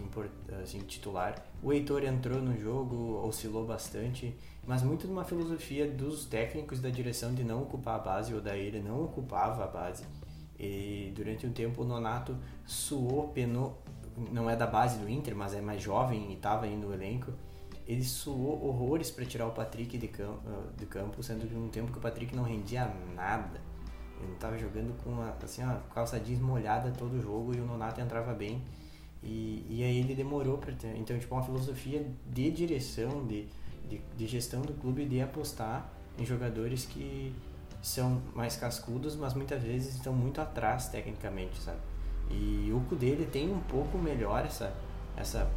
assim, 0.62 0.80
titular. 0.80 1.44
O 1.62 1.72
Heitor 1.72 2.04
entrou 2.04 2.40
no 2.40 2.58
jogo, 2.58 3.26
oscilou 3.26 3.66
bastante, 3.66 4.36
mas 4.66 4.82
muito 4.82 5.06
de 5.06 5.12
uma 5.12 5.24
filosofia 5.24 5.90
dos 5.90 6.26
técnicos 6.26 6.80
da 6.80 6.88
direção 6.88 7.34
de 7.34 7.42
não 7.42 7.62
ocupar 7.62 7.96
a 7.96 7.98
base, 7.98 8.34
ou 8.34 8.40
daí 8.40 8.66
ele 8.66 8.80
não 8.80 9.04
ocupava 9.04 9.64
a 9.64 9.66
base. 9.66 10.04
E 10.58 11.12
durante 11.14 11.46
um 11.46 11.52
tempo 11.52 11.82
o 11.82 11.84
Nonato 11.84 12.36
suou, 12.64 13.28
penou, 13.28 13.82
não 14.32 14.48
é 14.48 14.56
da 14.56 14.66
base 14.66 14.98
do 14.98 15.08
Inter, 15.08 15.34
mas 15.34 15.54
é 15.54 15.60
mais 15.60 15.82
jovem 15.82 16.30
e 16.30 16.34
estava 16.34 16.64
aí 16.64 16.76
no 16.76 16.92
elenco. 16.92 17.32
Ele 17.86 18.02
suou 18.02 18.66
horrores 18.66 19.10
para 19.10 19.24
tirar 19.24 19.46
o 19.46 19.52
Patrick 19.52 19.96
de 19.96 20.08
campo, 20.08 20.40
de 20.76 20.86
campo, 20.86 21.22
sendo 21.22 21.46
que 21.46 21.54
num 21.54 21.68
tempo 21.68 21.92
que 21.92 21.98
o 21.98 22.00
Patrick 22.00 22.34
não 22.34 22.42
rendia 22.42 22.90
nada. 23.14 23.60
Ele 24.20 24.34
tava 24.36 24.58
jogando 24.58 24.96
com 25.04 25.20
a, 25.20 25.34
assim, 25.42 25.62
ó, 25.62 25.76
calça 25.94 26.18
jeans 26.18 26.40
molhada 26.40 26.90
todo 26.90 27.16
o 27.16 27.22
jogo 27.22 27.54
e 27.54 27.60
o 27.60 27.66
Nonato 27.66 28.00
entrava 28.00 28.32
bem. 28.32 28.62
E, 29.22 29.64
e 29.68 29.84
aí 29.84 29.98
ele 29.98 30.14
demorou 30.14 30.58
para 30.58 30.72
ter. 30.72 30.96
Então, 30.96 31.18
tipo, 31.18 31.34
uma 31.34 31.42
filosofia 31.42 32.04
de 32.26 32.50
direção, 32.50 33.26
de, 33.26 33.46
de, 33.88 34.00
de 34.16 34.26
gestão 34.26 34.62
do 34.62 34.72
clube 34.74 35.04
de 35.04 35.20
apostar 35.20 35.88
em 36.18 36.24
jogadores 36.24 36.86
que 36.86 37.34
são 37.82 38.20
mais 38.34 38.56
cascudos, 38.56 39.14
mas 39.14 39.34
muitas 39.34 39.62
vezes 39.62 39.94
estão 39.94 40.12
muito 40.12 40.40
atrás 40.40 40.88
tecnicamente, 40.88 41.60
sabe? 41.60 41.78
E 42.30 42.72
o 42.72 42.80
Kudê, 42.88 43.16
tem 43.26 43.50
um 43.52 43.60
pouco 43.60 43.96
melhor 43.98 44.44
essa, 44.44 44.74
essa, 45.16 45.50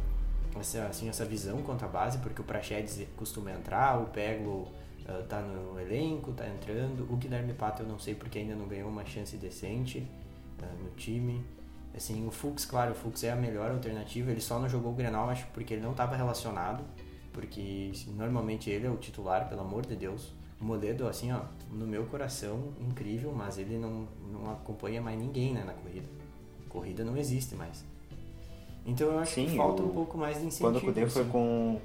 essa, 0.58 0.86
assim, 0.86 1.08
essa 1.08 1.24
visão 1.24 1.62
contra 1.62 1.86
a 1.86 1.90
base, 1.90 2.18
porque 2.18 2.40
o 2.40 2.44
Praxedes 2.44 3.06
costuma 3.16 3.50
entrar, 3.50 4.00
o 4.00 4.06
Peglo 4.06 4.68
Uh, 5.10 5.24
tá 5.24 5.40
no 5.40 5.80
elenco, 5.80 6.32
tá 6.32 6.46
entrando. 6.46 7.06
O 7.10 7.16
Guilherme 7.16 7.52
Pato 7.52 7.82
eu 7.82 7.88
não 7.88 7.98
sei 7.98 8.14
porque 8.14 8.38
ainda 8.38 8.54
não 8.54 8.68
ganhou 8.68 8.88
uma 8.88 9.04
chance 9.04 9.36
decente 9.36 10.06
uh, 10.62 10.84
no 10.84 10.90
time. 10.90 11.44
Assim, 11.94 12.26
o 12.26 12.30
Fux, 12.30 12.64
claro, 12.64 12.92
o 12.92 12.94
Fux 12.94 13.24
é 13.24 13.32
a 13.32 13.36
melhor 13.36 13.70
alternativa. 13.70 14.30
Ele 14.30 14.40
só 14.40 14.60
não 14.60 14.68
jogou 14.68 14.92
o 14.92 14.94
Grenal, 14.94 15.28
acho, 15.28 15.46
porque 15.48 15.74
ele 15.74 15.82
não 15.82 15.90
estava 15.92 16.14
relacionado. 16.14 16.84
Porque 17.32 17.90
assim, 17.92 18.12
normalmente 18.12 18.70
ele 18.70 18.86
é 18.86 18.90
o 18.90 18.96
titular, 18.96 19.48
pelo 19.48 19.62
amor 19.62 19.86
de 19.86 19.96
Deus. 19.96 20.32
O 20.60 20.64
Moledo, 20.64 21.08
assim, 21.08 21.32
ó, 21.32 21.40
no 21.70 21.86
meu 21.86 22.04
coração, 22.06 22.74
incrível, 22.78 23.32
mas 23.34 23.56
ele 23.56 23.78
não, 23.78 24.06
não 24.30 24.52
acompanha 24.52 25.00
mais 25.00 25.18
ninguém 25.18 25.54
né, 25.54 25.64
na 25.64 25.72
corrida. 25.72 26.06
Corrida 26.70 27.04
não 27.04 27.16
existe 27.16 27.54
mais. 27.54 27.84
Então 28.86 29.08
eu 29.08 29.18
acho 29.18 29.34
Sim, 29.34 29.46
que 29.46 29.56
falta 29.56 29.82
o- 29.82 29.86
um 29.86 29.92
pouco 29.92 30.16
mais 30.16 30.38
de 30.38 30.46
incentivo. 30.46 30.70
Quando 30.70 30.76
o 30.78 30.80
Kudê 30.80 31.06
foi 31.06 31.22
assim. 31.22 31.30
com. 31.30 31.80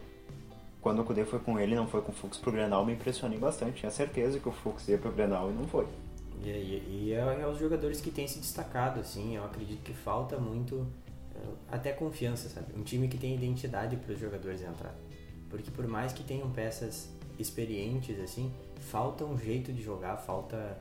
Quando 0.81 1.01
o 1.01 1.03
Kudê 1.03 1.25
foi 1.25 1.39
com 1.39 1.59
ele, 1.59 1.75
não 1.75 1.87
foi 1.87 2.01
com 2.01 2.11
o 2.11 2.15
Fux 2.15 2.37
pro 2.37 2.51
Grenal, 2.51 2.85
me 2.85 2.93
impressionei 2.93 3.37
bastante. 3.39 3.79
Tinha 3.79 3.91
certeza 3.91 4.39
que 4.39 4.47
o 4.47 4.51
Fux 4.51 4.87
ia 4.87 4.97
pro 4.97 5.11
Grenal 5.11 5.49
e 5.49 5.53
não 5.53 5.67
foi. 5.67 5.87
E, 6.43 6.47
e, 6.49 7.05
e 7.07 7.13
é, 7.13 7.41
é 7.41 7.47
os 7.47 7.57
jogadores 7.57 7.99
que 7.99 8.11
têm 8.11 8.27
se 8.27 8.37
destacado, 8.39 8.99
assim, 8.99 9.35
eu 9.35 9.43
acredito 9.43 9.81
que 9.81 9.93
falta 9.93 10.37
muito 10.37 10.85
eh, 11.35 11.39
até 11.71 11.91
confiança, 11.91 12.47
sabe? 12.49 12.67
Um 12.77 12.83
time 12.83 13.07
que 13.07 13.17
tem 13.17 13.33
identidade 13.33 13.95
para 13.97 14.13
os 14.13 14.19
jogadores 14.19 14.61
entrar. 14.61 14.93
Porque 15.49 15.71
por 15.71 15.87
mais 15.87 16.13
que 16.13 16.23
tenham 16.23 16.49
peças 16.51 17.09
experientes, 17.39 18.19
assim, 18.19 18.51
falta 18.79 19.25
um 19.25 19.37
jeito 19.37 19.73
de 19.73 19.81
jogar, 19.81 20.17
falta 20.17 20.77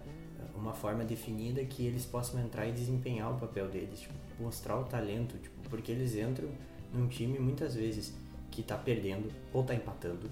uma 0.57 0.73
forma 0.73 1.05
definida 1.05 1.65
que 1.65 1.85
eles 1.85 2.05
possam 2.05 2.41
entrar 2.41 2.67
e 2.67 2.73
desempenhar 2.73 3.33
o 3.33 3.39
papel 3.39 3.69
deles, 3.69 4.01
tipo, 4.01 4.15
mostrar 4.39 4.79
o 4.79 4.85
talento, 4.85 5.37
tipo, 5.39 5.69
porque 5.69 5.93
eles 5.93 6.15
entram 6.17 6.49
num 6.93 7.09
time 7.09 7.39
muitas 7.39 7.75
vezes 7.75 8.15
que 8.51 8.63
tá 8.63 8.77
perdendo 8.77 9.29
ou 9.53 9.65
tá 9.65 9.75
empatando, 9.75 10.31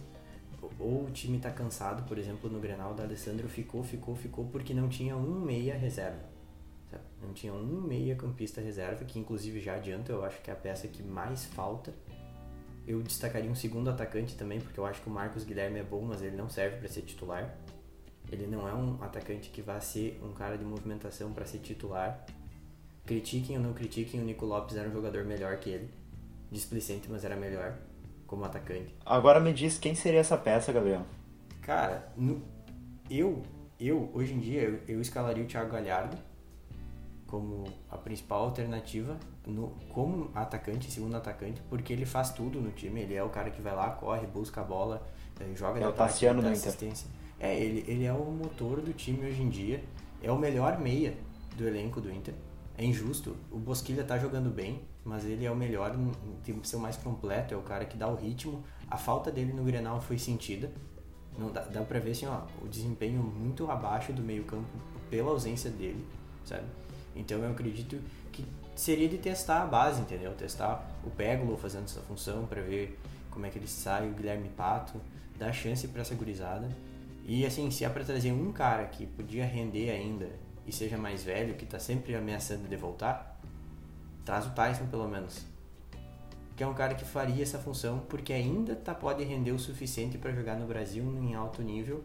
ou 0.78 1.04
o 1.06 1.10
time 1.10 1.38
tá 1.38 1.50
cansado, 1.50 2.04
por 2.04 2.18
exemplo, 2.18 2.48
no 2.48 2.60
Grenal 2.60 2.94
da 2.94 3.02
Alessandro 3.02 3.48
ficou, 3.48 3.82
ficou, 3.82 4.14
ficou 4.14 4.46
porque 4.46 4.72
não 4.72 4.88
tinha 4.88 5.16
um 5.16 5.40
meia 5.40 5.74
reserva. 5.76 6.22
sabe? 6.90 7.02
Não 7.20 7.32
tinha 7.32 7.52
um 7.52 7.80
meia 7.80 8.14
campista 8.14 8.60
reserva, 8.60 9.04
que 9.04 9.18
inclusive 9.18 9.60
já 9.60 9.74
adianta, 9.74 10.12
eu 10.12 10.24
acho 10.24 10.40
que 10.40 10.50
é 10.50 10.52
a 10.52 10.56
peça 10.56 10.86
que 10.86 11.02
mais 11.02 11.44
falta. 11.46 11.92
Eu 12.86 13.00
destacaria 13.00 13.50
um 13.50 13.54
segundo 13.54 13.90
atacante 13.90 14.36
também, 14.36 14.60
porque 14.60 14.78
eu 14.78 14.86
acho 14.86 15.00
que 15.00 15.08
o 15.08 15.12
Marcos 15.12 15.44
Guilherme 15.44 15.78
é 15.78 15.84
bom, 15.84 16.02
mas 16.02 16.20
ele 16.22 16.36
não 16.36 16.48
serve 16.48 16.78
para 16.78 16.88
ser 16.88 17.02
titular. 17.02 17.56
Ele 18.32 18.46
não 18.46 18.66
é 18.66 18.72
um 18.72 18.96
atacante 19.02 19.50
que 19.50 19.60
vai 19.60 19.80
ser 19.80 20.18
um 20.24 20.32
cara 20.32 20.56
de 20.56 20.64
movimentação 20.64 21.32
para 21.32 21.44
ser 21.44 21.58
titular. 21.58 22.24
Critiquem 23.04 23.58
ou 23.58 23.62
não 23.62 23.74
critiquem, 23.74 24.20
o 24.20 24.24
Nico 24.24 24.46
Lopes 24.46 24.74
era 24.74 24.88
um 24.88 24.92
jogador 24.92 25.24
melhor 25.24 25.58
que 25.58 25.68
ele. 25.68 25.90
Displicente, 26.50 27.08
mas 27.10 27.24
era 27.24 27.36
melhor 27.36 27.76
como 28.26 28.44
atacante. 28.44 28.94
Agora 29.04 29.38
me 29.38 29.52
diz 29.52 29.78
quem 29.78 29.94
seria 29.94 30.20
essa 30.20 30.38
peça, 30.38 30.72
Gabriel. 30.72 31.02
Cara, 31.60 32.10
no, 32.16 32.42
eu, 33.10 33.42
eu, 33.78 34.10
hoje 34.14 34.32
em 34.32 34.38
dia, 34.38 34.62
eu, 34.62 34.80
eu 34.88 35.00
escalaria 35.00 35.44
o 35.44 35.46
Thiago 35.46 35.70
Galhardo 35.70 36.16
como 37.26 37.64
a 37.90 37.96
principal 37.96 38.44
alternativa 38.44 39.18
no, 39.46 39.68
como 39.92 40.30
atacante, 40.34 40.90
segundo 40.90 41.16
atacante, 41.16 41.62
porque 41.68 41.92
ele 41.92 42.04
faz 42.04 42.30
tudo 42.30 42.60
no 42.60 42.70
time. 42.70 43.00
Ele 43.00 43.14
é 43.14 43.22
o 43.22 43.28
cara 43.28 43.50
que 43.50 43.60
vai 43.60 43.74
lá, 43.74 43.90
corre, 43.90 44.26
busca 44.26 44.60
a 44.60 44.64
bola, 44.64 45.06
eh, 45.40 45.54
joga 45.54 45.80
É 45.80 45.88
o 45.88 45.92
Tassiano 45.92 46.42
dá 46.42 46.50
do 46.50 46.54
Inter. 46.54 46.72
É, 47.42 47.58
ele, 47.58 47.84
ele 47.88 48.04
é 48.04 48.12
o 48.12 48.24
motor 48.24 48.80
do 48.80 48.92
time 48.92 49.26
hoje 49.26 49.42
em 49.42 49.48
dia. 49.48 49.82
É 50.22 50.30
o 50.30 50.38
melhor 50.38 50.78
meia 50.78 51.14
do 51.56 51.66
elenco 51.66 52.00
do 52.00 52.10
Inter. 52.10 52.34
É 52.78 52.84
injusto. 52.84 53.36
O 53.50 53.58
Bosquilha 53.58 54.04
tá 54.04 54.16
jogando 54.16 54.48
bem, 54.48 54.80
mas 55.04 55.24
ele 55.24 55.44
é 55.44 55.50
o 55.50 55.56
melhor, 55.56 55.94
em- 55.94 56.28
em- 56.30 56.36
tem 56.44 56.58
que 56.58 56.68
ser 56.68 56.76
o 56.76 56.80
mais 56.80 56.96
completo, 56.96 57.52
é 57.52 57.56
o 57.56 57.62
cara 57.62 57.84
que 57.84 57.96
dá 57.96 58.06
o 58.08 58.14
ritmo. 58.14 58.62
A 58.88 58.96
falta 58.96 59.30
dele 59.30 59.52
no 59.52 59.64
Grenal 59.64 60.00
foi 60.00 60.16
sentida. 60.18 60.70
Não 61.36 61.50
dá, 61.50 61.62
dá 61.62 61.82
pra 61.82 61.98
ver 61.98 62.12
assim, 62.12 62.26
ó, 62.26 62.42
o 62.62 62.68
desempenho 62.68 63.20
muito 63.22 63.68
abaixo 63.70 64.12
do 64.12 64.22
meio-campo 64.22 64.68
pela 65.10 65.30
ausência 65.30 65.70
dele, 65.70 66.06
sabe? 66.44 66.64
Então 67.16 67.38
eu 67.42 67.50
acredito 67.50 67.98
que 68.30 68.44
seria 68.76 69.08
de 69.08 69.18
testar 69.18 69.62
a 69.62 69.66
base, 69.66 70.00
entendeu? 70.00 70.32
Testar 70.34 70.88
o 71.04 71.10
Pégolo 71.10 71.56
fazendo 71.56 71.84
essa 71.84 72.00
função 72.02 72.46
pra 72.46 72.60
ver 72.62 72.98
como 73.30 73.44
é 73.46 73.50
que 73.50 73.58
ele 73.58 73.66
sai, 73.66 74.08
o 74.08 74.12
Guilherme 74.12 74.48
Pato, 74.50 75.00
dar 75.38 75.52
chance 75.52 75.88
pra 75.88 76.02
essa 76.02 76.14
gurizada. 76.14 76.68
E 77.24 77.46
assim, 77.46 77.70
se 77.70 77.84
é 77.84 77.88
pra 77.88 78.02
trazer 78.04 78.32
um 78.32 78.52
cara 78.52 78.84
que 78.86 79.06
podia 79.06 79.46
render 79.46 79.90
ainda 79.90 80.28
e 80.66 80.72
seja 80.72 80.96
mais 80.96 81.22
velho, 81.22 81.54
que 81.54 81.64
tá 81.64 81.78
sempre 81.78 82.14
ameaçando 82.14 82.68
de 82.68 82.76
voltar, 82.76 83.40
traz 84.24 84.46
o 84.46 84.50
Tyson 84.50 84.86
pelo 84.86 85.08
menos. 85.08 85.46
Que 86.56 86.64
é 86.64 86.66
um 86.66 86.74
cara 86.74 86.94
que 86.94 87.04
faria 87.04 87.42
essa 87.42 87.58
função 87.58 88.00
porque 88.08 88.32
ainda 88.32 88.74
tá, 88.74 88.94
pode 88.94 89.22
render 89.24 89.52
o 89.52 89.58
suficiente 89.58 90.18
para 90.18 90.32
jogar 90.32 90.56
no 90.56 90.66
Brasil 90.66 91.04
em 91.04 91.34
alto 91.34 91.62
nível, 91.62 92.04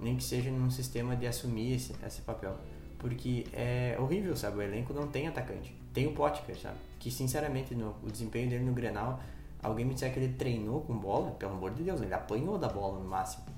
nem 0.00 0.16
que 0.16 0.24
seja 0.24 0.50
num 0.50 0.70
sistema 0.70 1.14
de 1.14 1.26
assumir 1.26 1.74
esse, 1.74 1.94
esse 2.04 2.22
papel. 2.22 2.56
Porque 2.98 3.46
é 3.52 3.96
horrível, 3.98 4.34
sabe? 4.34 4.58
O 4.58 4.62
elenco 4.62 4.92
não 4.92 5.06
tem 5.06 5.28
atacante. 5.28 5.76
Tem 5.92 6.06
o 6.06 6.12
Potker, 6.12 6.58
sabe? 6.58 6.76
Que 6.98 7.10
sinceramente 7.10 7.74
no, 7.74 7.94
o 8.02 8.10
desempenho 8.10 8.48
dele 8.48 8.64
no 8.64 8.72
Grenal, 8.72 9.20
alguém 9.62 9.84
me 9.84 9.94
disser 9.94 10.12
que 10.12 10.18
ele 10.18 10.32
treinou 10.34 10.80
com 10.80 10.96
bola, 10.96 11.32
pelo 11.32 11.52
amor 11.52 11.72
de 11.72 11.82
Deus, 11.82 12.00
ele 12.00 12.14
apanhou 12.14 12.58
da 12.58 12.68
bola 12.68 12.98
no 12.98 13.08
máximo. 13.08 13.55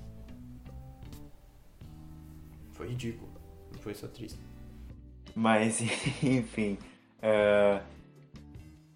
Foi 2.79 2.87
ridículo. 2.89 3.29
Foi 3.83 3.93
só 3.95 4.07
triste. 4.09 4.39
Mas, 5.35 5.81
enfim. 6.23 6.79
é, 7.21 7.81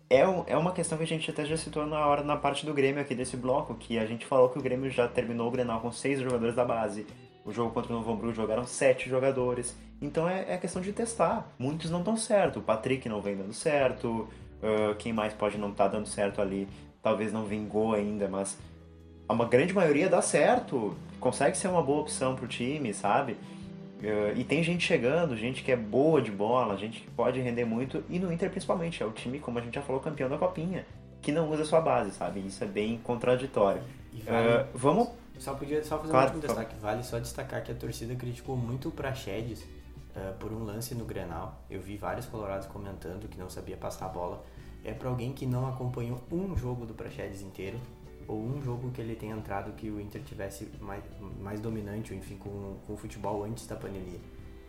É, 0.08 0.26
um- 0.28 0.44
é 0.46 0.56
uma 0.56 0.72
questão 0.72 0.96
que 0.98 1.04
a 1.04 1.06
gente 1.06 1.30
até 1.30 1.44
já 1.44 1.56
citou 1.56 1.86
na 1.86 2.06
hora 2.06 2.22
na 2.22 2.36
parte 2.36 2.64
do 2.66 2.72
Grêmio 2.74 3.00
aqui 3.00 3.14
desse 3.14 3.36
bloco, 3.36 3.74
que 3.74 3.98
a 3.98 4.06
gente 4.06 4.24
falou 4.26 4.48
que 4.50 4.58
o 4.58 4.62
Grêmio 4.62 4.90
já 4.90 5.08
terminou 5.08 5.48
o 5.48 5.50
Grenal 5.50 5.80
com 5.80 5.90
seis 5.92 6.20
jogadores 6.20 6.54
da 6.54 6.64
base. 6.64 7.06
O 7.44 7.52
jogo 7.52 7.72
contra 7.72 7.92
o 7.92 7.96
Novo 7.96 8.12
Hamburgo 8.12 8.32
jogaram 8.34 8.64
sete 8.64 9.08
jogadores. 9.10 9.76
Então 10.00 10.28
é, 10.28 10.52
é 10.54 10.56
questão 10.58 10.80
de 10.82 10.92
testar. 10.92 11.50
Muitos 11.58 11.90
não 11.90 12.02
dão 12.02 12.16
certo. 12.16 12.58
O 12.60 12.62
Patrick 12.62 13.08
não 13.08 13.20
vem 13.20 13.36
dando 13.36 13.52
certo. 13.52 14.28
ah, 14.62 14.94
quem 14.98 15.12
mais 15.12 15.32
pode 15.34 15.58
não 15.58 15.70
estar 15.70 15.88
dando 15.88 16.06
certo 16.06 16.40
ali? 16.40 16.68
Talvez 17.02 17.32
não 17.32 17.44
vingou 17.44 17.94
ainda, 17.94 18.28
mas 18.28 18.56
uma 19.28 19.44
grande 19.46 19.72
maioria 19.72 20.08
dá 20.08 20.20
certo. 20.22 20.94
Consegue 21.18 21.56
ser 21.56 21.68
uma 21.68 21.82
boa 21.82 22.02
opção 22.02 22.36
pro 22.36 22.46
time, 22.46 22.92
sabe? 22.94 23.36
Uh, 24.02 24.36
e 24.36 24.42
tem 24.42 24.62
gente 24.62 24.84
chegando, 24.84 25.36
gente 25.36 25.62
que 25.62 25.70
é 25.70 25.76
boa 25.76 26.20
de 26.20 26.30
bola, 26.30 26.76
gente 26.76 27.00
que 27.00 27.10
pode 27.10 27.40
render 27.40 27.64
muito, 27.64 28.02
e 28.10 28.18
no 28.18 28.32
Inter 28.32 28.50
principalmente, 28.50 29.02
é 29.02 29.06
o 29.06 29.12
time, 29.12 29.38
como 29.38 29.58
a 29.58 29.62
gente 29.62 29.74
já 29.74 29.82
falou, 29.82 30.00
campeão 30.00 30.28
da 30.28 30.36
Copinha, 30.36 30.84
que 31.20 31.30
não 31.30 31.48
usa 31.48 31.64
sua 31.64 31.80
base, 31.80 32.10
sabe? 32.10 32.40
Isso 32.40 32.64
é 32.64 32.66
bem 32.66 32.98
contraditório. 32.98 33.82
Vale, 34.24 34.48
Uh, 34.48 34.66
vamos. 34.74 35.08
Só 35.38 35.54
podia 35.54 35.82
só 35.82 35.98
fazer 35.98 36.10
Claro, 36.10 36.36
um 36.36 36.40
destaque. 36.40 36.76
Vale 36.80 37.02
só 37.02 37.18
destacar 37.18 37.62
que 37.62 37.72
a 37.72 37.74
torcida 37.74 38.14
criticou 38.14 38.56
muito 38.56 38.88
o 38.88 38.92
Praxedes 38.92 39.64
eh, 40.14 40.34
por 40.38 40.52
um 40.52 40.62
lance 40.62 40.94
no 40.94 41.06
Grenal. 41.06 41.58
Eu 41.70 41.80
vi 41.80 41.96
vários 41.96 42.26
colorados 42.26 42.66
comentando 42.66 43.26
que 43.28 43.38
não 43.38 43.48
sabia 43.48 43.76
passar 43.76 44.06
a 44.06 44.08
bola. 44.10 44.44
É 44.84 44.92
pra 44.92 45.08
alguém 45.08 45.32
que 45.32 45.46
não 45.46 45.66
acompanhou 45.66 46.22
um 46.30 46.54
jogo 46.54 46.84
do 46.84 46.92
Praxedes 46.92 47.40
inteiro 47.40 47.78
ou 48.32 48.40
um 48.42 48.62
jogo 48.62 48.90
que 48.90 49.00
ele 49.00 49.14
tenha 49.14 49.36
entrado 49.36 49.72
que 49.72 49.90
o 49.90 50.00
Inter 50.00 50.22
tivesse 50.22 50.68
mais, 50.80 51.02
mais 51.40 51.60
dominante, 51.60 52.14
enfim, 52.14 52.36
com, 52.36 52.76
com 52.86 52.92
o 52.94 52.96
futebol 52.96 53.44
antes 53.44 53.66
da 53.66 53.76
pandemia. 53.76 54.18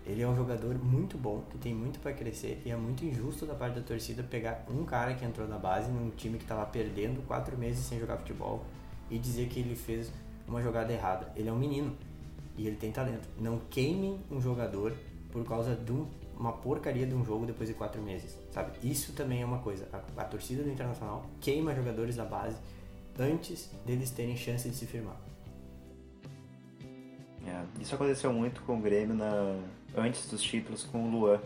Ele 0.05 0.21
é 0.21 0.27
um 0.27 0.35
jogador 0.35 0.75
muito 0.77 1.17
bom, 1.17 1.43
que 1.49 1.57
tem 1.57 1.73
muito 1.73 1.99
para 2.01 2.11
crescer 2.11 2.61
e 2.65 2.71
é 2.71 2.75
muito 2.75 3.05
injusto 3.05 3.45
da 3.45 3.55
parte 3.55 3.75
da 3.75 3.81
torcida 3.81 4.21
pegar 4.21 4.65
um 4.69 4.83
cara 4.83 5.13
que 5.13 5.23
entrou 5.23 5.47
na 5.47 5.57
base 5.57 5.89
num 5.89 6.09
time 6.09 6.37
que 6.37 6.43
estava 6.43 6.65
perdendo 6.65 7.25
quatro 7.25 7.57
meses 7.57 7.85
sem 7.85 7.99
jogar 7.99 8.17
futebol 8.17 8.65
e 9.09 9.17
dizer 9.17 9.47
que 9.47 9.61
ele 9.61 9.75
fez 9.75 10.11
uma 10.45 10.61
jogada 10.61 10.91
errada. 10.91 11.31
Ele 11.37 11.47
é 11.47 11.53
um 11.53 11.57
menino 11.57 11.95
e 12.57 12.67
ele 12.67 12.75
tem 12.75 12.91
talento. 12.91 13.29
Não 13.39 13.59
queimem 13.69 14.19
um 14.29 14.41
jogador 14.41 14.93
por 15.31 15.45
causa 15.45 15.73
de 15.73 15.91
um- 15.93 16.05
uma 16.37 16.51
porcaria 16.51 17.07
de 17.07 17.15
um 17.15 17.23
jogo 17.23 17.45
depois 17.45 17.69
de 17.69 17.75
quatro 17.75 18.01
meses, 18.01 18.37
sabe? 18.51 18.71
Isso 18.83 19.13
também 19.13 19.41
é 19.41 19.45
uma 19.45 19.59
coisa. 19.59 19.87
A, 19.93 20.21
a 20.21 20.25
torcida 20.25 20.63
do 20.63 20.69
Internacional 20.69 21.25
queima 21.39 21.73
jogadores 21.73 22.17
da 22.17 22.25
base 22.25 22.57
antes 23.19 23.69
deles 23.85 24.11
terem 24.11 24.35
chance 24.35 24.67
de 24.67 24.75
se 24.75 24.85
firmar. 24.85 25.17
é, 27.45 27.63
isso 27.81 27.93
aconteceu 27.95 28.31
muito 28.31 28.61
com 28.61 28.77
o 28.77 28.81
Grêmio 28.81 29.15
na, 29.15 29.59
antes 29.95 30.29
dos 30.29 30.41
títulos 30.41 30.83
com 30.83 31.03
o 31.03 31.11
Luan. 31.11 31.39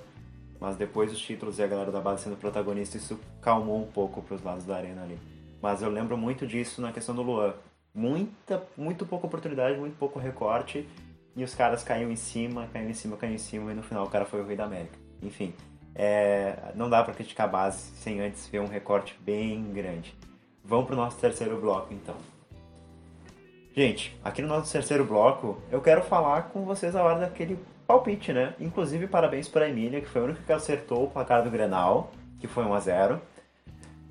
Mas 0.59 0.75
depois 0.75 1.11
dos 1.11 1.19
títulos 1.19 1.59
e 1.59 1.63
a 1.63 1.67
galera 1.67 1.91
da 1.91 2.01
base 2.01 2.23
sendo 2.23 2.35
protagonista, 2.35 2.97
isso 2.97 3.19
calmou 3.41 3.83
um 3.83 3.91
pouco 3.91 4.21
pros 4.21 4.41
lados 4.41 4.65
da 4.65 4.75
arena 4.75 5.03
ali. 5.03 5.19
Mas 5.61 5.81
eu 5.81 5.89
lembro 5.89 6.17
muito 6.17 6.47
disso 6.47 6.81
na 6.81 6.91
questão 6.91 7.13
do 7.13 7.21
Luan. 7.21 7.53
Muita, 7.93 8.63
muito 8.75 9.05
pouca 9.05 9.27
oportunidade, 9.27 9.77
muito 9.77 9.97
pouco 9.97 10.19
recorte. 10.19 10.87
E 11.35 11.43
os 11.43 11.53
caras 11.53 11.83
caíam 11.83 12.11
em 12.11 12.15
cima, 12.15 12.67
caíam 12.73 12.89
em 12.89 12.93
cima, 12.93 13.17
caíam 13.17 13.35
em 13.35 13.39
cima. 13.39 13.71
E 13.71 13.75
no 13.75 13.83
final 13.83 14.05
o 14.05 14.09
cara 14.09 14.25
foi 14.25 14.41
o 14.41 14.45
rei 14.45 14.55
da 14.55 14.65
América. 14.65 14.97
Enfim, 15.21 15.53
é, 15.93 16.71
não 16.75 16.89
dá 16.89 17.03
pra 17.03 17.13
criticar 17.13 17.47
a 17.47 17.51
base 17.51 17.91
sem 17.97 18.19
antes 18.19 18.47
ver 18.47 18.59
um 18.59 18.67
recorte 18.67 19.15
bem 19.21 19.71
grande. 19.71 20.15
Vamos 20.67 20.85
pro 20.85 20.95
nosso 20.95 21.17
terceiro 21.17 21.59
bloco 21.59 21.93
então. 21.93 22.15
Gente, 23.73 24.19
aqui 24.23 24.41
no 24.41 24.47
nosso 24.47 24.71
terceiro 24.71 25.05
bloco, 25.05 25.61
eu 25.71 25.79
quero 25.81 26.01
falar 26.03 26.49
com 26.49 26.65
vocês 26.65 26.95
a 26.95 27.03
hora 27.03 27.19
daquele 27.19 27.57
palpite, 27.85 28.33
né? 28.33 28.53
Inclusive, 28.59 29.07
parabéns 29.07 29.47
para 29.47 29.65
a 29.65 29.69
Emília, 29.69 30.01
que 30.01 30.07
foi 30.09 30.21
a 30.21 30.25
única 30.25 30.41
que 30.43 30.51
acertou 30.51 31.05
o 31.05 31.09
placar 31.09 31.43
do 31.43 31.49
Grenal, 31.51 32.11
que 32.39 32.47
foi 32.47 32.65
1 32.65 32.73
a 32.73 32.79
0 32.79 33.21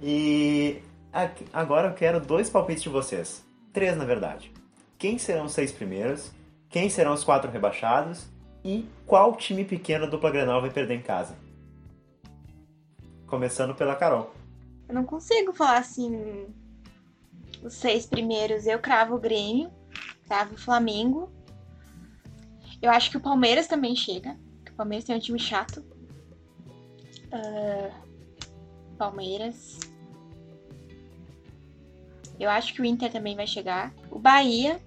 E 0.00 0.80
aqui- 1.12 1.46
agora 1.52 1.88
eu 1.88 1.94
quero 1.94 2.20
dois 2.20 2.48
palpites 2.48 2.82
de 2.84 2.88
vocês. 2.88 3.44
Três, 3.72 3.96
na 3.96 4.04
verdade. 4.04 4.52
Quem 4.98 5.18
serão 5.18 5.44
os 5.46 5.52
seis 5.52 5.72
primeiros? 5.72 6.30
Quem 6.70 6.88
serão 6.88 7.12
os 7.12 7.24
quatro 7.24 7.50
rebaixados? 7.50 8.26
E 8.64 8.88
qual 9.06 9.34
time 9.36 9.64
pequeno 9.64 10.04
a 10.04 10.08
dupla 10.08 10.30
Grenal 10.30 10.60
vai 10.60 10.70
perder 10.70 10.94
em 10.94 11.02
casa? 11.02 11.34
Começando 13.26 13.74
pela 13.74 13.94
Carol. 13.96 14.32
Eu 14.88 14.94
não 14.94 15.04
consigo 15.04 15.52
falar 15.52 15.78
assim. 15.78 16.46
Os 17.62 17.74
seis 17.74 18.06
primeiros. 18.06 18.66
Eu 18.66 18.78
cravo 18.78 19.16
o 19.16 19.20
Grêmio, 19.20 19.70
cravo 20.26 20.54
o 20.54 20.58
Flamengo. 20.58 21.30
Eu 22.80 22.90
acho 22.90 23.10
que 23.10 23.16
o 23.16 23.20
Palmeiras 23.20 23.66
também 23.66 23.96
chega. 23.96 24.36
O 24.70 24.74
Palmeiras 24.74 25.04
tem 25.04 25.16
um 25.16 25.20
time 25.20 25.38
chato. 25.38 25.82
Ah, 27.32 27.90
Palmeiras. 28.98 29.80
Eu 32.38 32.50
acho 32.50 32.74
que 32.74 32.82
o 32.82 32.84
Inter 32.84 33.10
também 33.10 33.34
vai 33.34 33.46
chegar. 33.46 33.92
O 34.10 34.18
Bahia. 34.18 34.80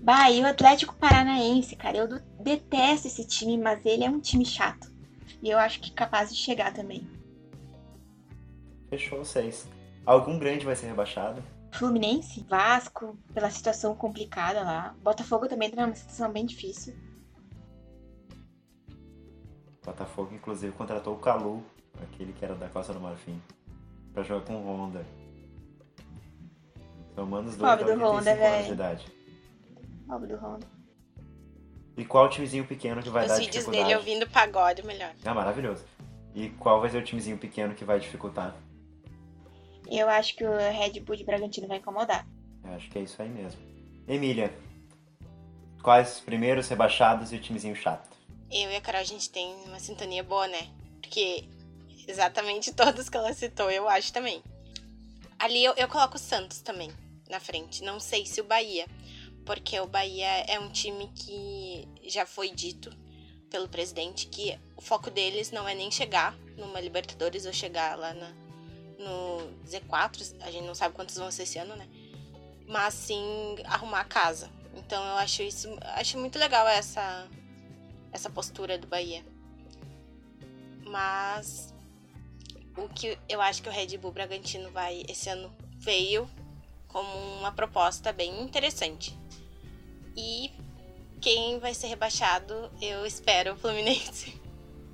Bahia, 0.00 0.44
o 0.44 0.46
Atlético 0.46 0.94
Paranaense, 0.96 1.76
cara. 1.76 1.98
Eu 1.98 2.08
detesto 2.40 3.08
esse 3.08 3.26
time, 3.26 3.58
mas 3.58 3.84
ele 3.84 4.04
é 4.04 4.10
um 4.10 4.20
time 4.20 4.44
chato. 4.44 4.90
E 5.42 5.50
eu 5.50 5.58
acho 5.58 5.80
que 5.80 5.92
capaz 5.92 6.30
de 6.30 6.36
chegar 6.36 6.72
também. 6.72 7.06
Fechou 8.88 9.20
os 9.20 9.28
seis. 9.28 9.68
Algum 10.06 10.38
grande 10.38 10.64
vai 10.64 10.74
ser 10.74 10.86
rebaixado? 10.86 11.42
Fluminense, 11.72 12.44
Vasco, 12.48 13.18
pela 13.34 13.50
situação 13.50 13.94
complicada 13.94 14.62
lá. 14.62 14.94
Botafogo 15.02 15.46
também 15.48 15.70
tá 15.70 15.82
numa 15.82 15.94
situação 15.94 16.32
bem 16.32 16.46
difícil. 16.46 16.96
Botafogo, 19.84 20.34
inclusive, 20.34 20.72
contratou 20.72 21.14
o 21.14 21.18
Calu, 21.18 21.62
aquele 22.02 22.32
que 22.32 22.44
era 22.44 22.54
da 22.54 22.68
Costa 22.68 22.92
do 22.92 23.00
Marfim, 23.00 23.40
pra 24.12 24.22
jogar 24.22 24.46
com 24.46 24.54
o 24.56 24.66
Honda. 24.66 25.04
Somando 27.14 27.48
os 27.48 27.56
dois 27.56 27.70
Pobre 27.70 27.84
do 27.84 27.90
85 28.04 28.16
Honda, 28.16 28.34
velho. 28.36 29.04
Pobre 30.06 30.26
do 30.28 30.36
Honda. 30.36 30.66
E 31.96 32.04
qual 32.04 32.30
timezinho 32.30 32.64
pequeno 32.64 33.02
que 33.02 33.10
vai 33.10 33.24
Os 33.24 33.28
dar 33.28 33.38
vídeos 33.38 33.52
dificuldade? 33.56 33.84
dele 33.84 33.96
ouvindo 33.96 34.30
pagode, 34.30 34.86
melhor. 34.86 35.12
Ah, 35.24 35.34
maravilhoso. 35.34 35.84
E 36.34 36.48
qual 36.50 36.80
vai 36.80 36.88
ser 36.90 36.98
o 36.98 37.04
timezinho 37.04 37.36
pequeno 37.36 37.74
que 37.74 37.84
vai 37.84 37.98
dificultar? 37.98 38.54
Eu 39.90 40.08
acho 40.08 40.36
que 40.36 40.44
o 40.44 40.56
Red 40.56 41.00
Bull 41.00 41.16
de 41.16 41.24
Bragantino 41.24 41.66
vai 41.66 41.78
incomodar. 41.78 42.26
Eu 42.64 42.72
acho 42.74 42.90
que 42.90 42.98
é 42.98 43.02
isso 43.02 43.20
aí 43.22 43.28
mesmo. 43.28 43.60
Emília, 44.06 44.52
quais 45.82 46.16
os 46.16 46.20
primeiros 46.20 46.68
rebaixados 46.68 47.32
e 47.32 47.36
o 47.36 47.40
timezinho 47.40 47.74
chato? 47.74 48.16
Eu 48.50 48.70
e 48.70 48.76
a 48.76 48.80
Carol, 48.80 49.00
a 49.00 49.04
gente 49.04 49.30
tem 49.30 49.54
uma 49.66 49.78
sintonia 49.78 50.22
boa, 50.22 50.46
né? 50.46 50.68
Porque 51.00 51.44
exatamente 52.06 52.72
todos 52.74 53.08
que 53.08 53.16
ela 53.16 53.32
citou, 53.32 53.70
eu 53.70 53.88
acho 53.88 54.12
também. 54.12 54.42
Ali 55.38 55.64
eu, 55.64 55.72
eu 55.76 55.88
coloco 55.88 56.16
o 56.16 56.18
Santos 56.20 56.60
também 56.60 56.90
na 57.28 57.40
frente. 57.40 57.82
Não 57.82 58.00
sei 58.00 58.26
se 58.26 58.40
o 58.40 58.44
Bahia. 58.44 58.86
Porque 59.46 59.78
o 59.80 59.86
Bahia 59.86 60.44
é 60.46 60.58
um 60.58 60.70
time 60.70 61.10
que 61.14 61.88
já 62.04 62.26
foi 62.26 62.50
dito 62.50 62.90
pelo 63.48 63.68
presidente 63.68 64.26
que 64.26 64.58
o 64.76 64.82
foco 64.82 65.10
deles 65.10 65.50
não 65.50 65.66
é 65.66 65.74
nem 65.74 65.90
chegar 65.90 66.34
numa 66.56 66.80
Libertadores 66.80 67.46
ou 67.46 67.52
chegar 67.52 67.96
lá 67.96 68.12
na, 68.12 68.30
no 68.98 69.50
Z4. 69.66 70.36
A 70.42 70.50
gente 70.50 70.66
não 70.66 70.74
sabe 70.74 70.94
quantos 70.94 71.16
vão 71.16 71.30
ser 71.30 71.44
esse 71.44 71.58
ano, 71.58 71.76
né? 71.76 71.88
Mas 72.66 72.94
sim 72.94 73.56
arrumar 73.64 74.00
a 74.00 74.04
casa. 74.04 74.50
Então 74.74 75.02
eu 75.04 75.16
acho 75.16 75.42
isso. 75.42 75.68
Acho 75.94 76.18
muito 76.18 76.38
legal 76.38 76.66
essa, 76.66 77.28
essa 78.12 78.28
postura 78.28 78.76
do 78.76 78.86
Bahia. 78.86 79.24
Mas 80.84 81.74
o 82.76 82.88
que 82.88 83.18
eu 83.28 83.40
acho 83.40 83.62
que 83.62 83.68
o 83.68 83.72
Red 83.72 83.96
Bull 83.98 84.12
Bragantino 84.12 84.70
vai 84.70 85.04
esse 85.08 85.28
ano 85.28 85.52
veio 85.76 86.28
como 86.86 87.08
uma 87.38 87.52
proposta 87.52 88.12
bem 88.12 88.42
interessante. 88.42 89.16
E 90.16 90.50
quem 91.20 91.58
vai 91.58 91.74
ser 91.74 91.88
rebaixado, 91.88 92.70
eu 92.80 93.04
espero 93.04 93.54
o 93.54 93.56
Fluminense. 93.56 94.40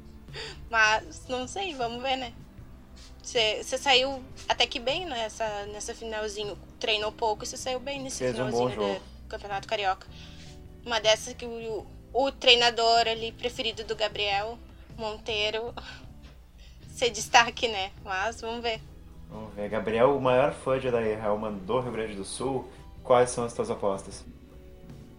Mas 0.68 1.26
não 1.28 1.46
sei, 1.46 1.74
vamos 1.74 2.02
ver, 2.02 2.16
né? 2.16 2.34
Você 3.24 3.78
saiu 3.78 4.22
até 4.48 4.66
que 4.66 4.78
bem 4.78 5.06
nessa, 5.06 5.66
nessa 5.66 5.94
finalzinho. 5.94 6.58
Treinou 6.78 7.10
pouco 7.10 7.44
e 7.44 7.46
você 7.46 7.56
saiu 7.56 7.80
bem 7.80 8.00
nesse 8.00 8.18
Fez 8.18 8.32
um 8.34 8.46
finalzinho 8.46 8.68
bom 8.68 8.74
jogo. 8.74 8.94
do 8.94 9.28
Campeonato 9.28 9.66
Carioca. 9.66 10.06
Uma 10.84 11.00
dessas 11.00 11.32
que 11.32 11.46
o, 11.46 11.86
o 12.12 12.30
treinador 12.30 13.08
ali 13.08 13.32
preferido 13.32 13.82
do 13.84 13.96
Gabriel 13.96 14.58
Monteiro 14.96 15.74
ser 16.94 17.10
destaque, 17.10 17.66
né? 17.66 17.90
Mas 18.04 18.42
vamos 18.42 18.62
ver. 18.62 18.80
Vamos 19.30 19.54
ver. 19.54 19.70
Gabriel, 19.70 20.14
o 20.14 20.20
maior 20.20 20.52
fã 20.52 20.78
de 20.78 20.88
Odair 20.88 21.18
Helman 21.18 21.54
do 21.54 21.80
Rio 21.80 21.92
Grande 21.92 22.14
do 22.14 22.24
Sul, 22.24 22.68
quais 23.02 23.30
são 23.30 23.44
as 23.44 23.54
tuas 23.54 23.70
apostas? 23.70 24.22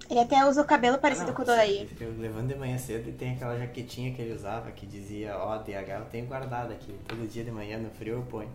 Ele 0.10 0.20
até 0.20 0.46
usa 0.46 0.62
o 0.62 0.66
cabelo 0.66 0.96
Ah, 0.96 1.00
parecido 1.00 1.28
não, 1.28 1.34
com 1.34 1.42
o 1.42 1.46
do 1.46 1.52
Daí. 1.52 1.90
Eu 2.00 2.12
levanto 2.18 2.48
de 2.48 2.56
manhã 2.56 2.78
cedo 2.78 3.10
e 3.10 3.14
tem 3.14 3.34
aquela 3.34 3.58
jaquetinha 3.58 4.14
que 4.14 4.22
ele 4.22 4.34
usava 4.34 4.72
que 4.72 4.86
dizia 4.86 5.38
ODH, 5.38 5.90
eu 6.00 6.06
tenho 6.06 6.26
guardado 6.28 6.72
aqui. 6.72 6.94
Todo 7.08 7.28
dia 7.28 7.44
de 7.44 7.52
manhã 7.52 7.78
no 7.78 7.90
frio 7.90 8.16
eu 8.16 8.22
ponho. 8.24 8.50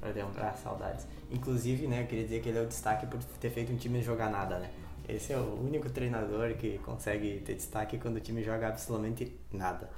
Pra 0.00 0.10
lembrar 0.10 0.54
saudades. 0.56 1.06
Inclusive, 1.30 1.86
né, 1.86 2.02
eu 2.02 2.06
queria 2.06 2.24
dizer 2.24 2.42
que 2.42 2.48
ele 2.48 2.58
é 2.58 2.62
o 2.62 2.66
destaque 2.66 3.06
por 3.06 3.22
ter 3.40 3.50
feito 3.50 3.72
um 3.72 3.76
time 3.76 4.02
jogar 4.02 4.30
nada, 4.30 4.58
né? 4.58 4.68
Esse 5.08 5.32
é 5.32 5.36
o 5.36 5.60
único 5.64 5.88
treinador 5.90 6.54
que 6.54 6.78
consegue 6.78 7.40
ter 7.40 7.54
destaque 7.54 7.98
quando 7.98 8.16
o 8.16 8.20
time 8.20 8.42
joga 8.42 8.68
absolutamente 8.68 9.38
nada. 9.52 9.88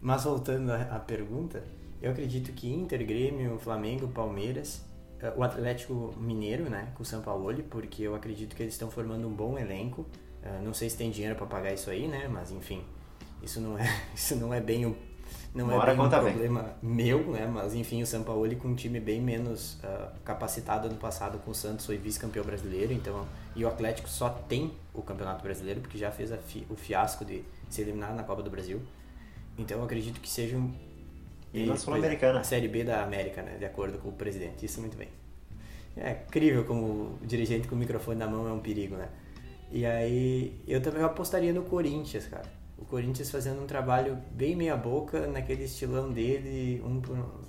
Mas 0.00 0.24
voltando 0.24 0.70
à 0.72 0.82
à 0.96 0.98
pergunta, 0.98 1.62
eu 2.02 2.10
acredito 2.10 2.52
que 2.52 2.70
Inter, 2.72 3.06
Grêmio, 3.06 3.58
Flamengo, 3.58 4.08
Palmeiras, 4.08 4.84
eh, 5.20 5.32
o 5.36 5.42
Atlético 5.42 6.14
Mineiro, 6.18 6.68
né, 6.68 6.88
com 6.94 7.02
o 7.02 7.06
São 7.06 7.22
Paulo, 7.22 7.54
porque 7.70 8.02
eu 8.02 8.14
acredito 8.14 8.54
que 8.54 8.62
eles 8.62 8.74
estão 8.74 8.90
formando 8.90 9.26
um 9.26 9.32
bom 9.32 9.58
elenco. 9.58 10.04
Eh, 10.44 10.60
Não 10.62 10.74
sei 10.74 10.90
se 10.90 10.96
tem 10.96 11.10
dinheiro 11.10 11.36
para 11.36 11.46
pagar 11.46 11.72
isso 11.74 11.90
aí, 11.90 12.06
né, 12.08 12.28
mas 12.28 12.50
enfim, 12.52 12.82
isso 13.42 13.60
não 13.60 13.78
é, 13.78 13.84
isso 14.14 14.36
não 14.36 14.52
é 14.54 14.60
bem 14.60 14.86
o 14.86 14.96
não 15.54 15.70
Uma 15.70 15.72
é 15.72 15.80
bem 15.80 16.00
um 16.00 16.10
conta 16.10 16.20
bem. 16.20 16.34
problema 16.34 16.74
meu, 16.82 17.30
né? 17.30 17.46
Mas 17.46 17.74
enfim, 17.74 18.02
o 18.02 18.06
São 18.06 18.24
Paulo 18.24 18.54
com 18.56 18.68
um 18.68 18.74
time 18.74 18.98
bem 19.00 19.20
menos 19.20 19.78
ah, 19.84 20.12
capacitado 20.24 20.88
ano 20.88 20.96
passado 20.96 21.38
com 21.38 21.52
o 21.52 21.54
Santos 21.54 21.86
foi 21.86 21.96
vice-campeão 21.96 22.44
brasileiro, 22.44 22.92
então 22.92 23.26
e 23.56 23.64
o 23.64 23.68
Atlético 23.68 24.08
só 24.08 24.28
tem 24.30 24.72
o 24.92 25.02
Campeonato 25.02 25.42
Brasileiro 25.44 25.80
porque 25.80 25.96
já 25.96 26.10
fez 26.10 26.30
fi- 26.46 26.66
o 26.68 26.74
fiasco 26.76 27.24
de 27.24 27.44
ser 27.70 27.82
eliminado 27.82 28.16
na 28.16 28.24
Copa 28.24 28.42
do 28.42 28.50
Brasil. 28.50 28.80
Então 29.58 29.78
eu 29.78 29.84
acredito 29.84 30.20
que 30.20 30.28
seja 30.30 30.56
um 30.56 30.72
E 31.54 31.64
na 31.64 31.76
é, 31.76 31.76
Sul-Americana. 31.76 32.40
a 32.40 32.44
Série 32.44 32.68
B 32.68 32.84
da 32.84 33.02
América, 33.04 33.42
né? 33.42 33.56
De 33.58 33.64
acordo 33.64 33.98
com 33.98 34.08
o 34.10 34.12
presidente. 34.12 34.66
Isso 34.66 34.80
muito 34.80 34.96
bem. 34.96 35.08
É 35.96 36.12
incrível 36.28 36.64
como 36.64 37.18
o 37.22 37.26
dirigente 37.26 37.68
com 37.68 37.74
o 37.76 37.78
microfone 37.78 38.18
na 38.18 38.26
mão 38.26 38.48
é 38.48 38.52
um 38.52 38.60
perigo, 38.60 38.96
né? 38.96 39.08
E 39.74 39.84
aí 39.84 40.62
eu 40.68 40.80
também 40.80 41.02
apostaria 41.02 41.52
no 41.52 41.64
Corinthians, 41.64 42.26
cara. 42.28 42.48
O 42.78 42.84
Corinthians 42.84 43.28
fazendo 43.28 43.60
um 43.60 43.66
trabalho 43.66 44.16
bem 44.30 44.54
meia 44.54 44.76
boca, 44.76 45.26
naquele 45.26 45.64
estilão 45.64 46.12
dele, 46.12 46.80
um, 46.84 47.02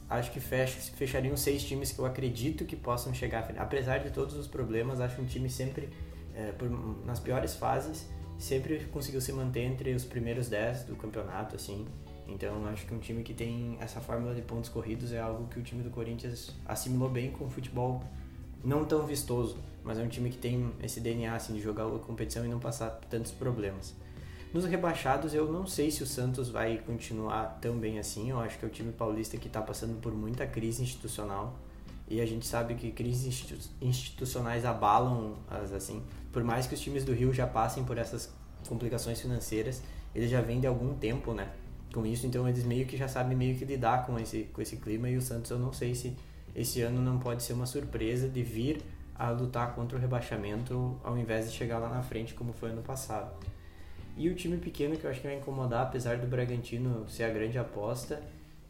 acho 0.10 0.32
que 0.32 0.40
fecha, 0.40 0.80
fechariam 0.96 1.38
seis 1.38 1.64
times 1.64 1.92
que 1.92 2.00
eu 2.00 2.06
acredito 2.06 2.66
que 2.66 2.76
possam 2.76 3.14
chegar. 3.14 3.54
Apesar 3.60 4.00
de 4.00 4.10
todos 4.10 4.36
os 4.36 4.48
problemas, 4.48 5.00
acho 5.00 5.22
um 5.22 5.26
time 5.26 5.48
sempre, 5.52 5.88
é, 6.34 6.52
por- 6.52 6.68
nas 7.06 7.20
piores 7.20 7.54
fases, 7.54 8.10
sempre 8.40 8.80
conseguiu 8.92 9.22
se 9.22 9.32
manter 9.32 9.62
entre 9.62 9.94
os 9.94 10.04
primeiros 10.04 10.50
dez 10.50 10.82
do 10.82 10.96
campeonato, 10.96 11.56
assim. 11.56 11.86
Então 12.28 12.66
acho 12.66 12.88
que 12.88 12.94
um 12.96 13.00
time 13.00 13.22
que 13.22 13.36
tem 13.36 13.78
essa 13.80 14.02
fórmula 14.02 14.34
de 14.34 14.42
pontos 14.42 14.72
corridos 14.72 15.14
é 15.14 15.20
algo 15.20 15.48
que 15.48 15.60
o 15.60 15.62
time 15.62 15.84
do 15.84 15.92
Corinthians 15.92 16.56
assimilou 16.66 17.08
bem 17.08 17.30
com 17.30 17.46
o 17.46 17.50
futebol 17.52 18.04
não 18.64 18.84
tão 18.84 19.06
vistoso, 19.06 19.60
mas 19.86 20.00
é 20.00 20.02
um 20.02 20.08
time 20.08 20.32
que 20.32 20.38
tem 20.38 20.72
esse 20.82 21.00
DNA 21.00 21.36
assim, 21.36 21.54
de 21.54 21.62
jogar 21.62 21.86
a 21.86 22.00
competição 22.00 22.44
e 22.44 22.50
não 22.50 22.60
passar 22.60 22.90
tantos 23.10 23.32
problemas. 23.32 23.94
Nos 24.52 24.66
rebaixados, 24.66 25.34
eu 25.34 25.52
não 25.52 25.68
sei 25.68 25.92
se 25.92 26.02
o 26.02 26.08
Santos 26.08 26.50
vai 26.50 26.78
continuar 26.78 27.60
tão 27.62 27.78
bem 27.78 28.00
assim. 28.00 28.30
Eu 28.32 28.40
acho 28.40 28.58
que 28.58 28.66
é 28.66 28.68
o 28.68 28.72
time 28.72 28.92
paulista 28.92 29.38
que 29.38 29.48
está 29.48 29.62
passando 29.62 30.00
por 30.00 30.14
muita 30.14 30.48
crise 30.48 30.82
institucional. 30.82 31.60
E 32.08 32.22
a 32.22 32.26
gente 32.26 32.48
sabe 32.48 32.76
que 32.76 32.92
crises 32.92 33.26
institu- 33.26 33.70
institucionais 33.82 34.64
abalam 34.64 35.36
as 35.50 35.74
assim. 35.74 36.02
Por 36.32 36.44
mais 36.44 36.66
que 36.68 36.74
os 36.74 36.80
times 36.80 37.04
do 37.04 37.14
Rio 37.14 37.34
já 37.34 37.46
passem 37.46 37.84
por 37.84 37.98
essas 37.98 38.34
complicações 38.68 39.20
financeiras, 39.20 39.82
eles 40.16 40.30
já 40.32 40.42
vêm 40.42 40.60
de 40.60 40.68
algum 40.68 40.94
tempo, 40.96 41.34
né? 41.34 41.50
Com 41.94 42.06
isso, 42.06 42.26
então 42.26 42.48
eles 42.48 42.64
meio 42.64 42.86
que 42.86 42.96
já 42.96 43.08
sabem 43.08 43.36
meio 43.38 43.58
que 43.58 43.66
lidar 43.66 44.06
com 44.06 44.18
esse, 44.18 44.44
com 44.54 44.62
esse 44.62 44.78
clima. 44.78 45.10
E 45.10 45.18
o 45.18 45.22
Santos, 45.22 45.52
eu 45.52 45.60
não 45.60 45.74
sei 45.74 45.94
se 45.94 46.16
esse 46.56 46.82
ano 46.82 47.02
não 47.02 47.20
pode 47.20 47.44
ser 47.44 47.54
uma 47.54 47.66
surpresa 47.66 48.30
de 48.30 48.42
vir 48.42 48.82
a 49.18 49.30
lutar 49.30 49.74
contra 49.74 49.98
o 49.98 50.02
rebaixamento 50.02 51.00
ao 51.04 51.18
invés 51.18 51.50
de 51.50 51.56
chegar 51.56 51.78
lá 51.80 51.90
na 51.90 52.02
frente 52.02 52.34
como 52.34 52.54
foi 52.54 52.70
ano 52.72 52.82
passado. 52.82 53.32
E 54.18 54.30
o 54.30 54.36
time 54.36 54.58
pequeno 54.58 54.96
que 54.98 55.06
eu 55.06 55.10
acho 55.12 55.22
que 55.22 55.28
vai 55.28 55.38
incomodar, 55.38 55.84
apesar 55.84 56.18
do 56.18 56.28
Bragantino 56.28 57.08
ser 57.10 57.24
a 57.24 57.30
grande 57.30 57.58
aposta, 57.58 58.22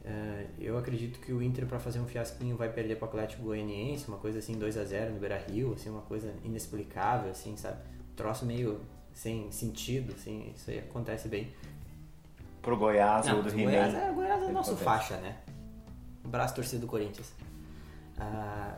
eh, 0.04 0.48
eu 0.60 0.78
acredito 0.78 1.20
que 1.20 1.32
o 1.32 1.42
Inter 1.42 1.66
para 1.68 1.80
fazer 1.80 2.00
um 2.00 2.06
fiasquinho 2.08 2.56
vai 2.56 2.70
perder 2.70 2.96
para 2.98 3.06
o 3.06 3.10
Atlético 3.10 3.44
Goianiense, 3.44 4.08
uma 4.08 4.18
coisa 4.18 4.40
assim 4.40 4.54
2 4.58 4.78
a 4.78 4.84
0 4.86 5.14
no 5.14 5.20
Beira-Rio, 5.20 5.74
assim, 5.74 5.90
uma 5.90 6.02
coisa 6.02 6.34
inexplicável, 6.44 7.32
assim, 7.32 7.56
sabe? 7.58 7.78
Troço 8.16 8.46
meio 8.46 8.82
sem 9.14 9.52
sentido, 9.52 10.14
assim, 10.14 10.52
isso 10.56 10.70
aí 10.70 10.80
acontece 10.80 11.28
bem. 11.28 11.52
Pro 12.62 12.76
Goiás 12.78 13.28
Não, 13.28 13.38
ou 13.38 13.44
do 13.44 13.46
mas 13.46 13.54
o 13.54 13.64
Goiás, 13.64 13.94
é, 13.94 14.12
o 14.12 14.14
Goiás 14.16 14.42
é 14.42 14.46
Ele 14.46 14.54
nosso 14.54 14.72
acontece. 14.72 14.84
faixa, 14.84 15.18
né? 15.18 15.38
O 16.24 16.28
braço 16.28 16.56
torcido 16.56 16.82
do 16.82 16.88
Corinthians. 16.88 17.32
Ah, 18.18 18.78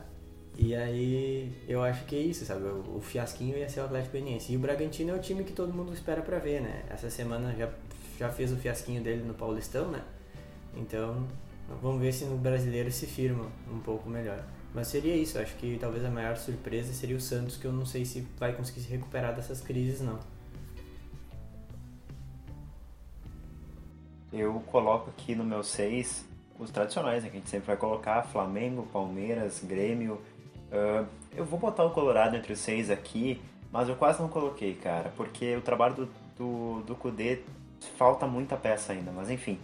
e 0.60 0.74
aí, 0.74 1.52
eu 1.68 1.84
acho 1.84 2.04
que 2.04 2.16
é 2.16 2.18
isso, 2.18 2.44
sabe? 2.44 2.64
O, 2.64 3.00
fiasquinho 3.00 3.56
ia 3.56 3.68
ser 3.68 3.78
o 3.78 3.84
Atlético 3.84 4.18
Goianiense. 4.18 4.52
E 4.52 4.56
o 4.56 4.58
Bragantino 4.58 5.12
é 5.12 5.14
o 5.14 5.20
time 5.20 5.44
que 5.44 5.52
todo 5.52 5.72
mundo 5.72 5.94
espera 5.94 6.20
pra 6.20 6.40
ver, 6.40 6.60
né? 6.60 6.82
Essa 6.90 7.08
semana 7.08 7.54
já, 7.56 7.70
já 8.18 8.28
fez 8.28 8.52
o 8.52 8.56
fiasquinho 8.56 9.00
dele 9.00 9.22
no 9.22 9.34
Paulistão, 9.34 9.88
né? 9.88 10.02
Então, 10.74 11.28
vamos 11.80 12.00
ver 12.00 12.12
se 12.12 12.24
no 12.24 12.36
brasileiro 12.36 12.90
se 12.90 13.06
firma 13.06 13.46
um 13.72 13.78
pouco 13.78 14.10
melhor. 14.10 14.44
Mas 14.74 14.88
seria 14.88 15.14
isso, 15.14 15.38
acho 15.38 15.54
que 15.58 15.78
talvez 15.80 16.04
a 16.04 16.10
maior 16.10 16.36
surpresa 16.36 16.92
seria 16.92 17.16
o 17.16 17.20
Santos, 17.20 17.56
que 17.56 17.64
eu 17.64 17.72
não 17.72 17.86
sei 17.86 18.04
se 18.04 18.26
vai 18.36 18.52
conseguir 18.52 18.80
se 18.80 18.90
recuperar 18.90 19.36
dessas 19.36 19.60
crises, 19.60 20.00
não. 20.00 20.18
Eu 24.32 24.54
coloco 24.66 25.08
aqui 25.10 25.36
no 25.36 25.44
meu 25.44 25.62
6 25.62 26.26
os 26.58 26.72
tradicionais, 26.72 27.22
né, 27.22 27.30
que 27.30 27.36
a 27.36 27.38
gente 27.38 27.48
sempre 27.48 27.68
vai 27.68 27.76
colocar: 27.76 28.24
Flamengo, 28.24 28.88
Palmeiras, 28.92 29.62
Grêmio. 29.64 30.20
Ah, 30.72 31.04
eu 31.34 31.44
vou 31.44 31.58
botar 31.58 31.84
o 31.84 31.90
Colorado 31.90 32.36
entre 32.36 32.52
os 32.52 32.58
seis 32.58 32.90
aqui, 32.90 33.40
mas 33.72 33.88
eu 33.88 33.96
quase 33.96 34.20
não 34.20 34.28
coloquei, 34.28 34.74
cara, 34.74 35.12
porque 35.16 35.56
o 35.56 35.60
trabalho 35.60 35.94
do, 35.94 36.08
do, 36.36 36.82
do 36.82 36.94
Kudê 36.94 37.40
falta 37.96 38.26
muita 38.26 38.56
peça 38.56 38.92
ainda, 38.92 39.12
mas 39.12 39.30
enfim. 39.30 39.58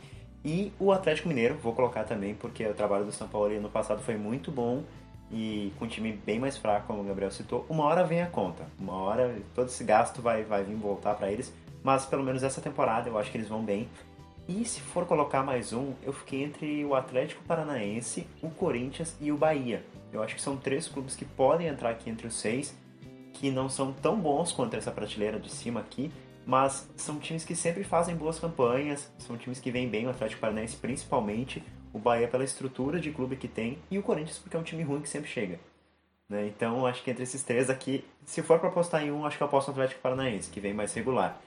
E 0.45 0.73
o 0.79 0.93
Atlético 0.93 1.29
Mineiro, 1.29 1.57
vou 1.57 1.73
colocar 1.73 2.05
também, 2.05 2.35
porque 2.35 2.67
o 2.67 2.75
trabalho 2.75 3.05
do 3.05 3.13
São 3.13 3.27
Paulo 3.27 3.59
no 3.61 3.71
passado 3.71 4.03
foi 4.03 4.17
muito 4.17 4.51
bom 4.51 4.85
e 5.31 5.73
com 5.79 5.87
um 5.87 5.89
time 5.89 6.13
bem 6.13 6.39
mais 6.39 6.59
fraco, 6.59 6.87
como 6.87 7.01
o 7.01 7.05
Gabriel 7.05 7.31
citou. 7.31 7.65
Uma 7.69 7.85
hora 7.85 8.05
vem 8.05 8.21
a 8.21 8.27
conta, 8.27 8.65
uma 8.79 8.95
hora 8.95 9.35
todo 9.55 9.69
esse 9.69 9.83
gasto 9.83 10.21
vai, 10.21 10.45
vai 10.45 10.63
vir 10.63 10.77
voltar 10.77 11.15
para 11.15 11.33
eles, 11.33 11.53
mas 11.83 12.05
pelo 12.05 12.23
menos 12.23 12.43
essa 12.43 12.61
temporada 12.61 13.09
eu 13.09 13.17
acho 13.19 13.31
que 13.31 13.39
eles 13.39 13.49
vão 13.49 13.65
bem. 13.65 13.89
E 14.47 14.67
se 14.67 14.83
for 14.83 15.07
colocar 15.07 15.43
mais 15.43 15.73
um, 15.73 15.95
eu 16.03 16.13
fiquei 16.13 16.45
entre 16.45 16.85
o 16.85 16.95
Atlético 16.95 17.43
Paranaense, 17.45 18.27
o 18.43 18.51
Corinthians 18.51 19.17
e 19.19 19.33
o 19.33 19.39
Bahia. 19.39 19.83
Eu 20.15 20.23
acho 20.23 20.37
que 20.37 20.41
são 20.41 20.57
três 20.57 20.89
clubes 20.89 21.17
que 21.17 21.25
podem 21.25 21.67
entrar 21.67 21.91
aqui 21.91 22.09
entre 22.09 22.27
os 22.27 22.35
seis, 22.35 22.75
que 23.33 23.51
não 23.51 23.69
são 23.69 23.93
tão 23.93 24.19
bons 24.19 24.53
quanto 24.53 24.75
essa 24.77 24.93
prateleira 24.93 25.39
de 25.39 25.51
cima 25.51 25.81
aqui, 25.81 26.11
Mas 26.47 26.89
são 26.97 27.19
times 27.19 27.45
que 27.45 27.57
sempre 27.57 27.85
fazem 27.85 28.15
boas 28.15 28.39
campanhas, 28.39 29.11
são 29.19 29.37
times 29.37 29.61
que 29.61 29.71
vêm 29.71 29.89
bem, 29.89 30.07
o 30.07 30.11
Atlético 30.11 30.41
Paranaense 30.41 30.77
principalmente, 30.77 31.62
o 31.93 31.99
Bahia 31.99 32.29
pela 32.29 32.45
estrutura 32.45 33.01
de 33.01 33.11
clube 33.11 33.37
que 33.37 33.49
tem, 33.49 33.79
e 33.91 33.99
o 33.99 34.03
Corinthians 34.03 34.39
porque 34.39 34.57
é 34.57 34.61
um 34.61 34.62
time 34.62 34.83
ruim 34.83 35.01
que 35.01 35.09
sempre 35.09 35.31
chega. 35.31 35.59
Né? 36.29 36.47
Então 36.47 36.87
acho 36.87 37.03
que 37.03 37.11
entre 37.11 37.23
esses 37.23 37.43
três 37.43 37.71
aqui, 37.71 38.05
se 38.25 38.43
for 38.43 38.59
para 38.59 38.69
apostar 38.69 39.03
em 39.03 39.11
um, 39.11 39.25
acho 39.25 39.37
que 39.37 39.43
eu 39.43 39.47
aposto 39.47 39.69
no 39.69 39.73
Atlético 39.75 40.03
Paranaense, 40.03 40.51
que 40.51 40.61
vem 40.61 40.75
mais 40.75 40.93
regular. 40.93 41.41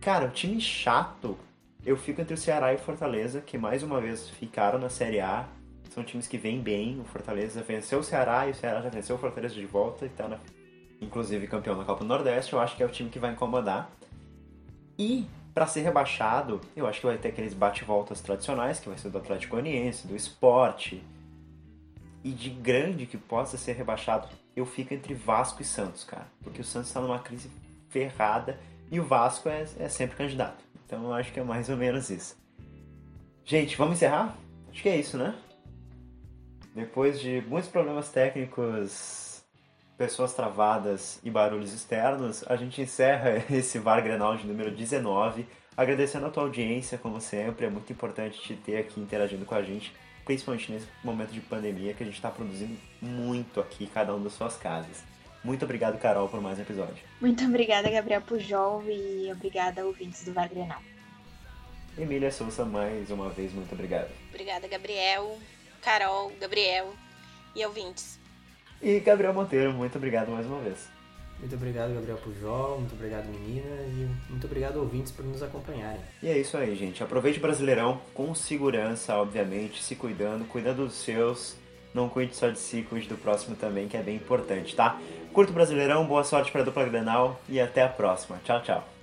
Cara, 0.00 0.26
o 0.26 0.30
time 0.30 0.60
chato, 0.60 1.36
eu 1.84 1.96
fico 1.96 2.20
entre 2.20 2.34
o 2.34 2.38
Ceará 2.38 2.72
e 2.72 2.76
o 2.76 2.78
Fortaleza, 2.78 3.40
que 3.40 3.58
mais 3.58 3.82
uma 3.82 4.00
vez 4.00 4.28
ficaram 4.28 4.78
na 4.78 4.88
Série 4.88 5.20
A. 5.20 5.48
São 5.96 6.04
times 6.04 6.28
que 6.28 6.36
vêm 6.36 6.60
bem. 6.60 7.00
O 7.00 7.04
Fortaleza 7.04 7.62
venceu 7.62 8.00
o 8.00 8.02
Ceará 8.02 8.46
e 8.46 8.50
o 8.50 8.54
Ceará 8.54 8.82
já 8.82 8.90
venceu 8.90 9.16
o 9.16 9.18
Fortaleza 9.18 9.54
de 9.54 9.64
volta 9.64 10.04
e 10.04 10.10
tá 10.10 10.28
na, 10.28 10.38
inclusive 11.00 11.46
campeão 11.46 11.74
da 11.74 11.86
Copa 11.86 12.04
do 12.04 12.06
Nordeste. 12.06 12.52
Eu 12.52 12.60
acho 12.60 12.76
que 12.76 12.82
é 12.82 12.86
o 12.86 12.90
time 12.90 13.08
que 13.08 13.18
vai 13.18 13.32
incomodar. 13.32 13.90
E 14.98 15.26
para 15.54 15.66
ser 15.66 15.80
rebaixado, 15.80 16.60
eu 16.76 16.86
acho 16.86 17.00
que 17.00 17.06
vai 17.06 17.16
ter 17.16 17.28
aqueles 17.28 17.54
bate-voltas 17.54 18.20
tradicionais, 18.20 18.78
que 18.78 18.90
vai 18.90 18.98
ser 18.98 19.08
do 19.08 19.16
Atlético 19.16 19.52
Goianiense, 19.52 20.06
do 20.06 20.14
Esporte. 20.14 21.02
E 22.22 22.30
de 22.30 22.50
grande 22.50 23.06
que 23.06 23.16
possa 23.16 23.56
ser 23.56 23.72
rebaixado, 23.72 24.28
eu 24.54 24.66
fico 24.66 24.92
entre 24.92 25.14
Vasco 25.14 25.62
e 25.62 25.64
Santos, 25.64 26.04
cara. 26.04 26.26
Porque 26.42 26.60
o 26.60 26.64
Santos 26.64 26.88
está 26.88 27.00
numa 27.00 27.20
crise 27.20 27.50
ferrada 27.88 28.60
e 28.90 29.00
o 29.00 29.04
Vasco 29.04 29.48
é, 29.48 29.64
é 29.78 29.88
sempre 29.88 30.14
candidato. 30.14 30.62
Então 30.84 31.04
eu 31.04 31.14
acho 31.14 31.32
que 31.32 31.40
é 31.40 31.42
mais 31.42 31.70
ou 31.70 31.76
menos 31.78 32.10
isso. 32.10 32.36
Gente, 33.46 33.78
vamos 33.78 33.94
encerrar? 33.94 34.36
Acho 34.70 34.82
que 34.82 34.90
é 34.90 34.96
isso, 34.98 35.16
né? 35.16 35.34
Depois 36.76 37.18
de 37.18 37.42
muitos 37.48 37.70
problemas 37.70 38.10
técnicos, 38.10 39.42
pessoas 39.96 40.34
travadas 40.34 41.18
e 41.24 41.30
barulhos 41.30 41.72
externos, 41.72 42.44
a 42.46 42.54
gente 42.54 42.82
encerra 42.82 43.42
esse 43.50 43.78
VAR 43.78 44.02
Grenal 44.02 44.36
de 44.36 44.46
número 44.46 44.70
19. 44.70 45.46
Agradecendo 45.74 46.26
a 46.26 46.30
tua 46.30 46.42
audiência, 46.42 46.98
como 46.98 47.18
sempre, 47.18 47.64
é 47.64 47.70
muito 47.70 47.90
importante 47.90 48.38
te 48.42 48.54
ter 48.54 48.76
aqui 48.76 49.00
interagindo 49.00 49.46
com 49.46 49.54
a 49.54 49.62
gente, 49.62 49.90
principalmente 50.26 50.70
nesse 50.70 50.86
momento 51.02 51.30
de 51.30 51.40
pandemia 51.40 51.94
que 51.94 52.02
a 52.02 52.06
gente 52.06 52.16
está 52.16 52.30
produzindo 52.30 52.76
muito 53.00 53.58
aqui, 53.58 53.86
cada 53.86 54.14
um 54.14 54.22
das 54.22 54.34
suas 54.34 54.58
casas. 54.58 55.02
Muito 55.42 55.64
obrigado, 55.64 55.98
Carol, 55.98 56.28
por 56.28 56.42
mais 56.42 56.58
um 56.58 56.62
episódio. 56.62 57.02
Muito 57.22 57.42
obrigada, 57.42 57.88
Gabriel 57.88 58.20
Pujol, 58.20 58.84
e 58.86 59.32
obrigada, 59.32 59.82
ouvintes 59.82 60.26
do 60.26 60.34
VAR 60.34 60.50
Grenal. 60.50 60.82
Emília 61.96 62.30
Souza, 62.30 62.66
mais 62.66 63.10
uma 63.10 63.30
vez, 63.30 63.50
muito 63.54 63.72
obrigado. 63.72 64.10
Obrigada, 64.28 64.68
Gabriel, 64.68 65.38
Carol, 65.86 66.32
Gabriel 66.40 66.92
e 67.54 67.64
ouvintes. 67.64 68.18
E 68.82 68.98
Gabriel 68.98 69.32
Monteiro, 69.32 69.72
muito 69.72 69.96
obrigado 69.96 70.32
mais 70.32 70.44
uma 70.44 70.58
vez. 70.58 70.88
Muito 71.38 71.54
obrigado, 71.54 71.94
Gabriel 71.94 72.16
Pujol, 72.16 72.80
muito 72.80 72.94
obrigado, 72.94 73.26
meninas, 73.26 73.86
e 73.90 74.08
muito 74.28 74.46
obrigado, 74.46 74.78
ouvintes, 74.78 75.12
por 75.12 75.24
nos 75.24 75.44
acompanharem. 75.44 76.00
E 76.20 76.28
é 76.28 76.36
isso 76.36 76.56
aí, 76.56 76.74
gente. 76.74 77.04
Aproveite 77.04 77.38
o 77.38 77.42
Brasileirão 77.42 78.00
com 78.14 78.34
segurança, 78.34 79.14
obviamente, 79.14 79.80
se 79.80 79.94
cuidando, 79.94 80.44
cuidando 80.48 80.86
dos 80.86 80.94
seus. 80.94 81.54
Não 81.94 82.08
cuide 82.08 82.34
só 82.34 82.48
de 82.48 82.58
si, 82.58 82.82
cuide 82.82 83.06
do 83.06 83.16
próximo 83.16 83.54
também, 83.54 83.86
que 83.86 83.96
é 83.96 84.02
bem 84.02 84.16
importante, 84.16 84.74
tá? 84.74 85.00
Curto 85.32 85.52
Brasileirão, 85.52 86.04
boa 86.04 86.24
sorte 86.24 86.50
para 86.50 86.62
a 86.62 86.64
dupla 86.64 86.84
Grenal 86.84 87.40
e 87.48 87.60
até 87.60 87.84
a 87.84 87.88
próxima. 87.88 88.40
Tchau, 88.44 88.60
tchau. 88.60 88.95